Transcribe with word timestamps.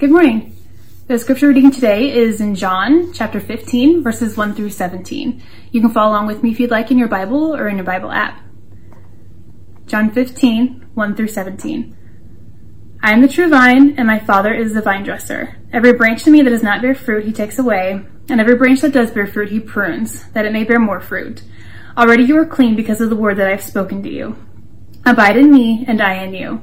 Good 0.00 0.12
morning. 0.12 0.56
The 1.08 1.18
scripture 1.18 1.48
reading 1.48 1.70
today 1.70 2.10
is 2.10 2.40
in 2.40 2.54
John 2.54 3.12
chapter 3.12 3.38
15, 3.38 4.02
verses 4.02 4.34
1 4.34 4.54
through 4.54 4.70
17. 4.70 5.42
You 5.72 5.80
can 5.82 5.90
follow 5.90 6.12
along 6.12 6.26
with 6.26 6.42
me 6.42 6.52
if 6.52 6.58
you'd 6.58 6.70
like 6.70 6.90
in 6.90 6.96
your 6.96 7.06
Bible 7.06 7.54
or 7.54 7.68
in 7.68 7.76
your 7.76 7.84
Bible 7.84 8.10
app. 8.10 8.42
John 9.84 10.10
15, 10.10 10.88
1 10.94 11.14
through 11.14 11.28
17. 11.28 11.94
I 13.02 13.12
am 13.12 13.20
the 13.20 13.28
true 13.28 13.50
vine, 13.50 13.98
and 13.98 14.06
my 14.06 14.18
Father 14.18 14.54
is 14.54 14.72
the 14.72 14.80
vine 14.80 15.04
dresser. 15.04 15.58
Every 15.70 15.92
branch 15.92 16.26
in 16.26 16.32
me 16.32 16.40
that 16.40 16.48
does 16.48 16.62
not 16.62 16.80
bear 16.80 16.94
fruit, 16.94 17.26
he 17.26 17.32
takes 17.34 17.58
away, 17.58 18.00
and 18.30 18.40
every 18.40 18.54
branch 18.54 18.80
that 18.80 18.94
does 18.94 19.10
bear 19.10 19.26
fruit, 19.26 19.50
he 19.50 19.60
prunes, 19.60 20.30
that 20.30 20.46
it 20.46 20.52
may 20.54 20.64
bear 20.64 20.80
more 20.80 21.00
fruit. 21.00 21.42
Already 21.98 22.22
you 22.22 22.38
are 22.38 22.46
clean 22.46 22.74
because 22.74 23.02
of 23.02 23.10
the 23.10 23.16
word 23.16 23.36
that 23.36 23.48
I 23.48 23.50
have 23.50 23.62
spoken 23.62 24.02
to 24.04 24.08
you. 24.08 24.34
Abide 25.04 25.36
in 25.36 25.50
me, 25.50 25.84
and 25.86 26.00
I 26.00 26.24
in 26.24 26.32
you. 26.32 26.62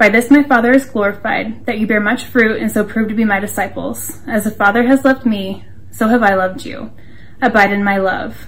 By 0.00 0.08
this 0.08 0.30
my 0.30 0.42
Father 0.42 0.72
is 0.72 0.86
glorified, 0.86 1.66
that 1.66 1.78
you 1.78 1.86
bear 1.86 2.00
much 2.00 2.24
fruit 2.24 2.58
and 2.58 2.72
so 2.72 2.84
prove 2.84 3.10
to 3.10 3.14
be 3.14 3.26
my 3.26 3.38
disciples. 3.38 4.22
As 4.26 4.44
the 4.44 4.50
Father 4.50 4.84
has 4.84 5.04
loved 5.04 5.26
me, 5.26 5.66
so 5.90 6.08
have 6.08 6.22
I 6.22 6.32
loved 6.36 6.64
you. 6.64 6.90
Abide 7.42 7.70
in 7.70 7.84
my 7.84 7.98
love. 7.98 8.46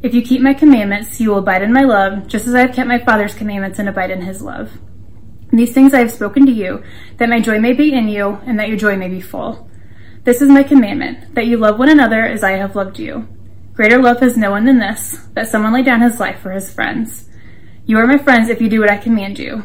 If 0.00 0.14
you 0.14 0.22
keep 0.22 0.40
my 0.40 0.54
commandments, 0.54 1.20
you 1.20 1.30
will 1.30 1.38
abide 1.38 1.62
in 1.62 1.72
my 1.72 1.82
love, 1.82 2.28
just 2.28 2.46
as 2.46 2.54
I 2.54 2.60
have 2.60 2.76
kept 2.76 2.86
my 2.86 3.00
Father's 3.00 3.34
commandments 3.34 3.80
and 3.80 3.88
abide 3.88 4.12
in 4.12 4.22
his 4.22 4.42
love. 4.42 4.78
These 5.50 5.74
things 5.74 5.92
I 5.92 5.98
have 5.98 6.12
spoken 6.12 6.46
to 6.46 6.52
you, 6.52 6.84
that 7.16 7.28
my 7.28 7.40
joy 7.40 7.58
may 7.58 7.72
be 7.72 7.92
in 7.92 8.06
you, 8.06 8.38
and 8.46 8.56
that 8.60 8.68
your 8.68 8.78
joy 8.78 8.94
may 8.94 9.08
be 9.08 9.20
full. 9.20 9.68
This 10.22 10.40
is 10.40 10.50
my 10.50 10.62
commandment, 10.62 11.34
that 11.34 11.48
you 11.48 11.56
love 11.56 11.80
one 11.80 11.88
another 11.88 12.22
as 12.22 12.44
I 12.44 12.52
have 12.52 12.76
loved 12.76 13.00
you. 13.00 13.26
Greater 13.74 14.00
love 14.00 14.20
has 14.20 14.36
no 14.36 14.52
one 14.52 14.66
than 14.66 14.78
this, 14.78 15.18
that 15.34 15.48
someone 15.48 15.72
lay 15.72 15.82
down 15.82 16.00
his 16.00 16.20
life 16.20 16.38
for 16.38 16.52
his 16.52 16.72
friends. 16.72 17.28
You 17.86 17.98
are 17.98 18.06
my 18.06 18.18
friends 18.18 18.48
if 18.48 18.60
you 18.60 18.68
do 18.68 18.78
what 18.78 18.90
I 18.90 18.98
command 18.98 19.40
you. 19.40 19.64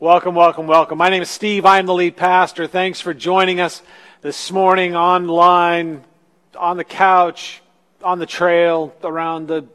Welcome, 0.00 0.36
welcome, 0.36 0.68
welcome. 0.68 0.96
My 0.96 1.10
name 1.10 1.22
is 1.22 1.28
Steve. 1.28 1.66
I 1.66 1.80
am 1.80 1.86
the 1.86 1.92
lead 1.92 2.16
pastor. 2.16 2.68
Thanks 2.68 3.00
for 3.00 3.12
joining 3.12 3.58
us 3.58 3.82
this 4.22 4.52
morning 4.52 4.94
online, 4.94 6.04
on 6.56 6.76
the 6.76 6.84
couch, 6.84 7.60
on 8.04 8.20
the 8.20 8.26
trail, 8.26 8.94
around 9.02 9.48
the 9.48 9.66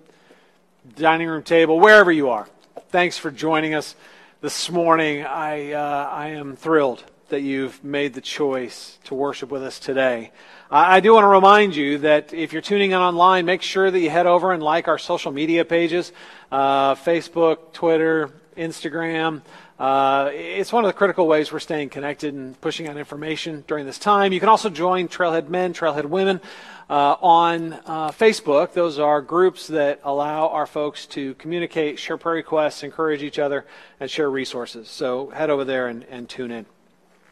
dining 0.95 1.27
room 1.27 1.43
table, 1.43 1.77
wherever 1.77 2.09
you 2.09 2.29
are. 2.29 2.47
Thanks 2.87 3.17
for 3.17 3.31
joining 3.31 3.73
us 3.73 3.97
this 4.39 4.71
morning. 4.71 5.25
I, 5.25 5.73
uh, 5.73 6.09
I 6.09 6.27
am 6.29 6.55
thrilled 6.55 7.03
that 7.27 7.41
you've 7.41 7.83
made 7.83 8.13
the 8.13 8.21
choice 8.21 8.99
to 9.03 9.15
worship 9.15 9.51
with 9.51 9.61
us 9.61 9.77
today. 9.77 10.31
I 10.71 11.01
do 11.01 11.15
want 11.15 11.25
to 11.25 11.27
remind 11.27 11.75
you 11.75 11.97
that 11.97 12.33
if 12.33 12.53
you're 12.53 12.61
tuning 12.61 12.91
in 12.91 12.97
online, 12.97 13.45
make 13.45 13.61
sure 13.61 13.91
that 13.91 13.99
you 13.99 14.09
head 14.09 14.25
over 14.25 14.53
and 14.53 14.63
like 14.63 14.87
our 14.87 14.97
social 14.97 15.33
media 15.33 15.65
pages 15.65 16.13
uh, 16.49 16.95
Facebook, 16.95 17.73
Twitter, 17.73 18.31
Instagram. 18.55 19.41
Uh, 19.79 20.29
it's 20.33 20.71
one 20.71 20.85
of 20.85 20.87
the 20.87 20.93
critical 20.93 21.27
ways 21.27 21.51
we're 21.51 21.59
staying 21.59 21.89
connected 21.89 22.33
and 22.33 22.59
pushing 22.61 22.87
out 22.87 22.95
information 22.95 23.63
during 23.67 23.85
this 23.85 23.97
time. 23.97 24.31
You 24.31 24.39
can 24.39 24.49
also 24.49 24.69
join 24.69 25.07
Trailhead 25.07 25.49
Men, 25.49 25.73
Trailhead 25.73 26.05
Women 26.05 26.41
uh, 26.89 27.15
on 27.21 27.73
uh, 27.73 28.11
Facebook. 28.11 28.73
Those 28.73 28.99
are 28.99 29.19
groups 29.21 29.67
that 29.67 29.99
allow 30.03 30.49
our 30.49 30.67
folks 30.67 31.07
to 31.07 31.33
communicate, 31.35 31.97
share 31.97 32.17
prayer 32.17 32.35
requests, 32.35 32.83
encourage 32.83 33.23
each 33.23 33.39
other, 33.39 33.65
and 33.99 34.11
share 34.11 34.29
resources. 34.29 34.89
So 34.89 35.29
head 35.31 35.49
over 35.49 35.65
there 35.65 35.87
and, 35.87 36.03
and 36.03 36.29
tune 36.29 36.51
in. 36.51 36.67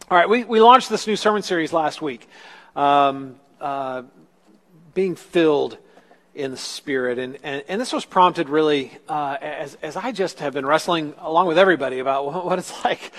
All 0.09 0.17
right, 0.17 0.27
we, 0.27 0.43
we 0.43 0.61
launched 0.61 0.89
this 0.89 1.05
new 1.05 1.15
sermon 1.15 1.43
series 1.43 1.71
last 1.71 2.01
week, 2.01 2.27
um, 2.75 3.35
uh, 3.61 4.03
being 4.93 5.15
filled 5.15 5.77
in 6.33 6.51
the 6.51 6.57
Spirit. 6.57 7.19
And, 7.19 7.37
and, 7.43 7.63
and 7.67 7.81
this 7.81 7.91
was 7.91 8.05
prompted 8.05 8.47
really 8.47 8.91
uh, 9.09 9.37
as, 9.41 9.75
as 9.81 9.97
I 9.97 10.11
just 10.11 10.39
have 10.39 10.53
been 10.53 10.65
wrestling 10.65 11.13
along 11.19 11.47
with 11.47 11.57
everybody 11.57 11.99
about 11.99 12.45
what 12.45 12.57
it's 12.57 12.83
like 12.83 13.11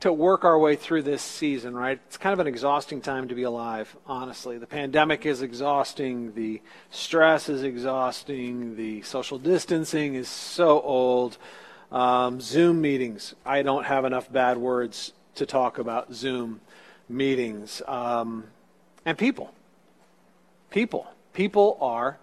to 0.00 0.12
work 0.12 0.44
our 0.44 0.58
way 0.58 0.76
through 0.76 1.02
this 1.02 1.22
season, 1.22 1.74
right? 1.74 1.98
It's 2.06 2.16
kind 2.16 2.32
of 2.32 2.38
an 2.38 2.46
exhausting 2.46 3.00
time 3.00 3.28
to 3.28 3.34
be 3.34 3.42
alive, 3.42 3.94
honestly. 4.06 4.56
The 4.58 4.66
pandemic 4.66 5.26
is 5.26 5.42
exhausting, 5.42 6.34
the 6.34 6.62
stress 6.90 7.48
is 7.48 7.62
exhausting, 7.62 8.76
the 8.76 9.02
social 9.02 9.38
distancing 9.38 10.14
is 10.14 10.28
so 10.28 10.80
old. 10.80 11.38
Um, 11.90 12.40
Zoom 12.40 12.80
meetings, 12.80 13.34
I 13.44 13.62
don't 13.62 13.84
have 13.84 14.04
enough 14.04 14.30
bad 14.32 14.58
words 14.58 15.12
to 15.34 15.44
talk 15.44 15.78
about 15.78 16.14
Zoom 16.14 16.60
meetings. 17.08 17.82
Um, 17.88 18.44
and 19.04 19.18
people. 19.18 19.52
People. 20.70 21.08
People 21.32 21.76
are 21.80 22.18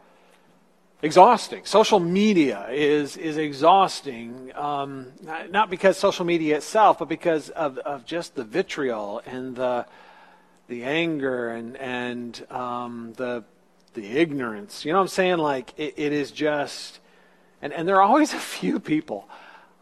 exhausting. 1.02 1.66
Social 1.66 2.00
media 2.00 2.68
is 2.70 3.18
is 3.18 3.38
exhausting, 3.38 4.52
um, 4.56 5.14
not 5.50 5.70
because 5.70 5.98
social 5.98 6.26
media 6.26 6.58
itself, 6.58 7.00
but 7.00 7.08
because 7.08 7.50
of, 7.50 7.78
of 7.80 8.06
just 8.06 8.36
the 8.36 8.44
vitriol 8.44 9.22
and 9.26 9.56
the 9.56 9.86
the 10.68 10.84
anger 10.84 11.50
and 11.50 11.78
and 11.78 12.46
um, 12.52 13.14
the 13.18 13.44
the 13.94 14.06
ignorance. 14.18 14.86
You 14.86 14.92
know 14.92 15.00
what 15.00 15.04
I'm 15.04 15.10
saying? 15.10 15.38
Like 15.38 15.74
it, 15.78 15.94
it 15.98 16.14
is 16.14 16.32
just, 16.32 17.00
and 17.62 17.74
and 17.74 17.88
there 17.88 17.98
are 17.98 18.04
always 18.04 18.34
a 18.34 18.40
few 18.40 18.80
people. 18.80 19.28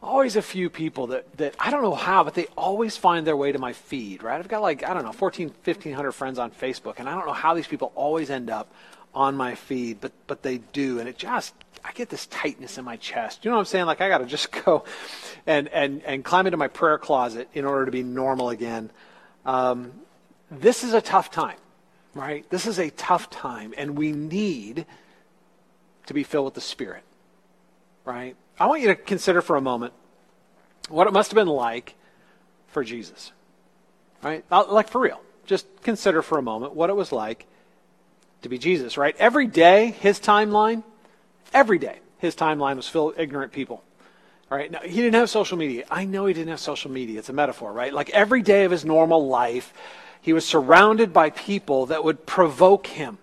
Always 0.04 0.36
a 0.36 0.42
few 0.44 0.70
people 0.70 1.08
that, 1.08 1.36
that 1.38 1.56
I 1.58 1.72
don't 1.72 1.82
know 1.82 1.96
how, 1.96 2.24
but 2.24 2.36
they 2.36 2.46
always 2.56 2.96
find 2.96 3.26
their 3.26 3.36
way 3.36 3.52
to 3.52 3.58
my 3.58 3.74
feed, 3.74 4.22
right? 4.22 4.38
I've 4.38 4.48
got 4.48 4.62
like, 4.62 4.84
I 4.84 4.94
don't 4.94 5.04
know, 5.04 5.12
14, 5.12 5.48
1500 5.48 6.12
friends 6.12 6.38
on 6.38 6.52
Facebook, 6.52 7.00
and 7.00 7.10
I 7.10 7.16
don't 7.16 7.26
know 7.26 7.34
how 7.34 7.56
these 7.56 7.66
people 7.66 7.92
always 7.96 8.30
end 8.30 8.52
up 8.52 8.72
on 9.16 9.38
my 9.38 9.56
feed, 9.56 10.02
but 10.02 10.12
but 10.28 10.44
they 10.44 10.58
do, 10.58 11.00
and 11.00 11.08
it 11.08 11.18
just 11.18 11.54
I 11.84 11.92
get 11.94 12.10
this 12.10 12.26
tightness 12.28 12.78
in 12.78 12.86
my 12.86 12.98
chest. 12.98 13.46
You 13.46 13.52
know 13.52 13.58
what 13.58 13.62
I'm 13.62 13.66
saying? 13.66 13.86
Like 13.86 14.02
I 14.02 14.10
got 14.10 14.18
to 14.20 14.26
just 14.26 14.52
go 14.66 14.84
and 15.48 15.68
and 15.70 16.04
and 16.04 16.24
climb 16.24 16.46
into 16.46 16.58
my 16.58 16.68
prayer 16.68 16.98
closet 16.98 17.48
in 17.54 17.66
order 17.66 17.86
to 17.86 17.92
be 17.92 18.04
normal 18.04 18.50
again. 18.50 18.92
Um, 19.46 19.94
this 20.52 20.84
is 20.84 20.94
a 20.94 21.02
tough 21.02 21.32
time, 21.32 21.58
right? 22.14 22.48
This 22.50 22.66
is 22.68 22.80
a 22.80 22.90
tough 22.92 23.30
time, 23.30 23.74
and 23.78 23.98
we 23.98 24.12
need 24.12 24.86
to 26.08 26.14
be 26.14 26.24
filled 26.24 26.46
with 26.46 26.54
the 26.54 26.62
Spirit, 26.62 27.04
right? 28.04 28.36
I 28.60 28.68
want 28.68 28.82
you 28.82 28.88
to 28.88 28.96
consider 28.96 29.42
for 29.42 29.56
a 29.56 29.62
moment 29.62 29.94
what 30.90 31.08
it 31.08 31.14
must 31.14 31.32
have 31.32 31.36
been 31.36 31.48
like 31.48 31.96
for 32.68 32.84
Jesus, 32.84 33.32
right? 34.22 34.44
Like 34.52 34.90
for 34.90 35.02
real. 35.02 35.22
Just 35.46 35.68
consider 35.84 36.22
for 36.22 36.38
a 36.38 36.42
moment 36.42 36.74
what 36.74 36.90
it 36.90 36.96
was 36.96 37.12
like 37.12 37.46
to 38.46 38.50
be 38.50 38.58
Jesus, 38.60 38.96
right? 38.96 39.16
Every 39.18 39.48
day, 39.48 39.92
his 40.00 40.20
timeline, 40.20 40.84
every 41.52 41.80
day, 41.80 42.00
his 42.20 42.36
timeline 42.36 42.76
was 42.76 42.88
filled 42.88 43.14
with 43.14 43.20
ignorant 43.20 43.52
people. 43.52 43.84
Right? 44.52 44.70
Now, 44.70 44.82
he 44.82 44.98
didn't 45.02 45.16
have 45.16 45.32
social 45.32 45.58
media. 45.58 45.86
I 45.90 46.06
know 46.06 46.28
he 46.28 46.34
didn't 46.34 46.50
have 46.50 46.60
social 46.60 46.92
media. 46.92 47.18
It's 47.18 47.30
a 47.30 47.34
metaphor, 47.34 47.74
right? 47.74 47.92
Like 47.92 48.12
every 48.12 48.44
day 48.44 48.64
of 48.64 48.72
his 48.72 48.86
normal 48.86 49.28
life, 49.28 49.74
he 50.22 50.32
was 50.32 50.46
surrounded 50.46 51.12
by 51.12 51.32
people 51.32 51.88
that 51.88 52.04
would 52.04 52.28
provoke 52.28 52.86
him 52.86 53.18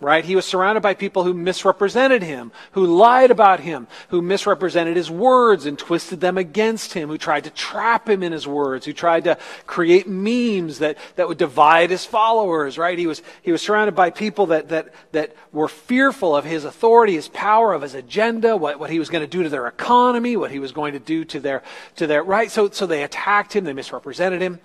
right? 0.00 0.24
He 0.24 0.34
was 0.34 0.46
surrounded 0.46 0.80
by 0.80 0.94
people 0.94 1.24
who 1.24 1.34
misrepresented 1.34 2.22
him, 2.22 2.52
who 2.72 2.86
lied 2.86 3.30
about 3.30 3.60
him, 3.60 3.86
who 4.08 4.22
misrepresented 4.22 4.96
his 4.96 5.10
words 5.10 5.66
and 5.66 5.78
twisted 5.78 6.20
them 6.20 6.38
against 6.38 6.94
him, 6.94 7.10
who 7.10 7.18
tried 7.18 7.44
to 7.44 7.50
trap 7.50 8.08
him 8.08 8.22
in 8.22 8.32
his 8.32 8.46
words, 8.46 8.86
who 8.86 8.94
tried 8.94 9.24
to 9.24 9.36
create 9.66 10.08
memes 10.08 10.78
that, 10.78 10.96
that 11.16 11.28
would 11.28 11.36
divide 11.36 11.90
his 11.90 12.06
followers, 12.06 12.78
right? 12.78 12.98
He 12.98 13.06
was, 13.06 13.22
he 13.42 13.52
was 13.52 13.60
surrounded 13.60 13.94
by 13.94 14.08
people 14.08 14.46
that, 14.46 14.70
that, 14.70 14.94
that 15.12 15.36
were 15.52 15.68
fearful 15.68 16.34
of 16.34 16.46
his 16.46 16.64
authority, 16.64 17.12
his 17.12 17.28
power, 17.28 17.74
of 17.74 17.82
his 17.82 17.94
agenda, 17.94 18.56
what, 18.56 18.80
what 18.80 18.90
he 18.90 18.98
was 18.98 19.10
going 19.10 19.22
to 19.22 19.30
do 19.30 19.42
to 19.42 19.50
their 19.50 19.66
economy, 19.66 20.34
what 20.34 20.50
he 20.50 20.58
was 20.58 20.72
going 20.72 20.94
to 20.94 20.98
do 20.98 21.26
to 21.26 21.40
their, 21.40 21.62
to 21.96 22.06
their, 22.06 22.24
right? 22.24 22.50
So, 22.50 22.70
so 22.70 22.86
they 22.86 23.02
attacked 23.02 23.54
him, 23.54 23.64
they 23.64 23.74
misrepresented 23.74 24.40
him. 24.40 24.60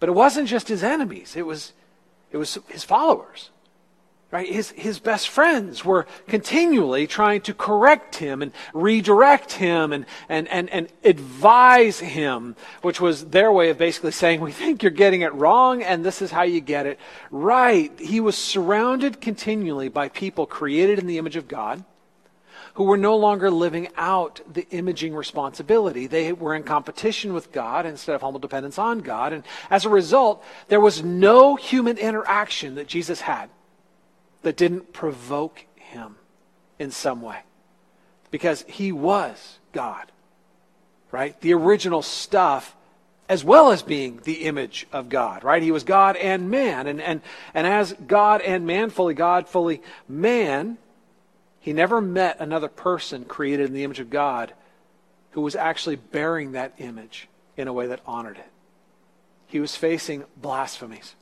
But 0.00 0.08
it 0.08 0.12
wasn't 0.12 0.48
just 0.48 0.66
his 0.66 0.82
enemies, 0.82 1.36
it 1.36 1.46
was, 1.46 1.74
it 2.30 2.38
was 2.38 2.58
his 2.68 2.84
followers. 2.84 3.50
Right? 4.32 4.48
His, 4.48 4.70
his 4.70 4.98
best 4.98 5.28
friends 5.28 5.84
were 5.84 6.06
continually 6.26 7.06
trying 7.06 7.42
to 7.42 7.52
correct 7.52 8.16
him 8.16 8.40
and 8.40 8.50
redirect 8.72 9.52
him 9.52 9.92
and, 9.92 10.06
and, 10.26 10.48
and, 10.48 10.70
and 10.70 10.88
advise 11.04 12.00
him, 12.00 12.56
which 12.80 12.98
was 12.98 13.26
their 13.26 13.52
way 13.52 13.68
of 13.68 13.76
basically 13.76 14.10
saying, 14.10 14.40
We 14.40 14.50
think 14.50 14.82
you're 14.82 14.90
getting 14.90 15.20
it 15.20 15.34
wrong, 15.34 15.82
and 15.82 16.02
this 16.02 16.22
is 16.22 16.30
how 16.30 16.44
you 16.44 16.62
get 16.62 16.86
it 16.86 16.98
right. 17.30 17.92
He 18.00 18.20
was 18.20 18.34
surrounded 18.34 19.20
continually 19.20 19.90
by 19.90 20.08
people 20.08 20.46
created 20.46 20.98
in 20.98 21.06
the 21.06 21.18
image 21.18 21.36
of 21.36 21.46
God 21.46 21.84
who 22.72 22.84
were 22.84 22.96
no 22.96 23.18
longer 23.18 23.50
living 23.50 23.88
out 23.98 24.40
the 24.50 24.66
imaging 24.70 25.14
responsibility. 25.14 26.06
They 26.06 26.32
were 26.32 26.54
in 26.54 26.62
competition 26.62 27.34
with 27.34 27.52
God 27.52 27.84
instead 27.84 28.14
of 28.14 28.22
humble 28.22 28.40
dependence 28.40 28.78
on 28.78 29.00
God. 29.00 29.34
And 29.34 29.44
as 29.68 29.84
a 29.84 29.90
result, 29.90 30.42
there 30.68 30.80
was 30.80 31.02
no 31.02 31.54
human 31.56 31.98
interaction 31.98 32.76
that 32.76 32.86
Jesus 32.86 33.20
had 33.20 33.50
that 34.42 34.56
didn't 34.56 34.92
provoke 34.92 35.64
him 35.76 36.16
in 36.78 36.90
some 36.90 37.22
way. 37.22 37.40
Because 38.30 38.64
he 38.68 38.92
was 38.92 39.58
God, 39.72 40.10
right? 41.10 41.38
The 41.40 41.54
original 41.54 42.02
stuff, 42.02 42.74
as 43.28 43.44
well 43.44 43.70
as 43.70 43.82
being 43.82 44.20
the 44.24 44.44
image 44.44 44.86
of 44.92 45.08
God, 45.08 45.44
right? 45.44 45.62
He 45.62 45.70
was 45.70 45.84
God 45.84 46.16
and 46.16 46.50
man. 46.50 46.86
And, 46.86 47.00
and, 47.00 47.20
and 47.54 47.66
as 47.66 47.92
God 48.06 48.40
and 48.40 48.66
man, 48.66 48.90
fully 48.90 49.14
God, 49.14 49.48
fully 49.48 49.82
man, 50.08 50.78
he 51.60 51.72
never 51.72 52.00
met 52.00 52.40
another 52.40 52.68
person 52.68 53.24
created 53.24 53.66
in 53.66 53.74
the 53.74 53.84
image 53.84 54.00
of 54.00 54.10
God 54.10 54.52
who 55.32 55.42
was 55.42 55.54
actually 55.54 55.96
bearing 55.96 56.52
that 56.52 56.74
image 56.78 57.28
in 57.56 57.68
a 57.68 57.72
way 57.72 57.86
that 57.86 58.00
honored 58.06 58.38
it. 58.38 58.50
He 59.46 59.60
was 59.60 59.76
facing 59.76 60.24
blasphemies 60.36 61.14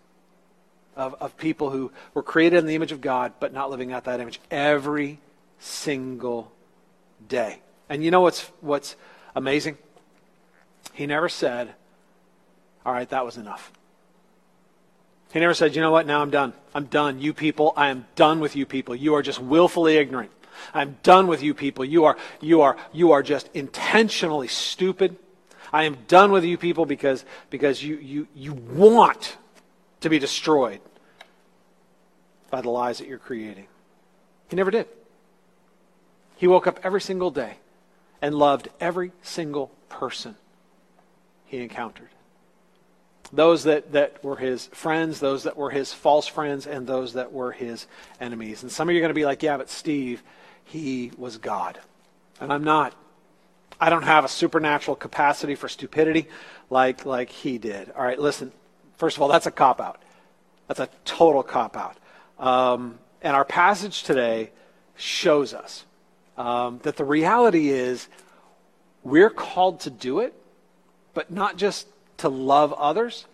of, 0.96 1.14
of 1.20 1.36
people 1.36 1.70
who 1.70 1.90
were 2.14 2.22
created 2.22 2.58
in 2.58 2.66
the 2.66 2.74
image 2.74 2.92
of 2.92 3.00
God, 3.00 3.32
but 3.40 3.52
not 3.52 3.70
living 3.70 3.92
out 3.92 4.04
that 4.04 4.20
image 4.20 4.40
every 4.50 5.18
single 5.58 6.52
day. 7.28 7.60
And 7.88 8.04
you 8.04 8.10
know 8.10 8.20
what's, 8.20 8.42
what's 8.60 8.96
amazing? 9.34 9.78
He 10.92 11.06
never 11.06 11.28
said, 11.28 11.74
All 12.84 12.92
right, 12.92 13.08
that 13.08 13.24
was 13.24 13.36
enough. 13.36 13.72
He 15.32 15.40
never 15.40 15.54
said, 15.54 15.74
You 15.74 15.82
know 15.82 15.90
what? 15.90 16.06
Now 16.06 16.22
I'm 16.22 16.30
done. 16.30 16.52
I'm 16.74 16.86
done. 16.86 17.20
You 17.20 17.32
people, 17.32 17.72
I 17.76 17.88
am 17.88 18.06
done 18.16 18.40
with 18.40 18.56
you 18.56 18.66
people. 18.66 18.94
You 18.94 19.14
are 19.14 19.22
just 19.22 19.40
willfully 19.40 19.96
ignorant. 19.96 20.30
I'm 20.74 20.98
done 21.02 21.26
with 21.26 21.42
you 21.42 21.54
people. 21.54 21.84
You 21.84 22.04
are, 22.04 22.16
you 22.40 22.62
are, 22.62 22.76
you 22.92 23.12
are 23.12 23.22
just 23.22 23.48
intentionally 23.54 24.48
stupid. 24.48 25.16
I 25.72 25.84
am 25.84 25.96
done 26.08 26.32
with 26.32 26.44
you 26.44 26.58
people 26.58 26.84
because, 26.84 27.24
because 27.48 27.82
you, 27.82 27.96
you, 27.96 28.28
you 28.34 28.52
want 28.52 29.36
to 30.00 30.08
be 30.08 30.18
destroyed 30.18 30.80
by 32.50 32.60
the 32.60 32.70
lies 32.70 32.98
that 32.98 33.06
you're 33.06 33.18
creating. 33.18 33.66
He 34.48 34.56
never 34.56 34.70
did. 34.70 34.86
He 36.36 36.46
woke 36.46 36.66
up 36.66 36.80
every 36.82 37.00
single 37.00 37.30
day 37.30 37.56
and 38.22 38.34
loved 38.34 38.68
every 38.80 39.12
single 39.22 39.70
person 39.88 40.36
he 41.46 41.58
encountered. 41.58 42.08
Those 43.32 43.64
that, 43.64 43.92
that 43.92 44.24
were 44.24 44.36
his 44.36 44.66
friends, 44.68 45.20
those 45.20 45.44
that 45.44 45.56
were 45.56 45.70
his 45.70 45.92
false 45.92 46.26
friends, 46.26 46.66
and 46.66 46.86
those 46.86 47.12
that 47.12 47.32
were 47.32 47.52
his 47.52 47.86
enemies. 48.20 48.62
And 48.62 48.72
some 48.72 48.88
of 48.88 48.94
you 48.94 49.00
are 49.00 49.02
going 49.02 49.10
to 49.10 49.14
be 49.14 49.24
like, 49.24 49.42
yeah, 49.42 49.56
but 49.56 49.70
Steve, 49.70 50.22
he 50.64 51.12
was 51.16 51.38
God. 51.38 51.78
And 52.40 52.52
I'm 52.52 52.64
not. 52.64 52.94
I 53.80 53.88
don't 53.88 54.02
have 54.02 54.24
a 54.24 54.28
supernatural 54.28 54.96
capacity 54.96 55.54
for 55.54 55.68
stupidity 55.68 56.28
like, 56.70 57.06
like 57.06 57.30
he 57.30 57.58
did. 57.58 57.90
All 57.90 58.02
right, 58.02 58.18
listen. 58.18 58.52
First 59.00 59.16
of 59.16 59.22
all, 59.22 59.28
that's 59.28 59.46
a 59.46 59.50
cop 59.50 59.80
out. 59.80 59.98
That's 60.68 60.78
a 60.78 60.90
total 61.06 61.42
cop 61.42 61.74
out. 61.74 61.96
Um, 62.38 62.98
and 63.22 63.34
our 63.34 63.46
passage 63.46 64.02
today 64.02 64.50
shows 64.94 65.54
us 65.54 65.86
um, 66.36 66.80
that 66.82 66.98
the 66.98 67.04
reality 67.06 67.70
is 67.70 68.08
we're 69.02 69.30
called 69.30 69.80
to 69.80 69.90
do 69.90 70.20
it, 70.20 70.34
but 71.14 71.30
not 71.30 71.56
just 71.56 71.86
to 72.18 72.28
love 72.28 72.74
others, 72.74 73.24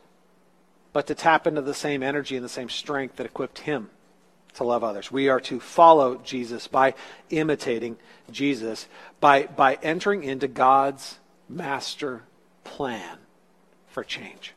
but 0.92 1.08
to 1.08 1.16
tap 1.16 1.48
into 1.48 1.62
the 1.62 1.74
same 1.74 2.00
energy 2.00 2.36
and 2.36 2.44
the 2.44 2.48
same 2.48 2.68
strength 2.68 3.16
that 3.16 3.26
equipped 3.26 3.58
him 3.58 3.90
to 4.54 4.62
love 4.62 4.84
others. 4.84 5.10
We 5.10 5.28
are 5.28 5.40
to 5.40 5.58
follow 5.58 6.14
Jesus 6.18 6.68
by 6.68 6.94
imitating 7.28 7.96
Jesus, 8.30 8.86
by, 9.18 9.46
by 9.46 9.80
entering 9.82 10.22
into 10.22 10.46
God's 10.46 11.18
master 11.48 12.22
plan 12.62 13.18
for 13.88 14.04
change. 14.04 14.52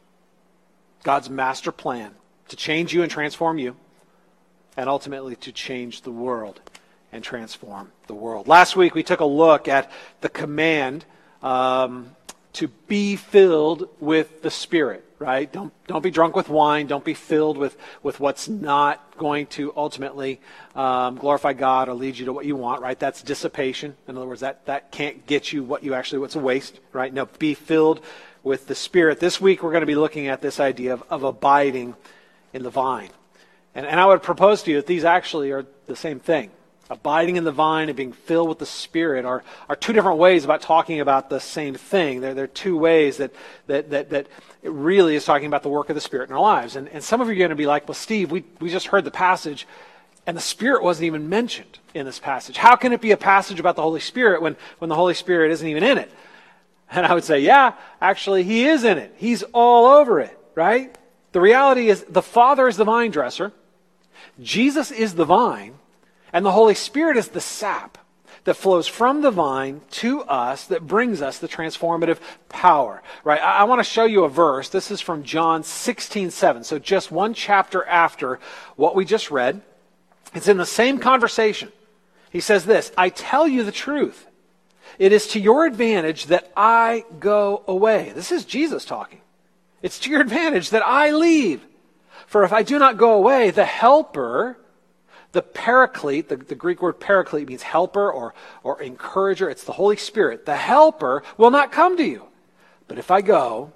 God's 1.04 1.30
master 1.30 1.72
plan 1.72 2.12
to 2.50 2.56
change 2.56 2.94
you 2.94 3.02
and 3.04 3.12
transform 3.12 3.58
you, 3.58 3.76
and 4.76 4.90
ultimately 4.90 5.36
to 5.38 5.52
change 5.52 6.02
the 6.02 6.12
world 6.12 6.62
and 7.12 7.24
transform 7.24 7.92
the 8.08 8.14
world. 8.14 8.48
Last 8.48 8.76
week 8.76 8.96
we 8.96 9.04
took 9.04 9.20
a 9.20 9.26
look 9.26 9.68
at 9.68 9.92
the 10.22 10.30
command 10.30 11.06
um, 11.42 12.16
to 12.54 12.68
be 12.88 13.16
filled 13.16 13.90
with 14.00 14.42
the 14.42 14.52
Spirit, 14.52 15.06
right? 15.20 15.52
Don't, 15.52 15.74
don't 15.88 16.02
be 16.02 16.12
drunk 16.12 16.36
with 16.36 16.50
wine. 16.50 16.88
Don't 16.88 17.04
be 17.04 17.14
filled 17.14 17.58
with, 17.58 17.78
with 18.04 18.20
what's 18.20 18.48
not 18.48 19.18
going 19.18 19.48
to 19.48 19.74
ultimately 19.76 20.40
um, 20.76 21.18
glorify 21.18 21.54
God 21.54 21.90
or 21.90 21.94
lead 21.94 22.18
you 22.18 22.26
to 22.26 22.34
what 22.34 22.46
you 22.46 22.56
want, 22.56 22.82
right? 22.82 22.98
That's 22.98 23.22
dissipation. 23.22 23.96
In 24.08 24.18
other 24.18 24.28
words, 24.28 24.42
that, 24.42 24.66
that 24.66 24.92
can't 24.92 25.26
get 25.26 25.54
you 25.54 25.64
what 25.64 25.84
you 25.84 25.94
actually, 25.94 26.20
what's 26.20 26.36
a 26.36 26.40
waste, 26.40 26.80
right? 26.94 27.14
No, 27.14 27.26
be 27.26 27.54
filled 27.54 28.02
with 28.44 28.68
the 28.68 28.76
Spirit. 28.76 29.20
This 29.20 29.40
week 29.40 29.64
we're 29.64 29.72
going 29.72 29.82
to 29.82 29.88
be 29.88 29.96
looking 29.96 30.28
at 30.28 30.42
this 30.42 30.60
idea 30.60 30.94
of, 30.94 31.04
of 31.10 31.24
abiding 31.24 31.96
in 32.54 32.64
the 32.64 32.70
vine. 32.70 33.10
And, 33.76 33.86
and 33.86 34.00
I 34.00 34.06
would 34.06 34.24
propose 34.24 34.64
to 34.64 34.72
you 34.72 34.78
that 34.78 34.88
these 34.88 35.04
actually 35.04 35.52
are 35.52 35.66
the 35.88 35.96
same 35.96 36.20
thing 36.20 36.52
abiding 36.90 37.36
in 37.36 37.44
the 37.44 37.52
vine 37.52 37.88
and 37.88 37.96
being 37.96 38.12
filled 38.12 38.50
with 38.50 38.58
the 38.58 38.66
Spirit 38.66 39.24
are, 39.24 39.44
are 39.70 39.76
two 39.76 39.94
different 39.94 40.18
ways 40.18 40.44
about 40.44 40.62
talking 40.62 41.00
about 41.00 41.30
the 41.30 41.40
same 41.40 41.76
thing. 41.76 42.20
They're, 42.20 42.34
they're 42.34 42.48
two 42.48 42.78
ways 42.78 43.18
that, 43.18 43.32
that, 43.68 43.92
that, 43.92 44.10
that 44.10 44.28
it 44.64 44.72
really 44.72 45.16
is 45.16 45.24
talking 45.24 45.48
about 45.48 45.62
the 45.62 45.70
work 45.70 45.90
of 45.90 45.96
the 45.96 46.02
Spirit 46.02 46.30
in 46.30 46.36
our 46.36 46.42
lives. 46.42 46.76
And, 46.76 46.90
and 46.90 47.04
some 47.04 47.22
of 47.22 47.28
you 47.28 47.34
are 47.34 47.38
going 47.38 47.50
to 47.50 47.56
be 47.56 47.68
like, 47.68 47.88
well, 47.88 47.94
Steve, 47.96 48.32
we, 48.32 48.44
we 48.60 48.70
just 48.70 48.88
heard 48.88 49.06
the 49.06 49.12
passage, 49.12 49.68
and 50.26 50.36
the 50.36 50.42
Spirit 50.42 50.84
wasn't 50.84 51.06
even 51.06 51.30
mentioned 51.30 51.78
in 51.94 52.06
this 52.06 52.20
passage. 52.20 52.58
How 52.58 52.76
can 52.76 52.92
it 52.92 53.02
be 53.02 53.12
a 53.12 53.18
passage 53.18 53.60
about 53.60 53.76
the 53.76 53.84
Holy 53.84 54.02
Spirit 54.02 54.42
when, 54.42 54.58
when 54.80 54.90
the 54.90 54.96
Holy 54.96 55.14
Spirit 55.14 55.52
isn't 55.52 55.68
even 55.68 55.84
in 55.84 56.00
it? 56.00 56.12
And 56.92 57.06
I 57.06 57.14
would 57.14 57.24
say, 57.24 57.40
yeah, 57.40 57.74
actually, 58.02 58.44
He 58.44 58.66
is 58.68 58.84
in 58.84 58.98
it. 58.98 59.14
He's 59.18 59.44
all 59.54 59.86
over 59.86 60.20
it, 60.20 60.38
right? 60.56 60.98
The 61.34 61.42
reality 61.42 61.88
is 61.90 62.04
the 62.04 62.24
Father 62.24 62.68
is 62.68 62.78
the 62.78 62.84
vine 62.84 63.12
dresser, 63.12 63.54
Jesus 64.42 64.90
is 64.90 65.14
the 65.14 65.26
vine, 65.26 65.76
and 66.34 66.46
the 66.46 66.52
Holy 66.52 66.74
Spirit 66.74 67.18
is 67.18 67.30
the 67.30 67.42
sap 67.42 67.98
that 68.46 68.56
flows 68.56 68.88
from 68.88 69.22
the 69.22 69.32
vine 69.32 69.82
to 69.92 70.22
us 70.24 70.66
that 70.68 70.88
brings 70.88 71.22
us 71.22 71.38
the 71.38 71.48
transformative 71.48 72.20
power. 72.48 73.02
Right? 73.24 73.42
I, 73.42 73.60
I 73.60 73.64
want 73.66 73.80
to 73.80 73.84
show 73.84 74.06
you 74.06 74.24
a 74.24 74.30
verse. 74.30 74.70
This 74.70 74.92
is 74.92 75.02
from 75.02 75.24
John 75.24 75.64
16, 75.64 76.32
7. 76.32 76.64
So 76.64 76.80
just 76.80 77.12
one 77.12 77.34
chapter 77.34 77.86
after 77.86 78.40
what 78.76 78.96
we 78.96 79.06
just 79.06 79.30
read. 79.30 79.62
It's 80.34 80.48
in 80.48 80.58
the 80.58 80.66
same 80.66 81.00
conversation. 81.00 81.72
He 82.32 82.40
says 82.40 82.66
this 82.66 82.92
I 82.98 83.10
tell 83.10 83.48
you 83.48 83.64
the 83.64 83.72
truth. 83.72 84.26
It 84.98 85.12
is 85.12 85.28
to 85.28 85.40
your 85.40 85.66
advantage 85.66 86.26
that 86.26 86.52
I 86.56 87.06
go 87.20 87.64
away. 87.68 88.12
This 88.16 88.32
is 88.32 88.46
Jesus 88.46 88.86
talking. 88.86 89.22
It's 89.82 90.00
to 90.00 90.10
your 90.10 90.22
advantage 90.22 90.72
that 90.72 90.86
I 90.86 91.12
leave. 91.12 91.66
For 92.28 92.44
if 92.44 92.52
I 92.52 92.64
do 92.64 92.80
not 92.80 92.98
go 92.98 93.14
away, 93.14 93.52
the 93.52 93.66
Helper, 93.66 94.58
the 95.32 95.42
paraclete, 95.42 96.30
the, 96.30 96.38
the, 96.38 96.56
Greek 96.56 96.82
word 96.82 97.00
paraclete 97.00 97.48
means 97.48 97.62
helper 97.62 98.12
or, 98.12 98.34
or 98.64 98.82
encourager. 98.82 99.50
It's 99.50 99.64
the 99.64 99.74
Holy 99.74 99.98
Spirit. 99.98 100.46
The 100.46 100.56
helper 100.56 101.24
will 101.38 101.52
not 101.52 101.72
come 101.72 101.98
to 101.98 102.04
you. 102.04 102.26
But 102.88 102.98
if 102.98 103.12
I 103.12 103.22
go, 103.22 103.72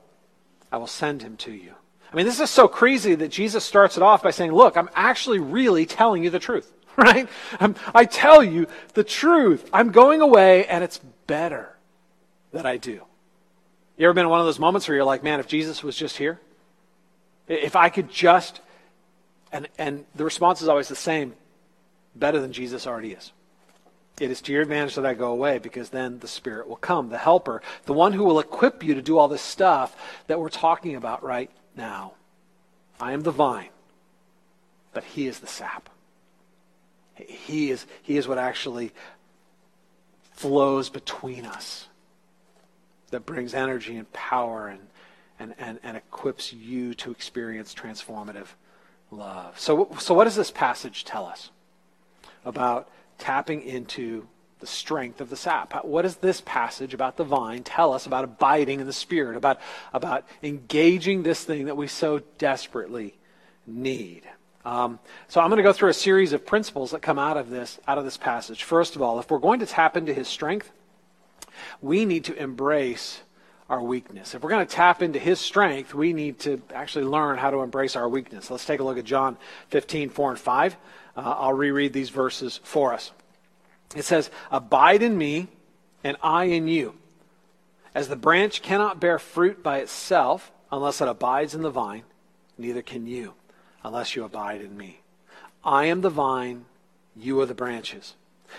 I 0.72 0.77
will 0.77 0.88
send 0.88 1.22
him 1.22 1.38
to 1.38 1.51
you. 1.51 1.74
I 2.12 2.15
mean, 2.15 2.25
this 2.25 2.39
is 2.39 2.50
so 2.50 2.67
crazy 2.67 3.15
that 3.15 3.29
Jesus 3.29 3.63
starts 3.63 3.98
it 3.98 4.03
off 4.03 4.24
by 4.24 4.32
saying, 4.32 4.51
Look, 4.51 4.77
I'm 4.77 4.89
actually 4.96 5.39
really 5.39 5.86
telling 5.86 6.24
you 6.24 6.29
the 6.29 6.39
truth, 6.39 6.72
right? 6.98 7.28
I'm, 7.60 7.76
I 7.94 8.06
tell 8.06 8.44
you 8.44 8.68
the 8.94 9.04
truth. 9.04 9.70
I'm 9.74 9.92
going 9.92 10.22
away, 10.22 10.66
and 10.68 10.84
it's 10.84 11.00
better 11.28 11.76
that 12.52 12.66
I 12.66 12.78
do. 12.78 13.02
You 13.98 14.08
ever 14.08 14.14
been 14.14 14.26
in 14.26 14.30
one 14.30 14.40
of 14.40 14.46
those 14.46 14.60
moments 14.60 14.88
where 14.88 14.96
you're 14.96 15.06
like, 15.06 15.24
Man, 15.24 15.40
if 15.40 15.48
Jesus 15.48 15.84
was 15.84 15.96
just 15.96 16.18
here, 16.18 16.40
if 17.48 17.76
I 17.76 17.90
could 17.90 18.10
just, 18.10 18.62
and, 19.52 19.68
and 19.78 20.06
the 20.16 20.24
response 20.24 20.62
is 20.62 20.68
always 20.68 20.88
the 20.88 20.96
same 20.96 21.34
better 22.16 22.40
than 22.40 22.54
Jesus 22.54 22.88
already 22.88 23.12
is. 23.12 23.32
It 24.20 24.30
is 24.30 24.42
to 24.42 24.52
your 24.52 24.62
advantage 24.62 24.96
that 24.96 25.06
I 25.06 25.16
go 25.16 25.32
away 25.32 25.58
because 25.58 25.90
then 25.90 26.20
the 26.20 26.28
Spirit 26.28 26.68
will 26.68 26.76
come, 26.76 27.10
the 27.10 27.18
helper, 27.18 27.62
the 27.86 27.94
one 27.94 28.14
who 28.14 28.24
will 28.24 28.40
equip 28.40 28.84
you 28.84 28.94
to 28.94 29.02
do 29.02 29.18
all 29.18 29.28
this 29.28 29.42
stuff 29.42 29.96
that 30.28 30.40
we're 30.40 30.50
talking 30.50 30.96
about 30.96 31.24
right 31.24 31.50
now. 31.76 32.14
I 33.00 33.14
am 33.14 33.22
the 33.22 33.32
vine, 33.32 33.70
but 34.94 35.04
He 35.04 35.28
is 35.28 35.40
the 35.40 35.48
sap. 35.48 35.90
He 37.15 37.72
is, 37.72 37.86
he 38.01 38.17
is 38.17 38.27
what 38.27 38.38
actually 38.38 38.91
flows 40.32 40.89
between 40.89 41.46
us 41.46 41.88
that 43.12 43.25
brings 43.25 43.53
energy 43.53 43.96
and 43.96 44.12
power 44.12 44.67
and, 44.67 44.79
and, 45.39 45.53
and, 45.60 45.79
and 45.84 45.96
equips 45.96 46.51
you 46.51 46.93
to 46.96 47.12
experience 47.12 47.74
transformative 47.74 48.48
love. 49.12 49.60
So, 49.60 49.89
so 50.00 50.13
what 50.13 50.24
does 50.24 50.36
this 50.36 50.51
passage 50.51 51.05
tell 51.05 51.25
us 51.25 51.51
about 52.43 52.89
tapping 53.20 53.62
into 53.62 54.27
the 54.60 54.67
strength 54.67 55.22
of 55.22 55.29
the 55.29 55.36
sap? 55.36 55.86
What 55.86 56.01
does 56.01 56.17
this 56.17 56.41
passage 56.41 56.93
about 56.93 57.17
the 57.17 57.24
vine 57.24 57.63
tell 57.63 57.93
us 57.93 58.05
about 58.05 58.24
abiding 58.24 58.79
in 58.79 58.88
the 58.88 58.93
Spirit, 58.93 59.38
about, 59.38 59.60
about 59.93 60.25
engaging 60.41 61.24
this 61.24 61.43
thing 61.43 61.65
that 61.65 61.77
we 61.77 61.88
so 61.88 62.22
desperately 62.38 63.15
need? 63.67 64.24
Um, 64.65 65.00
so 65.27 65.41
I'm 65.41 65.50
going 65.50 65.58
to 65.58 65.63
go 65.63 65.74
through 65.74 65.89
a 65.89 65.93
series 65.93 66.32
of 66.34 66.46
principles 66.46 66.91
that 66.91 67.01
come 67.01 67.20
out 67.20 67.38
of 67.38 67.50
this 67.50 67.79
out 67.88 67.98
of 67.98 68.05
this 68.05 68.17
passage. 68.17 68.63
First 68.63 68.96
of 68.96 69.01
all, 69.01 69.20
if 69.20 69.29
we're 69.29 69.39
going 69.39 69.60
to 69.60 69.65
tap 69.65 69.98
into 69.98 70.13
His 70.13 70.27
strength, 70.27 70.72
we 71.82 72.05
need 72.05 72.25
to 72.25 72.36
embrace 72.36 73.22
our 73.70 73.82
weakness. 73.82 74.36
If 74.36 74.43
we're 74.43 74.50
going 74.50 74.65
to 74.65 74.72
tap 74.72 75.01
into 75.01 75.20
his 75.20 75.39
strength, 75.39 75.93
we 75.93 76.13
need 76.13 76.39
to 76.39 76.62
actually 76.74 77.05
learn 77.05 77.38
how 77.38 77.50
to 77.50 77.62
embrace 77.62 77.96
our 77.96 78.08
weakness. 78.08 78.51
Let's 78.51 78.65
take 78.65 78.79
a 78.79 78.84
look 78.84 78.98
at 78.98 79.05
John 79.05 79.38
15, 79.70 80.10
4 80.10 80.29
and 80.32 80.39
5. 80.39 80.77
Uh, 81.15 81.20
I'll 81.22 81.53
reread 81.53 81.93
these 81.93 82.10
verses 82.10 82.60
for 82.63 82.93
us. 82.93 83.12
It 83.96 84.03
says, 84.05 84.29
Abide 84.51 85.01
in 85.01 85.17
me, 85.17 85.48
and 86.03 86.17
I 86.22 86.46
in 86.46 86.67
you. 86.67 86.96
As 87.96 88.10
the 88.10 88.15
branch 88.15 88.62
cannot 88.62 89.00
bear 89.00 89.17
fruit 89.20 89.63
by 89.63 89.79
itself 89.79 90.51
unless 90.72 91.00
it 91.00 91.08
abides 91.08 91.55
in 91.55 91.62
the 91.62 91.70
vine, 91.70 92.03
neither 92.58 92.82
can 92.82 93.08
you 93.08 93.34
unless 93.84 94.16
you 94.16 94.24
abide 94.24 94.62
in 94.62 94.78
me. 94.78 95.02
I 95.63 95.86
am 95.86 96.02
the 96.02 96.10
vine, 96.10 96.66
you 97.16 97.40
are 97.42 97.46
the 97.46 97.54
branches. 97.54 98.16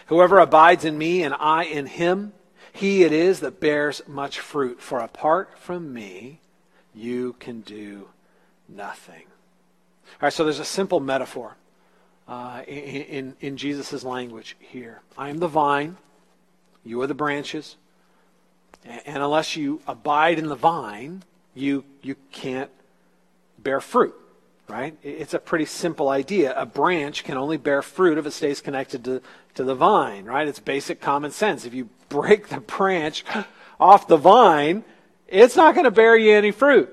Whoever 0.07 0.39
abides 0.39 0.85
in 0.85 0.99
me 0.99 1.23
and 1.23 1.35
I 1.39 1.65
in 1.65 1.87
him, 1.87 2.33
he 2.73 3.05
it 3.05 3.13
is 3.13 3.41
that 3.41 3.61
bears 3.61 4.03
much 4.07 4.41
fruit, 4.41 4.81
for 4.81 4.99
apart 4.99 5.59
from 5.59 5.93
me, 5.93 6.41
you 6.95 7.35
can 7.39 7.61
do 7.61 8.09
nothing. 8.69 9.25
All 9.25 10.27
right, 10.27 10.33
so 10.33 10.45
there's 10.45 10.59
a 10.61 10.65
simple 10.65 11.01
metaphor 11.01 11.57
uh, 12.27 12.63
in, 12.67 13.03
in, 13.03 13.37
in 13.41 13.57
Jesus' 13.57 14.03
language 14.03 14.57
here. 14.59 15.03
I 15.17 15.29
am 15.29 15.39
the 15.39 15.49
vine, 15.49 15.97
you 16.85 17.01
are 17.03 17.07
the 17.07 17.15
branches, 17.15 17.77
and 18.85 19.23
unless 19.23 19.57
you 19.57 19.81
abide 19.87 20.39
in 20.39 20.49
the 20.49 20.55
vine, 20.55 21.23
you, 21.55 21.85
you 22.03 22.17
can't 22.33 22.71
bear 23.59 23.81
fruit 23.81 24.15
right? 24.69 24.97
It's 25.03 25.35
a 25.35 25.39
pretty 25.39 25.67
simple 25.67 26.09
idea. 26.09 26.55
A 26.59 26.67
branch 26.67 27.25
can 27.25 27.37
only 27.37 27.57
bear 27.57 27.83
fruit 27.83 28.19
if 28.19 28.27
it 28.27 28.33
stays 28.33 28.61
connected 28.61 29.05
to, 29.05 29.23
to 29.55 29.65
the 29.65 29.75
vine, 29.75 30.25
right? 30.25 30.49
It's 30.49 30.59
basic 30.59 31.01
common 31.01 31.31
sense. 31.31 31.65
If 31.65 31.75
you 31.75 31.89
break 32.09 32.49
the 32.49 32.61
branch 32.61 33.25
off 33.81 34.09
the 34.09 34.17
vine, 34.17 34.85
it's 35.29 35.57
not 35.57 35.75
going 35.75 35.85
to 35.85 35.91
bear 35.91 36.17
you 36.17 36.33
any 36.33 36.51
fruit, 36.51 36.91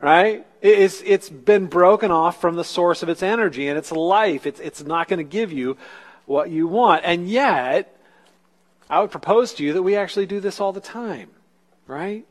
right? 0.00 0.46
It's, 0.62 1.02
it's 1.04 1.28
been 1.28 1.66
broken 1.66 2.10
off 2.10 2.40
from 2.40 2.56
the 2.56 2.64
source 2.64 3.02
of 3.02 3.08
its 3.08 3.22
energy 3.22 3.68
and 3.68 3.78
its 3.78 3.92
life. 3.92 4.46
It's, 4.46 4.60
it's 4.60 4.82
not 4.82 5.08
going 5.08 5.18
to 5.18 5.24
give 5.24 5.52
you 5.52 5.76
what 6.24 6.50
you 6.50 6.66
want. 6.66 7.02
And 7.04 7.28
yet, 7.28 7.96
I 8.88 9.00
would 9.00 9.10
propose 9.10 9.52
to 9.54 9.64
you 9.64 9.72
that 9.74 9.82
we 9.82 9.96
actually 9.96 10.26
do 10.26 10.40
this 10.40 10.60
all 10.60 10.72
the 10.72 10.80
time, 10.80 11.30
right? 11.86 12.24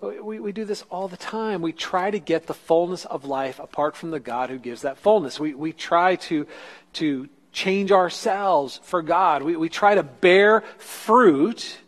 We, 0.00 0.38
we 0.38 0.52
do 0.52 0.64
this 0.64 0.84
all 0.90 1.08
the 1.08 1.16
time. 1.16 1.60
We 1.60 1.72
try 1.72 2.10
to 2.10 2.20
get 2.20 2.46
the 2.46 2.54
fullness 2.54 3.04
of 3.04 3.24
life 3.24 3.58
apart 3.58 3.96
from 3.96 4.12
the 4.12 4.20
God 4.20 4.48
who 4.48 4.58
gives 4.58 4.82
that 4.82 4.98
fullness. 4.98 5.40
We, 5.40 5.54
we 5.54 5.72
try 5.72 6.16
to, 6.16 6.46
to 6.94 7.28
change 7.52 7.90
ourselves 7.90 8.80
for 8.84 9.02
God. 9.02 9.42
We, 9.42 9.56
we 9.56 9.68
try 9.68 9.96
to 9.96 10.04
bear 10.04 10.60
fruit 10.78 11.78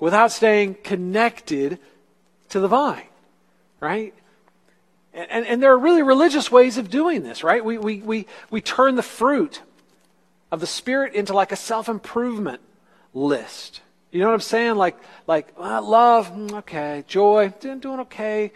without 0.00 0.32
staying 0.32 0.74
connected 0.82 1.78
to 2.48 2.60
the 2.60 2.68
vine, 2.68 3.06
right? 3.78 4.14
And, 5.14 5.30
and, 5.30 5.46
and 5.46 5.62
there 5.62 5.72
are 5.72 5.78
really 5.78 6.02
religious 6.02 6.50
ways 6.50 6.76
of 6.76 6.90
doing 6.90 7.22
this, 7.22 7.44
right? 7.44 7.64
We, 7.64 7.78
we, 7.78 8.00
we, 8.02 8.26
we 8.50 8.60
turn 8.60 8.96
the 8.96 9.02
fruit 9.02 9.62
of 10.50 10.58
the 10.58 10.66
Spirit 10.66 11.14
into 11.14 11.34
like 11.34 11.52
a 11.52 11.56
self 11.56 11.88
improvement 11.88 12.60
list. 13.14 13.80
You 14.10 14.20
know 14.20 14.28
what 14.28 14.34
I'm 14.34 14.40
saying? 14.40 14.76
Like, 14.76 14.96
like 15.26 15.52
uh, 15.58 15.82
love, 15.82 16.32
mm, 16.32 16.52
okay. 16.58 17.04
Joy, 17.06 17.52
doing 17.60 18.00
okay. 18.00 18.52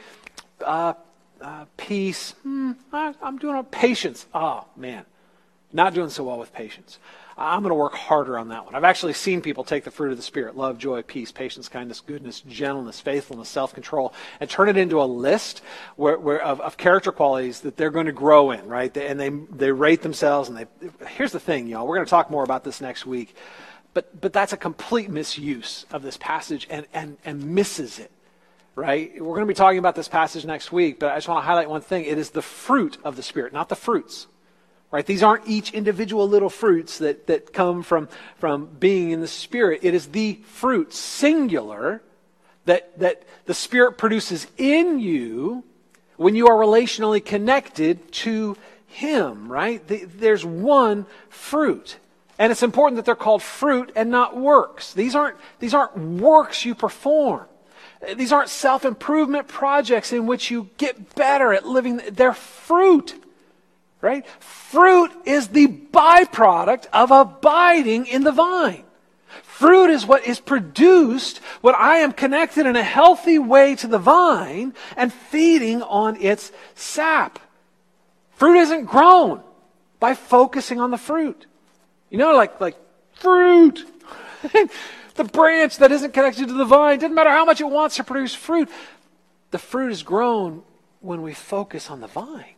Uh, 0.65 0.95
uh, 1.41 1.65
peace, 1.77 2.33
hmm, 2.43 2.73
I, 2.93 3.15
am 3.23 3.39
doing 3.39 3.57
okay. 3.57 3.69
Patience, 3.71 4.27
oh 4.33 4.67
man, 4.77 5.05
not 5.73 5.93
doing 5.93 6.09
so 6.09 6.25
well 6.25 6.39
with 6.39 6.53
patience. 6.53 6.99
I'm 7.37 7.63
going 7.63 7.71
to 7.71 7.75
work 7.75 7.95
harder 7.95 8.39
on 8.39 8.49
that 8.49 8.67
one. 8.67 8.75
I've 8.75 8.85
actually 8.85 9.15
seen 9.15 9.41
people 9.41 9.65
take 9.65 9.85
the 9.85 9.91
fruit 9.91 10.11
of 10.11 10.17
the 10.17 10.23
Spirit 10.23 10.57
love, 10.57 10.79
joy, 10.79 11.03
peace, 11.03 11.33
patience, 11.33 11.69
kindness, 11.69 12.01
goodness, 12.01 12.41
gentleness, 12.41 13.01
faithfulness, 13.01 13.49
self 13.49 13.75
control 13.75 14.13
and 14.41 14.49
turn 14.49 14.69
it 14.69 14.77
into 14.77 15.03
a 15.03 15.05
list 15.05 15.63
where, 15.97 16.19
where, 16.19 16.43
of, 16.43 16.61
of 16.61 16.77
character 16.77 17.11
qualities 17.11 17.61
that 17.61 17.77
they're 17.77 17.91
going 17.91 18.07
to 18.07 18.13
grow 18.13 18.51
in, 18.51 18.67
right? 18.67 18.95
And 18.97 19.19
they, 19.19 19.31
they 19.31 19.73
rate 19.73 20.03
themselves. 20.03 20.49
And 20.49 20.59
they, 20.59 20.67
here's 21.09 21.33
the 21.33 21.41
thing, 21.41 21.67
y'all. 21.67 21.87
We're 21.87 21.97
going 21.97 22.07
to 22.07 22.11
talk 22.11 22.31
more 22.31 22.45
about 22.45 22.65
this 22.65 22.81
next 22.81 23.07
week. 23.07 23.35
But, 23.95 24.21
but 24.21 24.33
that's 24.33 24.53
a 24.53 24.57
complete 24.57 25.11
misuse 25.11 25.85
of 25.91 26.03
this 26.03 26.17
passage 26.17 26.67
and, 26.71 26.87
and, 26.95 27.19
and 27.25 27.55
misses 27.55 27.99
it, 27.99 28.11
right? 28.75 29.13
We're 29.15 29.35
going 29.35 29.41
to 29.41 29.47
be 29.47 29.55
talking 29.55 29.79
about 29.79 29.95
this 29.95 30.09
passage 30.09 30.47
next 30.47 30.73
week, 30.73 30.99
but 30.99 31.13
I 31.13 31.17
just 31.17 31.29
want 31.29 31.43
to 31.43 31.47
highlight 31.47 31.69
one 31.69 31.83
thing. 31.83 32.07
It 32.07 32.17
is 32.17 32.31
the 32.31 32.41
fruit 32.43 32.97
of 33.05 33.17
the 33.17 33.23
Spirit, 33.23 33.53
not 33.53 33.69
the 33.69 33.77
fruits, 33.77 34.29
right? 34.91 35.05
These 35.05 35.23
aren't 35.23 35.47
each 35.47 35.73
individual 35.75 36.27
little 36.27 36.49
fruits 36.49 36.99
that, 36.99 37.27
that 37.27 37.53
come 37.53 37.83
from, 37.83 38.09
from 38.39 38.67
being 38.67 39.11
in 39.11 39.21
the 39.21 39.29
Spirit. 39.29 39.81
It 39.83 39.93
is 39.93 40.09
the 40.09 40.41
fruit, 40.45 40.95
singular, 40.95 42.03
that, 42.65 42.99
that 42.99 43.25
the 43.45 43.55
Spirit 43.55 43.99
produces 43.99 44.47
in 44.57 45.01
you 45.01 45.65
when 46.17 46.35
you 46.35 46.47
are 46.49 46.57
relationally 46.57 47.23
connected 47.23 48.11
to 48.13 48.57
Him, 48.87 49.53
right? 49.53 49.87
The, 49.87 50.05
there's 50.05 50.47
one 50.47 51.05
fruit. 51.29 51.99
And 52.43 52.51
it's 52.51 52.65
important 52.65 52.97
that 52.97 53.05
they're 53.05 53.15
called 53.15 53.41
fruit 53.41 53.93
and 53.95 54.11
not 54.11 54.37
works. 54.37 54.95
These 54.95 55.15
aren't, 55.15 55.37
these 55.61 55.75
aren't 55.75 55.97
works 55.97 56.65
you 56.65 56.75
perform. 56.75 57.47
These 58.17 58.33
aren't 58.33 58.49
self 58.49 58.85
improvement 58.85 59.47
projects 59.47 60.13
in 60.13 60.27
which 60.27 60.51
you 60.51 60.69
get 60.77 61.15
better 61.15 61.53
at 61.53 61.69
living. 61.69 62.01
They're 62.11 62.35
fruit, 62.35 63.15
right? 64.01 64.27
Fruit 64.41 65.13
is 65.25 65.51
the 65.51 65.69
byproduct 65.69 66.87
of 66.93 67.13
abiding 67.13 68.07
in 68.07 68.25
the 68.25 68.33
vine. 68.33 68.83
Fruit 69.45 69.91
is 69.91 70.05
what 70.05 70.27
is 70.27 70.41
produced 70.41 71.39
when 71.61 71.77
I 71.77 71.99
am 71.99 72.11
connected 72.11 72.67
in 72.67 72.75
a 72.75 72.83
healthy 72.83 73.39
way 73.39 73.77
to 73.77 73.87
the 73.87 74.01
vine 74.01 74.75
and 74.97 75.13
feeding 75.13 75.81
on 75.81 76.21
its 76.21 76.51
sap. 76.75 77.39
Fruit 78.33 78.59
isn't 78.63 78.87
grown 78.87 79.45
by 80.01 80.17
focusing 80.17 80.81
on 80.81 80.91
the 80.91 80.99
fruit. 80.99 81.47
You 82.13 82.19
know, 82.19 82.35
like, 82.37 82.61
like 82.61 82.77
fruit. 83.15 83.85
the 85.15 85.25
branch 85.25 85.79
that 85.79 85.91
isn't 85.91 86.13
connected 86.13 86.47
to 86.47 86.53
the 86.53 86.67
vine, 86.67 86.99
doesn't 86.99 87.15
matter 87.15 87.31
how 87.31 87.47
much 87.47 87.63
it 87.63 87.65
wants 87.65 87.97
to 87.97 88.05
produce 88.05 88.35
fruit. 88.35 88.69
The 89.51 89.59
fruit 89.59 89.91
is 89.91 90.03
grown 90.03 90.63
when 91.01 91.23
we 91.23 91.33
focus 91.33 91.89
on 91.89 92.03
the 92.03 92.07
vine. 92.07 92.55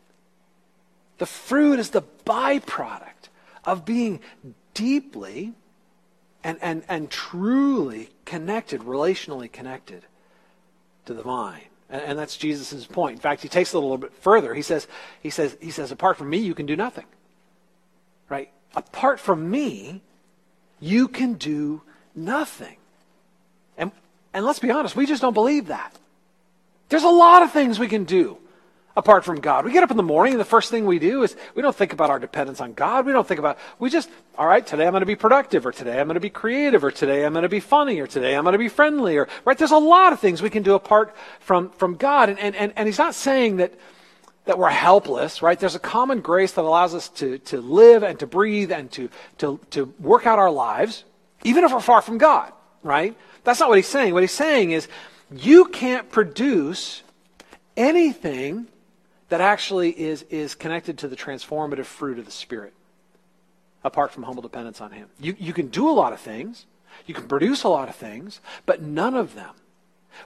The 1.18 1.26
fruit 1.26 1.78
is 1.78 1.90
the 1.90 2.02
byproduct 2.26 3.30
of 3.64 3.84
being 3.84 4.18
deeply 4.74 5.54
and, 6.42 6.58
and, 6.60 6.82
and 6.88 7.08
truly 7.08 8.10
connected, 8.24 8.80
relationally 8.80 9.50
connected 9.50 10.02
to 11.06 11.14
the 11.14 11.22
vine. 11.22 11.62
And, 11.88 12.02
and 12.02 12.18
that's 12.18 12.36
Jesus' 12.36 12.86
point. 12.86 13.14
In 13.14 13.20
fact, 13.20 13.42
he 13.42 13.48
takes 13.48 13.72
it 13.72 13.76
a 13.76 13.80
little 13.80 13.98
bit 13.98 14.12
further. 14.14 14.52
He 14.52 14.62
says, 14.62 14.88
he 15.22 15.30
says, 15.30 15.56
he 15.60 15.70
says, 15.70 15.92
apart 15.92 16.16
from 16.16 16.28
me, 16.28 16.38
you 16.38 16.56
can 16.56 16.66
do 16.66 16.74
nothing. 16.74 17.06
Right? 18.28 18.50
Apart 18.76 19.20
from 19.20 19.50
me, 19.50 20.02
you 20.80 21.08
can 21.08 21.34
do 21.34 21.82
nothing. 22.14 22.76
And, 23.76 23.90
and 24.32 24.44
let's 24.44 24.58
be 24.58 24.70
honest, 24.70 24.96
we 24.96 25.06
just 25.06 25.22
don't 25.22 25.34
believe 25.34 25.68
that. 25.68 25.96
There's 26.88 27.04
a 27.04 27.08
lot 27.08 27.42
of 27.42 27.52
things 27.52 27.78
we 27.78 27.88
can 27.88 28.04
do 28.04 28.38
apart 28.96 29.24
from 29.24 29.40
God. 29.40 29.64
We 29.64 29.72
get 29.72 29.82
up 29.82 29.90
in 29.90 29.96
the 29.96 30.02
morning 30.02 30.34
and 30.34 30.40
the 30.40 30.44
first 30.44 30.70
thing 30.70 30.86
we 30.86 30.98
do 30.98 31.24
is 31.24 31.34
we 31.54 31.62
don't 31.62 31.74
think 31.74 31.92
about 31.92 32.10
our 32.10 32.18
dependence 32.18 32.60
on 32.60 32.74
God. 32.74 33.06
We 33.06 33.12
don't 33.12 33.26
think 33.26 33.40
about, 33.40 33.58
we 33.78 33.90
just, 33.90 34.08
all 34.38 34.46
right, 34.46 34.64
today 34.64 34.86
I'm 34.86 34.92
going 34.92 35.00
to 35.00 35.06
be 35.06 35.16
productive 35.16 35.66
or 35.66 35.72
today 35.72 35.98
I'm 35.98 36.06
going 36.06 36.14
to 36.14 36.20
be 36.20 36.30
creative 36.30 36.84
or 36.84 36.92
today 36.92 37.24
I'm 37.24 37.32
going 37.32 37.42
to 37.42 37.48
be 37.48 37.60
funny 37.60 37.98
or 37.98 38.06
today 38.06 38.36
I'm 38.36 38.44
going 38.44 38.52
to 38.52 38.58
be 38.58 38.68
friendly 38.68 39.16
or, 39.16 39.28
right? 39.44 39.58
There's 39.58 39.72
a 39.72 39.78
lot 39.78 40.12
of 40.12 40.20
things 40.20 40.42
we 40.42 40.50
can 40.50 40.62
do 40.62 40.74
apart 40.74 41.14
from, 41.40 41.70
from 41.70 41.96
God. 41.96 42.28
And, 42.28 42.38
and, 42.38 42.54
and, 42.54 42.72
and 42.76 42.86
he's 42.86 42.98
not 42.98 43.14
saying 43.14 43.56
that, 43.56 43.72
that 44.44 44.58
we're 44.58 44.68
helpless, 44.68 45.42
right? 45.42 45.58
There's 45.58 45.74
a 45.74 45.80
common 45.80 46.20
grace 46.20 46.52
that 46.52 46.64
allows 46.64 46.94
us 46.94 47.08
to, 47.10 47.38
to 47.38 47.60
live 47.60 48.02
and 48.02 48.18
to 48.18 48.26
breathe 48.26 48.72
and 48.72 48.90
to, 48.92 49.08
to, 49.38 49.58
to 49.70 49.92
work 49.98 50.26
out 50.26 50.38
our 50.38 50.50
lives, 50.50 51.04
even 51.44 51.64
if 51.64 51.72
we're 51.72 51.80
far 51.80 52.02
from 52.02 52.18
God, 52.18 52.52
right? 52.82 53.16
That's 53.44 53.60
not 53.60 53.68
what 53.68 53.78
he's 53.78 53.88
saying. 53.88 54.12
What 54.12 54.22
he's 54.22 54.32
saying 54.32 54.72
is 54.72 54.88
you 55.32 55.66
can't 55.66 56.10
produce 56.10 57.02
anything 57.76 58.66
that 59.28 59.40
actually 59.40 59.90
is, 59.90 60.22
is 60.30 60.54
connected 60.54 60.98
to 60.98 61.08
the 61.08 61.16
transformative 61.16 61.86
fruit 61.86 62.18
of 62.18 62.24
the 62.24 62.30
Spirit 62.30 62.72
apart 63.82 64.10
from 64.10 64.22
humble 64.22 64.42
dependence 64.42 64.80
on 64.80 64.90
Him. 64.90 65.08
You, 65.20 65.36
you 65.38 65.52
can 65.52 65.68
do 65.68 65.88
a 65.88 65.92
lot 65.92 66.12
of 66.12 66.20
things, 66.20 66.66
you 67.06 67.14
can 67.14 67.28
produce 67.28 67.62
a 67.64 67.68
lot 67.68 67.88
of 67.88 67.94
things, 67.94 68.40
but 68.66 68.82
none 68.82 69.14
of 69.14 69.34
them 69.34 69.54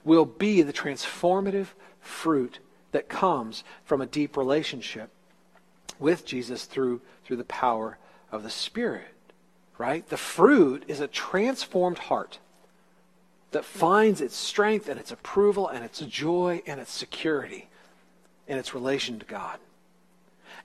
will 0.05 0.25
be 0.25 0.63
the 0.63 0.73
transformative 0.73 1.69
fruit 2.01 2.61
that 2.93 3.09
comes 3.09 3.65
from 3.85 4.01
a 4.01 4.07
deep 4.07 4.37
relationship 4.37 5.11
with 5.99 6.25
Jesus 6.25 6.65
through, 6.65 7.01
through 7.25 7.37
the 7.37 7.45
power 7.45 7.99
of 8.31 8.43
the 8.43 8.51
Spirit, 8.51 9.15
right? 9.77 10.09
The 10.09 10.17
fruit 10.17 10.85
is 10.89 11.01
a 11.01 11.09
transformed 11.09 11.99
heart 11.99 12.39
that 13.51 13.65
finds 13.65 14.21
its 14.21 14.37
strength 14.37 14.89
and 14.89 15.01
its 15.01 15.11
approval 15.11 15.69
and 15.69 15.85
its 15.85 16.01
joy 16.01 16.63
and 16.67 16.81
its 16.81 16.93
security 16.93 17.69
in 18.47 18.59
its 18.59 18.75
relation 18.75 19.19
to 19.19 19.27
God. 19.27 19.59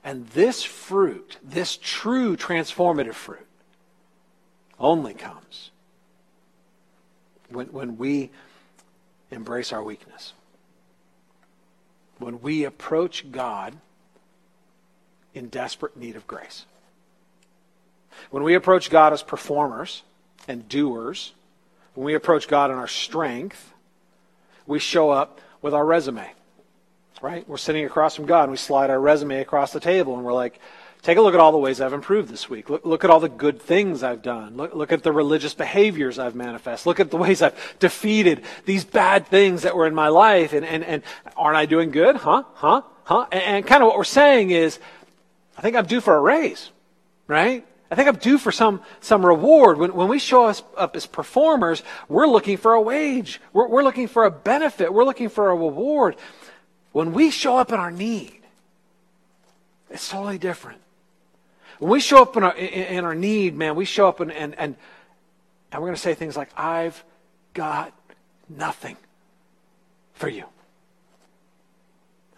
And 0.02 0.28
this 0.28 0.62
fruit, 0.62 1.38
this 1.42 1.78
true 1.80 2.36
transformative 2.36 3.14
fruit, 3.14 3.46
only 4.78 5.14
comes 5.14 5.70
when, 7.48 7.68
when 7.68 7.96
we 7.96 8.30
embrace 9.30 9.72
our 9.72 9.82
weakness. 9.82 10.34
When 12.24 12.40
we 12.40 12.64
approach 12.64 13.30
God 13.30 13.76
in 15.34 15.48
desperate 15.48 15.94
need 15.94 16.16
of 16.16 16.26
grace. 16.26 16.64
When 18.30 18.42
we 18.42 18.54
approach 18.54 18.88
God 18.88 19.12
as 19.12 19.22
performers 19.22 20.02
and 20.48 20.66
doers, 20.66 21.34
when 21.92 22.06
we 22.06 22.14
approach 22.14 22.48
God 22.48 22.70
in 22.70 22.78
our 22.78 22.88
strength, 22.88 23.74
we 24.66 24.78
show 24.78 25.10
up 25.10 25.42
with 25.60 25.74
our 25.74 25.84
resume. 25.84 26.26
Right? 27.20 27.46
We're 27.46 27.58
sitting 27.58 27.84
across 27.84 28.16
from 28.16 28.24
God 28.24 28.44
and 28.44 28.52
we 28.52 28.56
slide 28.56 28.88
our 28.88 29.00
resume 29.00 29.40
across 29.40 29.74
the 29.74 29.80
table 29.80 30.16
and 30.16 30.24
we're 30.24 30.32
like, 30.32 30.58
take 31.04 31.18
a 31.18 31.20
look 31.20 31.34
at 31.34 31.40
all 31.40 31.52
the 31.52 31.58
ways 31.58 31.80
I've 31.80 31.92
improved 31.92 32.30
this 32.30 32.48
week. 32.48 32.70
Look, 32.70 32.84
look 32.84 33.04
at 33.04 33.10
all 33.10 33.20
the 33.20 33.28
good 33.28 33.60
things 33.60 34.02
I've 34.02 34.22
done. 34.22 34.56
Look, 34.56 34.74
look 34.74 34.90
at 34.90 35.02
the 35.02 35.12
religious 35.12 35.52
behaviors 35.52 36.18
I've 36.18 36.34
manifested. 36.34 36.86
Look 36.86 36.98
at 36.98 37.10
the 37.10 37.16
ways 37.24 37.42
I've 37.42 37.54
defeated 37.78 38.42
these 38.64 38.84
bad 38.84 39.26
things 39.28 39.62
that 39.62 39.76
were 39.76 39.86
in 39.86 39.94
my 39.94 40.08
life. 40.08 40.54
And, 40.54 40.64
and, 40.64 40.82
and 40.82 41.02
aren't 41.36 41.58
I 41.58 41.66
doing 41.66 41.90
good? 41.90 42.16
Huh? 42.16 42.44
Huh? 42.54 42.82
Huh? 43.04 43.26
And, 43.30 43.42
and 43.42 43.66
kind 43.66 43.82
of 43.82 43.88
what 43.88 43.98
we're 43.98 44.04
saying 44.04 44.50
is, 44.50 44.80
I 45.56 45.60
think 45.60 45.76
I'm 45.76 45.86
due 45.86 46.00
for 46.00 46.16
a 46.16 46.20
raise, 46.20 46.70
right? 47.28 47.64
I 47.90 47.94
think 47.96 48.08
I'm 48.08 48.16
due 48.16 48.38
for 48.38 48.50
some, 48.50 48.80
some 49.00 49.24
reward. 49.24 49.78
When, 49.78 49.94
when 49.94 50.08
we 50.08 50.18
show 50.18 50.46
us 50.46 50.62
up 50.76 50.96
as 50.96 51.06
performers, 51.06 51.82
we're 52.08 52.26
looking 52.26 52.56
for 52.56 52.72
a 52.72 52.80
wage. 52.80 53.40
We're, 53.52 53.68
we're 53.68 53.84
looking 53.84 54.08
for 54.08 54.24
a 54.24 54.30
benefit. 54.30 54.92
We're 54.92 55.04
looking 55.04 55.28
for 55.28 55.50
a 55.50 55.54
reward. 55.54 56.16
When 56.92 57.12
we 57.12 57.30
show 57.30 57.58
up 57.58 57.72
in 57.72 57.78
our 57.78 57.90
need, 57.90 58.40
it's 59.90 60.08
totally 60.08 60.38
different. 60.38 60.80
When 61.84 61.90
we 61.90 62.00
show 62.00 62.22
up 62.22 62.34
in 62.38 62.42
our, 62.42 62.56
in, 62.56 62.96
in 62.96 63.04
our 63.04 63.14
need, 63.14 63.54
man, 63.54 63.74
we 63.74 63.84
show 63.84 64.08
up 64.08 64.20
and, 64.20 64.32
and, 64.32 64.58
and, 64.58 64.74
and 65.70 65.82
we're 65.82 65.88
going 65.88 65.96
to 65.96 66.00
say 66.00 66.14
things 66.14 66.34
like, 66.34 66.48
I've 66.56 67.04
got 67.52 67.92
nothing 68.48 68.96
for 70.14 70.26
you. 70.26 70.46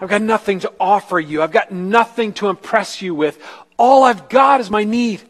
I've 0.01 0.09
got 0.09 0.23
nothing 0.23 0.59
to 0.61 0.73
offer 0.81 1.21
you. 1.21 1.43
I've 1.43 1.53
got 1.53 1.71
nothing 1.71 2.33
to 2.33 2.49
impress 2.49 3.01
you 3.01 3.15
with. 3.15 3.41
All 3.79 4.03
I've 4.03 4.29
got 4.29 4.59
is 4.59 4.69
my 4.69 4.83
need. 4.83 5.23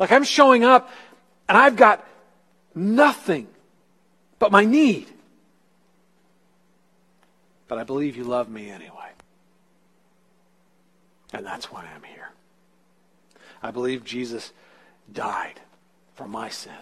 Like 0.00 0.10
I'm 0.10 0.24
showing 0.24 0.64
up 0.64 0.90
and 1.48 1.56
I've 1.56 1.76
got 1.76 2.04
nothing 2.74 3.46
but 4.40 4.50
my 4.50 4.64
need. 4.64 5.06
But 7.68 7.78
I 7.78 7.84
believe 7.84 8.16
you 8.16 8.24
love 8.24 8.48
me 8.48 8.70
anyway. 8.70 9.12
And 11.32 11.46
that's 11.46 11.70
why 11.70 11.84
I'm 11.94 12.02
here. 12.02 12.30
I 13.62 13.70
believe 13.70 14.04
Jesus 14.04 14.52
died 15.12 15.60
for 16.14 16.26
my 16.26 16.48
sin. 16.48 16.72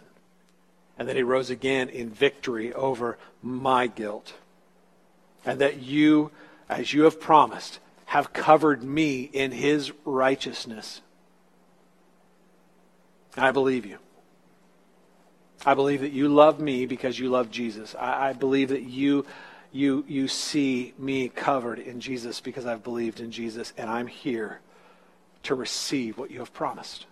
And 0.99 1.08
that 1.08 1.16
he 1.16 1.23
rose 1.23 1.50
again 1.50 1.88
in 1.88 2.11
victory 2.11 2.73
over 2.73 3.18
my 3.42 3.87
guilt. 3.87 4.35
And 5.44 5.61
that 5.61 5.80
you 5.80 6.30
as 6.68 6.92
you 6.92 7.04
have 7.04 7.20
promised, 7.20 7.78
have 8.06 8.32
covered 8.32 8.82
me 8.82 9.23
in 9.23 9.52
his 9.52 9.92
righteousness. 10.04 11.00
I 13.37 13.52
believe 13.52 13.87
you. 13.87 13.99
I 15.64 15.75
believe 15.75 16.02
that 16.02 16.12
you 16.12 16.28
love 16.28 16.61
me 16.61 16.87
because 16.87 17.18
you 17.18 17.30
love 17.30 17.50
Jesus. 17.50 17.94
I, 17.99 18.28
I, 18.28 18.32
believe 18.32 18.68
that 18.68 18.82
you, 18.82 19.26
you, 19.73 20.04
you 20.06 20.28
see 20.28 20.94
me 20.99 21.28
covered 21.28 21.78
in 21.78 22.00
Jesus 22.00 22.40
because 22.40 22.64
I've 22.64 22.85
believed 22.85 23.20
in 23.20 23.33
Jesus, 23.33 23.72
and 23.76 23.90
I'm 23.90 24.07
here 24.07 24.61
to 25.44 25.55
receive 25.55 26.18
what 26.18 26.31
you 26.31 26.40
have 26.40 26.53
promised. 26.53 27.07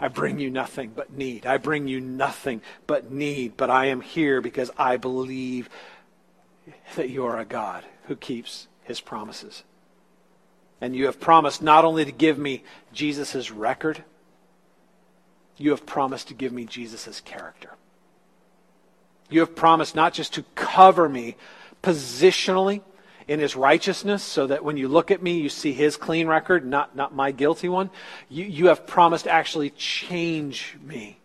I 0.00 0.08
bring 0.08 0.38
you 0.38 0.50
nothing 0.50 0.92
but 0.94 1.12
need. 1.12 1.46
I 1.46 1.58
bring 1.58 1.86
you 1.86 2.00
nothing 2.00 2.62
but 2.86 3.10
need, 3.10 3.56
but 3.56 3.70
I 3.70 3.86
am 3.86 4.00
here 4.00 4.40
because 4.40 4.70
I 4.76 4.96
believe 4.96 5.68
that 6.96 7.10
you 7.10 7.24
are 7.24 7.38
a 7.38 7.44
God 7.44 7.84
who 8.04 8.16
keeps 8.16 8.68
his 8.82 9.00
promises. 9.00 9.64
And 10.80 10.96
you 10.96 11.06
have 11.06 11.20
promised 11.20 11.62
not 11.62 11.84
only 11.84 12.04
to 12.04 12.12
give 12.12 12.38
me 12.38 12.64
Jesus' 12.92 13.50
record, 13.50 14.02
you 15.56 15.70
have 15.70 15.86
promised 15.86 16.28
to 16.28 16.34
give 16.34 16.52
me 16.52 16.64
Jesus' 16.64 17.20
character. 17.20 17.70
You 19.30 19.40
have 19.40 19.54
promised 19.54 19.94
not 19.94 20.12
just 20.12 20.34
to 20.34 20.44
cover 20.54 21.08
me 21.08 21.36
positionally 21.82 22.82
in 23.28 23.40
his 23.40 23.56
righteousness 23.56 24.22
so 24.22 24.46
that 24.46 24.64
when 24.64 24.76
you 24.76 24.88
look 24.88 25.10
at 25.10 25.22
me, 25.22 25.38
you 25.38 25.48
see 25.48 25.72
his 25.72 25.96
clean 25.96 26.26
record, 26.26 26.66
not, 26.66 26.96
not 26.96 27.14
my 27.14 27.30
guilty 27.30 27.68
one. 27.68 27.90
You, 28.28 28.44
you 28.44 28.66
have 28.66 28.86
promised 28.86 29.24
to 29.24 29.30
actually 29.30 29.70
change 29.70 30.76
me, 30.82 31.18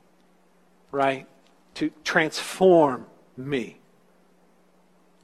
right? 0.92 1.28
To 1.76 1.92
transform 2.04 3.06
me 3.36 3.78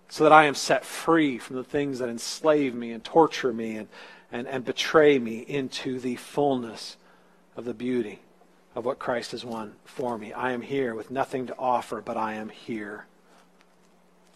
so 0.09 0.23
that 0.23 0.31
I 0.31 0.45
am 0.45 0.53
set 0.53 0.85
free 0.85 1.39
from 1.39 1.55
the 1.55 1.63
things 1.63 1.99
that 1.99 2.07
enslave 2.07 2.75
me 2.75 2.91
and 2.91 3.03
torture 3.03 3.51
me 3.51 3.77
and, 3.77 3.87
and, 4.31 4.47
and 4.47 4.63
betray 4.63 5.17
me 5.17 5.39
into 5.39 5.99
the 5.99 6.17
fullness 6.17 6.97
of 7.55 7.65
the 7.65 7.73
beauty 7.73 8.21
of 8.75 8.85
what 8.85 8.99
Christ 8.99 9.31
has 9.31 9.43
won 9.43 9.73
for 9.85 10.17
me. 10.17 10.33
I 10.33 10.51
am 10.51 10.61
here 10.61 10.93
with 10.93 11.09
nothing 11.09 11.47
to 11.47 11.57
offer, 11.57 12.01
but 12.01 12.17
I 12.17 12.35
am 12.35 12.49
here. 12.49 13.05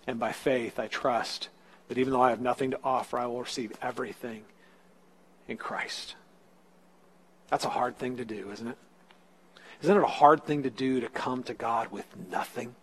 And 0.08 0.20
by 0.20 0.32
faith, 0.32 0.80
I 0.80 0.88
trust 0.88 1.50
that 1.88 1.98
even 1.98 2.14
though 2.14 2.22
I 2.22 2.30
have 2.30 2.42
nothing 2.42 2.72
to 2.72 2.80
offer, 2.84 3.18
I 3.18 3.28
will 3.28 3.42
receive 3.42 3.72
everything 3.82 4.44
in 5.48 5.58
Christ. 5.58 6.16
That's 7.50 7.66
a 7.66 7.70
hard 7.70 7.98
thing 7.98 8.18
to 8.18 8.26
do, 8.26 8.52
isn't 8.52 8.68
it? 8.68 8.78
Isn't 9.82 9.98
it 9.98 10.04
a 10.04 10.08
hard 10.08 10.44
thing 10.44 10.64
to 10.64 10.70
do 10.70 11.00
to 11.02 11.10
come 11.10 11.44
to 11.44 11.54
God 11.54 11.92
with 11.92 12.06
nothing? 12.30 12.76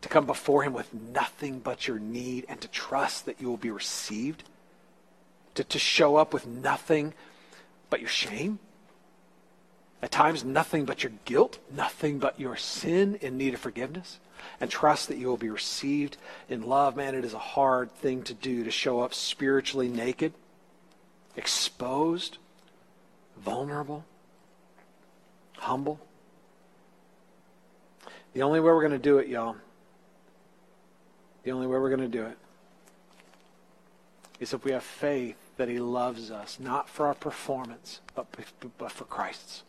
to 0.00 0.08
come 0.08 0.26
before 0.26 0.62
Him 0.62 0.72
with 0.72 0.92
nothing 0.94 1.58
but 1.58 1.88
your 1.88 1.98
need 1.98 2.46
and 2.48 2.60
to 2.60 2.68
trust 2.68 3.26
that 3.26 3.40
you 3.40 3.48
will 3.48 3.56
be 3.56 3.70
received, 3.70 4.44
to, 5.54 5.64
to 5.64 5.78
show 5.78 6.16
up 6.16 6.32
with 6.32 6.46
nothing 6.46 7.14
but 7.90 8.00
your 8.00 8.08
shame, 8.08 8.58
at 10.00 10.12
times 10.12 10.44
nothing 10.44 10.84
but 10.84 11.02
your 11.02 11.12
guilt, 11.24 11.58
nothing 11.74 12.18
but 12.18 12.38
your 12.38 12.56
sin 12.56 13.18
in 13.20 13.36
need 13.36 13.54
of 13.54 13.60
forgiveness, 13.60 14.20
and 14.60 14.70
trust 14.70 15.08
that 15.08 15.18
you 15.18 15.26
will 15.26 15.36
be 15.36 15.50
received 15.50 16.16
in 16.48 16.62
love. 16.62 16.96
Man, 16.96 17.14
it 17.14 17.24
is 17.24 17.34
a 17.34 17.38
hard 17.38 17.92
thing 17.96 18.22
to 18.24 18.34
do 18.34 18.64
to 18.64 18.70
show 18.70 19.00
up 19.00 19.14
spiritually 19.14 19.88
naked, 19.88 20.32
exposed, 21.36 22.38
vulnerable, 23.36 24.04
humble. 25.56 26.00
The 28.32 28.42
only 28.42 28.60
way 28.60 28.66
we're 28.66 28.80
going 28.80 28.92
to 28.92 28.98
do 28.98 29.18
it, 29.18 29.28
y'all, 29.28 29.56
the 31.42 31.52
only 31.52 31.66
way 31.66 31.78
we're 31.78 31.88
going 31.88 32.00
to 32.00 32.08
do 32.08 32.26
it 32.26 32.36
is 34.40 34.52
if 34.52 34.64
we 34.64 34.72
have 34.72 34.82
faith 34.82 35.36
that 35.56 35.68
He 35.68 35.78
loves 35.78 36.30
us, 36.30 36.58
not 36.60 36.88
for 36.88 37.06
our 37.06 37.14
performance, 37.14 38.00
but, 38.14 38.26
but 38.78 38.92
for 38.92 39.04
Christ's. 39.04 39.62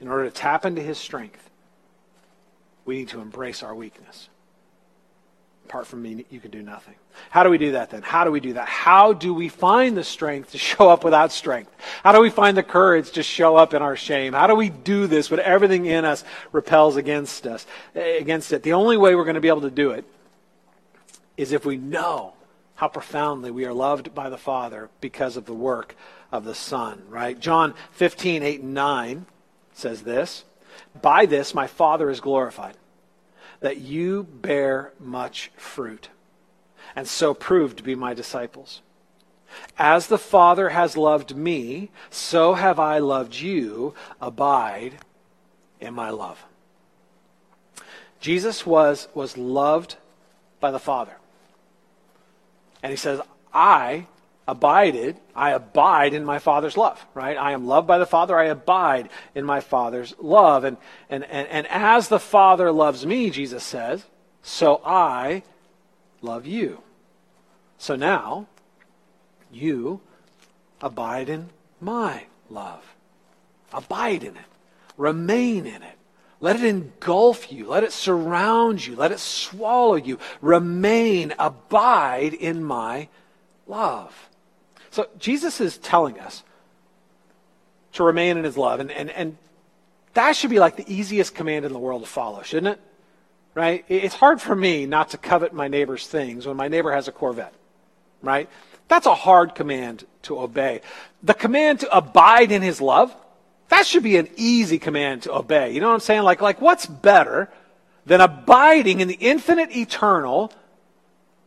In 0.00 0.08
order 0.08 0.24
to 0.24 0.30
tap 0.30 0.64
into 0.64 0.82
His 0.82 0.98
strength, 0.98 1.49
we 2.84 2.98
need 2.98 3.08
to 3.08 3.20
embrace 3.20 3.62
our 3.62 3.74
weakness. 3.74 4.28
Apart 5.70 5.86
from 5.86 6.02
me, 6.02 6.24
you 6.30 6.40
can 6.40 6.50
do 6.50 6.62
nothing. 6.62 6.96
How 7.30 7.44
do 7.44 7.50
we 7.50 7.56
do 7.56 7.72
that 7.72 7.90
then? 7.90 8.02
How 8.02 8.24
do 8.24 8.32
we 8.32 8.40
do 8.40 8.54
that? 8.54 8.66
How 8.66 9.12
do 9.12 9.32
we 9.32 9.48
find 9.48 9.96
the 9.96 10.02
strength 10.02 10.50
to 10.50 10.58
show 10.58 10.88
up 10.88 11.04
without 11.04 11.30
strength? 11.30 11.70
How 12.02 12.10
do 12.10 12.20
we 12.20 12.30
find 12.30 12.56
the 12.56 12.64
courage 12.64 13.12
to 13.12 13.22
show 13.22 13.54
up 13.54 13.72
in 13.72 13.80
our 13.80 13.94
shame? 13.94 14.32
How 14.32 14.48
do 14.48 14.56
we 14.56 14.68
do 14.68 15.06
this 15.06 15.30
when 15.30 15.38
everything 15.38 15.86
in 15.86 16.04
us 16.04 16.24
repels 16.50 16.96
against 16.96 17.46
us, 17.46 17.66
against 17.94 18.52
it? 18.52 18.64
The 18.64 18.72
only 18.72 18.96
way 18.96 19.14
we're 19.14 19.24
going 19.24 19.34
to 19.34 19.40
be 19.40 19.48
able 19.48 19.60
to 19.60 19.70
do 19.70 19.92
it 19.92 20.04
is 21.36 21.52
if 21.52 21.64
we 21.64 21.76
know 21.76 22.34
how 22.74 22.88
profoundly 22.88 23.50
we 23.50 23.64
are 23.64 23.72
loved 23.72 24.14
by 24.14 24.28
the 24.28 24.38
Father 24.38 24.90
because 25.00 25.36
of 25.36 25.46
the 25.46 25.54
work 25.54 25.94
of 26.32 26.44
the 26.44 26.54
Son, 26.54 27.02
right? 27.08 27.38
John 27.38 27.74
15, 27.92 28.42
8 28.42 28.60
and 28.62 28.74
9 28.74 29.26
says 29.72 30.02
this 30.02 30.44
By 31.00 31.26
this 31.26 31.54
my 31.54 31.66
Father 31.66 32.10
is 32.10 32.20
glorified 32.20 32.76
that 33.60 33.78
you 33.78 34.24
bear 34.24 34.92
much 34.98 35.50
fruit, 35.56 36.08
and 36.96 37.06
so 37.06 37.34
prove 37.34 37.76
to 37.76 37.82
be 37.82 37.94
my 37.94 38.14
disciples. 38.14 38.80
As 39.78 40.06
the 40.06 40.18
Father 40.18 40.70
has 40.70 40.96
loved 40.96 41.36
me, 41.36 41.90
so 42.08 42.54
have 42.54 42.78
I 42.78 42.98
loved 42.98 43.36
you. 43.36 43.94
Abide 44.20 44.98
in 45.80 45.94
my 45.94 46.10
love. 46.10 46.44
Jesus 48.20 48.66
was, 48.66 49.08
was 49.14 49.36
loved 49.36 49.96
by 50.60 50.70
the 50.70 50.78
Father. 50.78 51.16
And 52.82 52.90
he 52.90 52.96
says, 52.96 53.20
I 53.52 54.06
abided, 54.50 55.16
I 55.34 55.52
abide 55.52 56.12
in 56.12 56.24
my 56.24 56.38
Father's 56.38 56.76
love, 56.76 57.04
right? 57.14 57.36
I 57.36 57.52
am 57.52 57.66
loved 57.66 57.86
by 57.86 57.98
the 57.98 58.06
Father, 58.06 58.38
I 58.38 58.46
abide 58.46 59.08
in 59.34 59.44
my 59.44 59.60
Father's 59.60 60.14
love. 60.18 60.64
And, 60.64 60.76
and, 61.08 61.24
and, 61.24 61.46
and 61.48 61.66
as 61.68 62.08
the 62.08 62.18
Father 62.18 62.72
loves 62.72 63.06
me, 63.06 63.30
Jesus 63.30 63.62
says, 63.62 64.04
so 64.42 64.80
I 64.84 65.42
love 66.20 66.46
you. 66.46 66.82
So 67.78 67.96
now, 67.96 68.46
you 69.52 70.00
abide 70.80 71.28
in 71.28 71.50
my 71.80 72.24
love. 72.48 72.84
Abide 73.72 74.24
in 74.24 74.36
it. 74.36 74.44
Remain 74.96 75.66
in 75.66 75.82
it. 75.82 75.98
Let 76.40 76.56
it 76.56 76.64
engulf 76.64 77.52
you. 77.52 77.68
Let 77.68 77.84
it 77.84 77.92
surround 77.92 78.84
you. 78.84 78.96
Let 78.96 79.12
it 79.12 79.20
swallow 79.20 79.94
you. 79.94 80.18
Remain, 80.40 81.34
abide 81.38 82.34
in 82.34 82.64
my 82.64 83.08
love. 83.66 84.29
So 84.90 85.08
Jesus 85.18 85.60
is 85.60 85.78
telling 85.78 86.18
us 86.18 86.42
to 87.92 88.04
remain 88.04 88.36
in 88.36 88.44
his 88.44 88.56
love. 88.56 88.80
And, 88.80 88.90
and, 88.90 89.10
and 89.10 89.36
that 90.14 90.36
should 90.36 90.50
be 90.50 90.58
like 90.58 90.76
the 90.76 90.92
easiest 90.92 91.34
command 91.34 91.64
in 91.64 91.72
the 91.72 91.78
world 91.78 92.02
to 92.02 92.08
follow, 92.08 92.42
shouldn't 92.42 92.74
it? 92.74 92.80
Right? 93.54 93.84
It's 93.88 94.14
hard 94.14 94.40
for 94.40 94.54
me 94.54 94.86
not 94.86 95.10
to 95.10 95.18
covet 95.18 95.52
my 95.52 95.68
neighbor's 95.68 96.06
things 96.06 96.46
when 96.46 96.56
my 96.56 96.68
neighbor 96.68 96.92
has 96.92 97.08
a 97.08 97.12
Corvette. 97.12 97.54
Right? 98.22 98.48
That's 98.88 99.06
a 99.06 99.14
hard 99.14 99.54
command 99.54 100.04
to 100.22 100.40
obey. 100.40 100.82
The 101.22 101.34
command 101.34 101.80
to 101.80 101.96
abide 101.96 102.52
in 102.52 102.62
his 102.62 102.80
love, 102.80 103.14
that 103.68 103.86
should 103.86 104.02
be 104.02 104.16
an 104.16 104.28
easy 104.36 104.78
command 104.78 105.22
to 105.22 105.34
obey. 105.34 105.72
You 105.72 105.80
know 105.80 105.88
what 105.88 105.94
I'm 105.94 106.00
saying? 106.00 106.22
Like, 106.22 106.40
like 106.40 106.60
what's 106.60 106.86
better 106.86 107.48
than 108.06 108.20
abiding 108.20 109.00
in 109.00 109.08
the 109.08 109.14
infinite, 109.14 109.74
eternal 109.74 110.52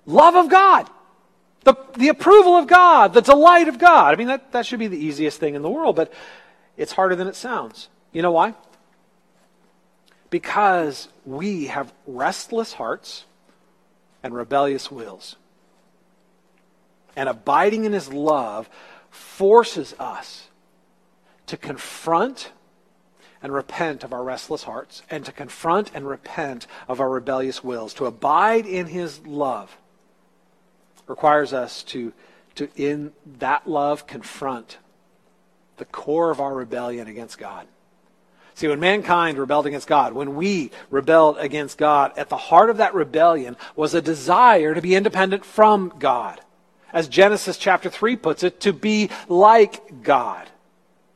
love 0.05 0.35
of 0.35 0.49
God? 0.49 0.89
The, 1.63 1.75
the 1.97 2.09
approval 2.09 2.53
of 2.55 2.67
God, 2.67 3.13
the 3.13 3.21
delight 3.21 3.67
of 3.67 3.79
God. 3.79 4.13
I 4.13 4.17
mean, 4.17 4.27
that, 4.27 4.51
that 4.51 4.65
should 4.65 4.79
be 4.79 4.87
the 4.87 4.97
easiest 4.97 5.39
thing 5.39 5.55
in 5.55 5.61
the 5.61 5.69
world, 5.69 5.95
but 5.95 6.11
it's 6.75 6.91
harder 6.91 7.15
than 7.15 7.27
it 7.27 7.35
sounds. 7.35 7.89
You 8.11 8.21
know 8.21 8.31
why? 8.31 8.53
Because 10.29 11.07
we 11.25 11.67
have 11.67 11.93
restless 12.05 12.73
hearts 12.73 13.25
and 14.23 14.33
rebellious 14.33 14.91
wills. 14.91 15.35
And 17.15 17.29
abiding 17.29 17.85
in 17.85 17.93
His 17.93 18.11
love 18.11 18.69
forces 19.09 19.93
us 19.99 20.47
to 21.45 21.55
confront 21.55 22.51
and 23.41 23.53
repent 23.53 24.03
of 24.03 24.13
our 24.13 24.23
restless 24.23 24.63
hearts 24.63 25.03
and 25.09 25.23
to 25.25 25.31
confront 25.31 25.91
and 25.93 26.07
repent 26.07 26.65
of 26.87 26.99
our 26.99 27.09
rebellious 27.09 27.63
wills. 27.63 27.93
To 27.95 28.05
abide 28.05 28.65
in 28.65 28.87
His 28.87 29.19
love 29.25 29.77
requires 31.07 31.53
us 31.53 31.83
to, 31.83 32.13
to, 32.55 32.69
in 32.75 33.11
that 33.39 33.67
love, 33.67 34.07
confront 34.07 34.77
the 35.77 35.85
core 35.85 36.31
of 36.31 36.39
our 36.39 36.53
rebellion 36.53 37.07
against 37.07 37.37
God. 37.37 37.67
See, 38.55 38.67
when 38.67 38.79
mankind 38.79 39.37
rebelled 39.37 39.65
against 39.65 39.87
God, 39.87 40.13
when 40.13 40.35
we 40.35 40.69
rebelled 40.91 41.37
against 41.39 41.77
God, 41.77 42.11
at 42.15 42.29
the 42.29 42.37
heart 42.37 42.69
of 42.69 42.77
that 42.77 42.93
rebellion 42.93 43.57
was 43.75 43.93
a 43.93 44.01
desire 44.01 44.75
to 44.75 44.81
be 44.81 44.95
independent 44.95 45.43
from 45.43 45.93
God. 45.97 46.39
As 46.91 47.07
Genesis 47.07 47.57
chapter 47.57 47.89
3 47.89 48.15
puts 48.17 48.43
it, 48.43 48.59
to 48.61 48.71
be 48.71 49.09
like 49.27 50.03
God. 50.03 50.47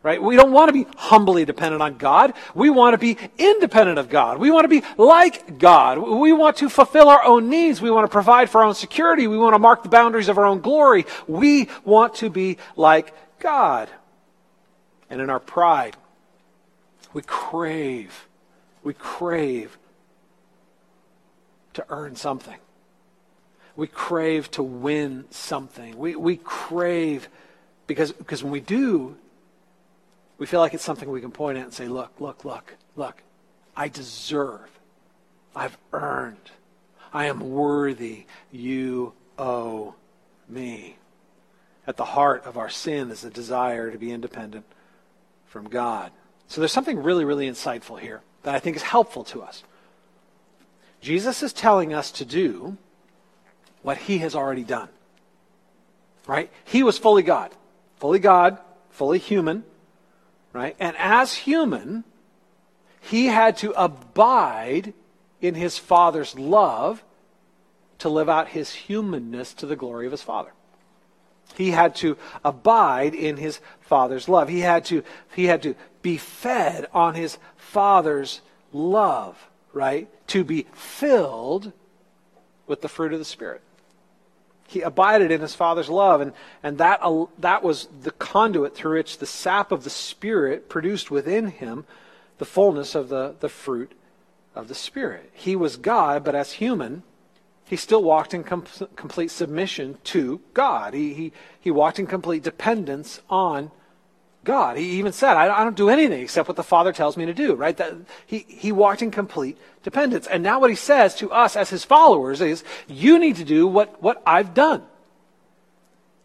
Right? 0.03 0.21
We 0.21 0.35
don't 0.35 0.51
want 0.51 0.69
to 0.69 0.73
be 0.73 0.87
humbly 0.95 1.43
dependent 1.43 1.81
on 1.81 1.97
God. 1.97 2.33
We 2.53 2.69
want 2.69 2.93
to 2.93 2.97
be 2.97 3.17
independent 3.37 3.99
of 3.99 4.09
God. 4.09 4.37
We 4.37 4.51
want 4.51 4.63
to 4.63 4.69
be 4.69 4.83
like 4.97 5.57
God. 5.59 5.97
We 5.97 6.31
want 6.31 6.57
to 6.57 6.69
fulfill 6.69 7.09
our 7.09 7.23
own 7.23 7.49
needs. 7.49 7.81
We 7.81 7.91
want 7.91 8.05
to 8.05 8.11
provide 8.11 8.49
for 8.49 8.61
our 8.61 8.67
own 8.67 8.75
security. 8.75 9.27
We 9.27 9.37
want 9.37 9.55
to 9.55 9.59
mark 9.59 9.83
the 9.83 9.89
boundaries 9.89 10.29
of 10.29 10.37
our 10.37 10.45
own 10.45 10.61
glory. 10.61 11.05
We 11.27 11.67
want 11.83 12.15
to 12.15 12.29
be 12.29 12.57
like 12.75 13.13
God. 13.39 13.89
And 15.09 15.19
in 15.19 15.29
our 15.29 15.39
pride, 15.39 15.97
we 17.13 17.21
crave, 17.23 18.27
we 18.83 18.93
crave 18.93 19.77
to 21.73 21.85
earn 21.89 22.15
something. 22.15 22.57
We 23.75 23.87
crave 23.87 24.49
to 24.51 24.63
win 24.63 25.25
something. 25.29 25.97
We, 25.97 26.15
we 26.15 26.37
crave 26.37 27.29
because, 27.87 28.11
because 28.11 28.43
when 28.43 28.51
we 28.51 28.59
do, 28.59 29.15
we 30.37 30.45
feel 30.45 30.59
like 30.59 30.73
it's 30.73 30.83
something 30.83 31.09
we 31.09 31.21
can 31.21 31.31
point 31.31 31.57
at 31.57 31.63
and 31.63 31.73
say, 31.73 31.87
look, 31.87 32.11
look, 32.19 32.45
look, 32.45 32.75
look. 32.95 33.23
I 33.75 33.87
deserve. 33.87 34.69
I've 35.55 35.77
earned. 35.93 36.51
I 37.13 37.25
am 37.25 37.51
worthy. 37.51 38.25
You 38.51 39.13
owe 39.37 39.95
me. 40.47 40.97
At 41.87 41.97
the 41.97 42.05
heart 42.05 42.45
of 42.45 42.57
our 42.57 42.69
sin 42.69 43.09
is 43.11 43.23
a 43.23 43.29
desire 43.29 43.91
to 43.91 43.97
be 43.97 44.11
independent 44.11 44.65
from 45.45 45.69
God. 45.69 46.11
So 46.47 46.61
there's 46.61 46.71
something 46.71 47.01
really, 47.01 47.25
really 47.25 47.49
insightful 47.49 47.99
here 47.99 48.21
that 48.43 48.53
I 48.53 48.59
think 48.59 48.75
is 48.75 48.83
helpful 48.83 49.23
to 49.25 49.41
us. 49.41 49.63
Jesus 51.01 51.41
is 51.43 51.53
telling 51.53 51.93
us 51.93 52.11
to 52.11 52.25
do 52.25 52.77
what 53.81 53.97
he 53.97 54.19
has 54.19 54.35
already 54.35 54.63
done. 54.63 54.89
Right? 56.25 56.51
He 56.65 56.83
was 56.83 56.97
fully 56.97 57.23
God. 57.23 57.51
Fully 57.97 58.19
God, 58.19 58.59
fully 58.89 59.17
human 59.17 59.63
Right? 60.57 60.75
And 60.79 60.95
as 60.97 61.35
human, 61.35 62.03
he 62.99 63.27
had 63.27 63.57
to 63.57 63.79
abide 63.79 64.95
in 65.39 65.53
his 65.53 65.77
Father's 65.77 66.33
love 66.33 67.03
to 67.99 68.09
live 68.09 68.27
out 68.27 68.47
his 68.47 68.73
humanness 68.73 69.53
to 69.53 69.67
the 69.67 69.75
glory 69.75 70.07
of 70.07 70.11
his 70.11 70.23
Father. 70.23 70.51
He 71.55 71.69
had 71.69 71.93
to 71.97 72.17
abide 72.43 73.13
in 73.13 73.37
his 73.37 73.59
Father's 73.81 74.27
love. 74.27 74.49
He 74.49 74.61
had 74.61 74.83
to, 74.85 75.03
he 75.35 75.45
had 75.45 75.61
to 75.61 75.75
be 76.01 76.17
fed 76.17 76.87
on 76.91 77.13
his 77.13 77.37
Father's 77.55 78.41
love, 78.73 79.51
right? 79.73 80.09
To 80.29 80.43
be 80.43 80.65
filled 80.73 81.71
with 82.65 82.81
the 82.81 82.89
fruit 82.89 83.13
of 83.13 83.19
the 83.19 83.25
Spirit 83.25 83.61
he 84.67 84.81
abided 84.81 85.31
in 85.31 85.41
his 85.41 85.55
father's 85.55 85.89
love 85.89 86.21
and, 86.21 86.33
and 86.61 86.77
that, 86.77 87.01
that 87.39 87.63
was 87.63 87.87
the 88.01 88.11
conduit 88.11 88.75
through 88.75 88.97
which 88.97 89.17
the 89.17 89.25
sap 89.25 89.71
of 89.71 89.83
the 89.83 89.89
spirit 89.89 90.69
produced 90.69 91.09
within 91.09 91.47
him 91.47 91.85
the 92.37 92.45
fullness 92.45 92.93
of 92.93 93.09
the, 93.09 93.35
the 93.39 93.49
fruit 93.49 93.93
of 94.53 94.67
the 94.67 94.75
spirit. 94.75 95.31
He 95.33 95.55
was 95.55 95.77
god 95.77 96.23
but 96.23 96.35
as 96.35 96.53
human 96.53 97.03
he 97.65 97.75
still 97.75 98.03
walked 98.03 98.33
in 98.33 98.43
com- 98.43 98.65
complete 98.95 99.31
submission 99.31 99.97
to 100.05 100.41
god. 100.53 100.93
He, 100.93 101.13
he, 101.13 101.33
he 101.59 101.71
walked 101.71 101.99
in 101.99 102.07
complete 102.07 102.43
dependence 102.43 103.21
on 103.29 103.71
God. 104.47 104.77
He 104.77 104.91
even 104.91 105.11
said, 105.11 105.35
I, 105.35 105.63
don't 105.65 105.75
do 105.75 105.89
anything 105.89 106.21
except 106.21 106.47
what 106.47 106.55
the 106.55 106.63
Father 106.63 106.93
tells 106.93 107.17
me 107.17 107.25
to 107.25 107.33
do, 107.33 107.53
right? 107.53 107.75
That, 107.75 107.93
he, 108.25 108.45
he 108.47 108.71
walked 108.71 109.01
in 109.01 109.11
complete 109.11 109.57
dependence. 109.83 110.25
And 110.25 110.41
now 110.41 110.61
what 110.61 110.69
he 110.69 110.75
says 110.77 111.15
to 111.15 111.29
us 111.31 111.57
as 111.57 111.69
his 111.69 111.83
followers 111.83 112.39
is, 112.39 112.63
you 112.87 113.19
need 113.19 113.35
to 113.35 113.43
do 113.43 113.67
what, 113.67 114.01
what 114.01 114.23
I've 114.25 114.53
done. 114.53 114.83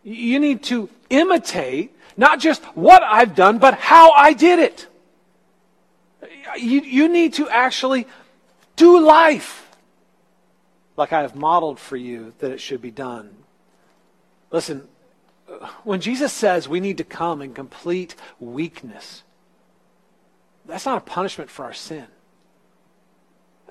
You 0.04 0.38
need 0.38 0.62
to 0.64 0.88
imitate 1.10 1.96
not 2.16 2.38
just 2.38 2.62
what 2.76 3.02
I've 3.02 3.34
done, 3.34 3.58
but 3.58 3.74
how 3.74 4.12
I 4.12 4.34
did 4.34 4.60
it. 4.60 4.86
You, 6.56 6.80
you 6.82 7.08
need 7.08 7.34
to 7.34 7.48
actually 7.48 8.06
do 8.76 9.04
life 9.04 9.68
like 10.96 11.12
I 11.12 11.22
have 11.22 11.34
modeled 11.34 11.80
for 11.80 11.96
you 11.96 12.34
that 12.38 12.52
it 12.52 12.60
should 12.60 12.80
be 12.80 12.92
done. 12.92 13.34
Listen, 14.52 14.86
when 15.84 16.00
Jesus 16.00 16.32
says 16.32 16.68
we 16.68 16.80
need 16.80 16.98
to 16.98 17.04
come 17.04 17.42
in 17.42 17.54
complete 17.54 18.14
weakness, 18.40 19.22
that's 20.66 20.86
not 20.86 20.98
a 20.98 21.02
punishment 21.02 21.50
for 21.50 21.64
our 21.64 21.72
sin. 21.72 22.06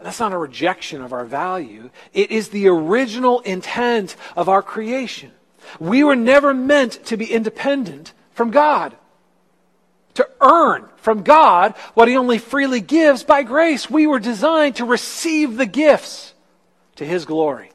That's 0.01 0.19
not 0.19 0.33
a 0.33 0.37
rejection 0.37 1.01
of 1.01 1.13
our 1.13 1.25
value. 1.25 1.91
It 2.13 2.31
is 2.31 2.49
the 2.49 2.67
original 2.67 3.39
intent 3.41 4.15
of 4.35 4.49
our 4.49 4.63
creation. 4.63 5.31
We 5.79 6.03
were 6.03 6.15
never 6.15 6.53
meant 6.53 7.05
to 7.05 7.17
be 7.17 7.31
independent 7.31 8.13
from 8.31 8.49
God, 8.49 8.95
to 10.15 10.27
earn 10.41 10.89
from 10.97 11.21
God 11.21 11.75
what 11.93 12.07
He 12.07 12.17
only 12.17 12.39
freely 12.39 12.81
gives 12.81 13.23
by 13.23 13.43
grace. 13.43 13.89
We 13.89 14.07
were 14.07 14.19
designed 14.19 14.77
to 14.77 14.85
receive 14.85 15.57
the 15.57 15.67
gifts 15.67 16.33
to 16.95 17.05
His 17.05 17.25
glory 17.25 17.71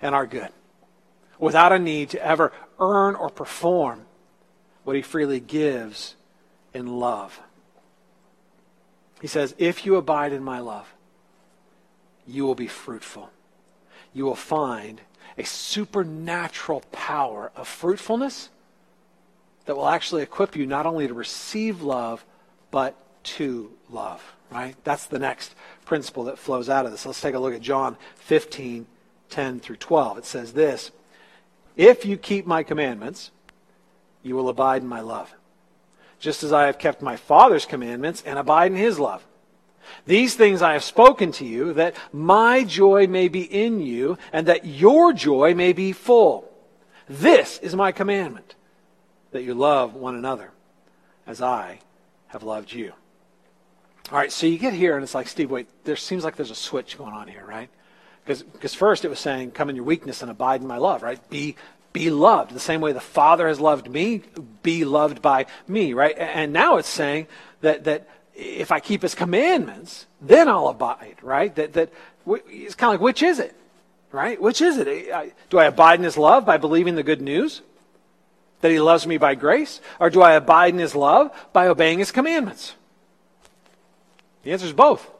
and 0.00 0.14
our 0.14 0.26
good 0.26 0.48
without 1.38 1.72
a 1.72 1.78
need 1.78 2.10
to 2.10 2.24
ever 2.24 2.52
earn 2.82 3.14
or 3.14 3.30
perform 3.30 4.04
what 4.84 4.96
he 4.96 5.02
freely 5.02 5.40
gives 5.40 6.16
in 6.74 6.86
love. 6.86 7.40
He 9.20 9.28
says, 9.28 9.54
If 9.56 9.86
you 9.86 9.94
abide 9.96 10.32
in 10.32 10.42
my 10.42 10.58
love, 10.58 10.92
you 12.26 12.44
will 12.44 12.56
be 12.56 12.66
fruitful. 12.66 13.30
You 14.12 14.24
will 14.24 14.34
find 14.34 15.00
a 15.38 15.44
supernatural 15.44 16.82
power 16.92 17.52
of 17.56 17.68
fruitfulness 17.68 18.50
that 19.64 19.76
will 19.76 19.88
actually 19.88 20.22
equip 20.22 20.56
you 20.56 20.66
not 20.66 20.86
only 20.86 21.06
to 21.06 21.14
receive 21.14 21.82
love, 21.82 22.24
but 22.70 22.96
to 23.22 23.70
love. 23.88 24.34
Right? 24.50 24.74
That's 24.84 25.06
the 25.06 25.20
next 25.20 25.54
principle 25.84 26.24
that 26.24 26.38
flows 26.38 26.68
out 26.68 26.84
of 26.84 26.90
this. 26.90 27.06
Let's 27.06 27.20
take 27.20 27.34
a 27.34 27.38
look 27.38 27.54
at 27.54 27.62
John 27.62 27.96
15, 28.16 28.86
10 29.30 29.60
through 29.60 29.76
12. 29.76 30.18
It 30.18 30.24
says 30.26 30.52
this 30.52 30.90
If 31.76 32.04
you 32.04 32.16
keep 32.16 32.46
my 32.46 32.62
commandments, 32.62 33.30
you 34.22 34.36
will 34.36 34.48
abide 34.48 34.82
in 34.82 34.88
my 34.88 35.00
love, 35.00 35.34
just 36.18 36.42
as 36.42 36.52
I 36.52 36.66
have 36.66 36.78
kept 36.78 37.02
my 37.02 37.16
Father's 37.16 37.66
commandments 37.66 38.22
and 38.24 38.38
abide 38.38 38.72
in 38.72 38.78
his 38.78 38.98
love. 38.98 39.24
These 40.06 40.34
things 40.36 40.62
I 40.62 40.74
have 40.74 40.84
spoken 40.84 41.32
to 41.32 41.44
you, 41.44 41.72
that 41.72 41.96
my 42.12 42.62
joy 42.62 43.06
may 43.06 43.28
be 43.28 43.42
in 43.42 43.80
you, 43.80 44.16
and 44.32 44.46
that 44.46 44.64
your 44.64 45.12
joy 45.12 45.54
may 45.54 45.72
be 45.72 45.92
full. 45.92 46.48
This 47.08 47.58
is 47.58 47.74
my 47.74 47.90
commandment, 47.90 48.54
that 49.32 49.42
you 49.42 49.54
love 49.54 49.94
one 49.94 50.14
another 50.14 50.52
as 51.26 51.42
I 51.42 51.80
have 52.28 52.42
loved 52.42 52.72
you. 52.72 52.92
All 54.10 54.18
right, 54.18 54.30
so 54.32 54.46
you 54.46 54.58
get 54.58 54.72
here, 54.72 54.94
and 54.94 55.02
it's 55.02 55.14
like, 55.14 55.28
Steve, 55.28 55.50
wait, 55.50 55.68
there 55.84 55.96
seems 55.96 56.22
like 56.22 56.36
there's 56.36 56.50
a 56.50 56.54
switch 56.54 56.96
going 56.96 57.12
on 57.12 57.28
here, 57.28 57.44
right? 57.44 57.68
Because 58.24 58.74
first 58.74 59.04
it 59.04 59.08
was 59.08 59.18
saying, 59.18 59.50
come 59.50 59.68
in 59.68 59.76
your 59.76 59.84
weakness 59.84 60.22
and 60.22 60.30
abide 60.30 60.60
in 60.60 60.66
my 60.66 60.78
love, 60.78 61.02
right? 61.02 61.18
Be, 61.28 61.56
be 61.92 62.10
loved. 62.10 62.52
The 62.52 62.60
same 62.60 62.80
way 62.80 62.92
the 62.92 63.00
Father 63.00 63.48
has 63.48 63.58
loved 63.58 63.90
me, 63.90 64.22
be 64.62 64.84
loved 64.84 65.20
by 65.20 65.46
me, 65.66 65.92
right? 65.92 66.16
And 66.16 66.52
now 66.52 66.76
it's 66.76 66.88
saying 66.88 67.26
that, 67.62 67.84
that 67.84 68.08
if 68.34 68.70
I 68.70 68.80
keep 68.80 69.02
his 69.02 69.14
commandments, 69.14 70.06
then 70.20 70.48
I'll 70.48 70.68
abide, 70.68 71.16
right? 71.20 71.54
That, 71.56 71.72
that 71.72 71.92
it's 72.26 72.74
kind 72.76 72.94
of 72.94 73.00
like, 73.00 73.04
which 73.04 73.22
is 73.22 73.38
it? 73.38 73.56
Right? 74.12 74.40
Which 74.40 74.60
is 74.60 74.76
it? 74.76 75.34
Do 75.48 75.58
I 75.58 75.64
abide 75.64 75.98
in 75.98 76.04
his 76.04 76.18
love 76.18 76.44
by 76.44 76.58
believing 76.58 76.96
the 76.96 77.02
good 77.02 77.22
news? 77.22 77.62
That 78.60 78.70
he 78.70 78.78
loves 78.78 79.06
me 79.06 79.16
by 79.16 79.34
grace? 79.34 79.80
Or 79.98 80.10
do 80.10 80.22
I 80.22 80.34
abide 80.34 80.74
in 80.74 80.78
his 80.78 80.94
love 80.94 81.32
by 81.52 81.66
obeying 81.66 81.98
his 81.98 82.12
commandments? 82.12 82.74
The 84.44 84.52
answer 84.52 84.66
is 84.66 84.72
both. 84.72 85.10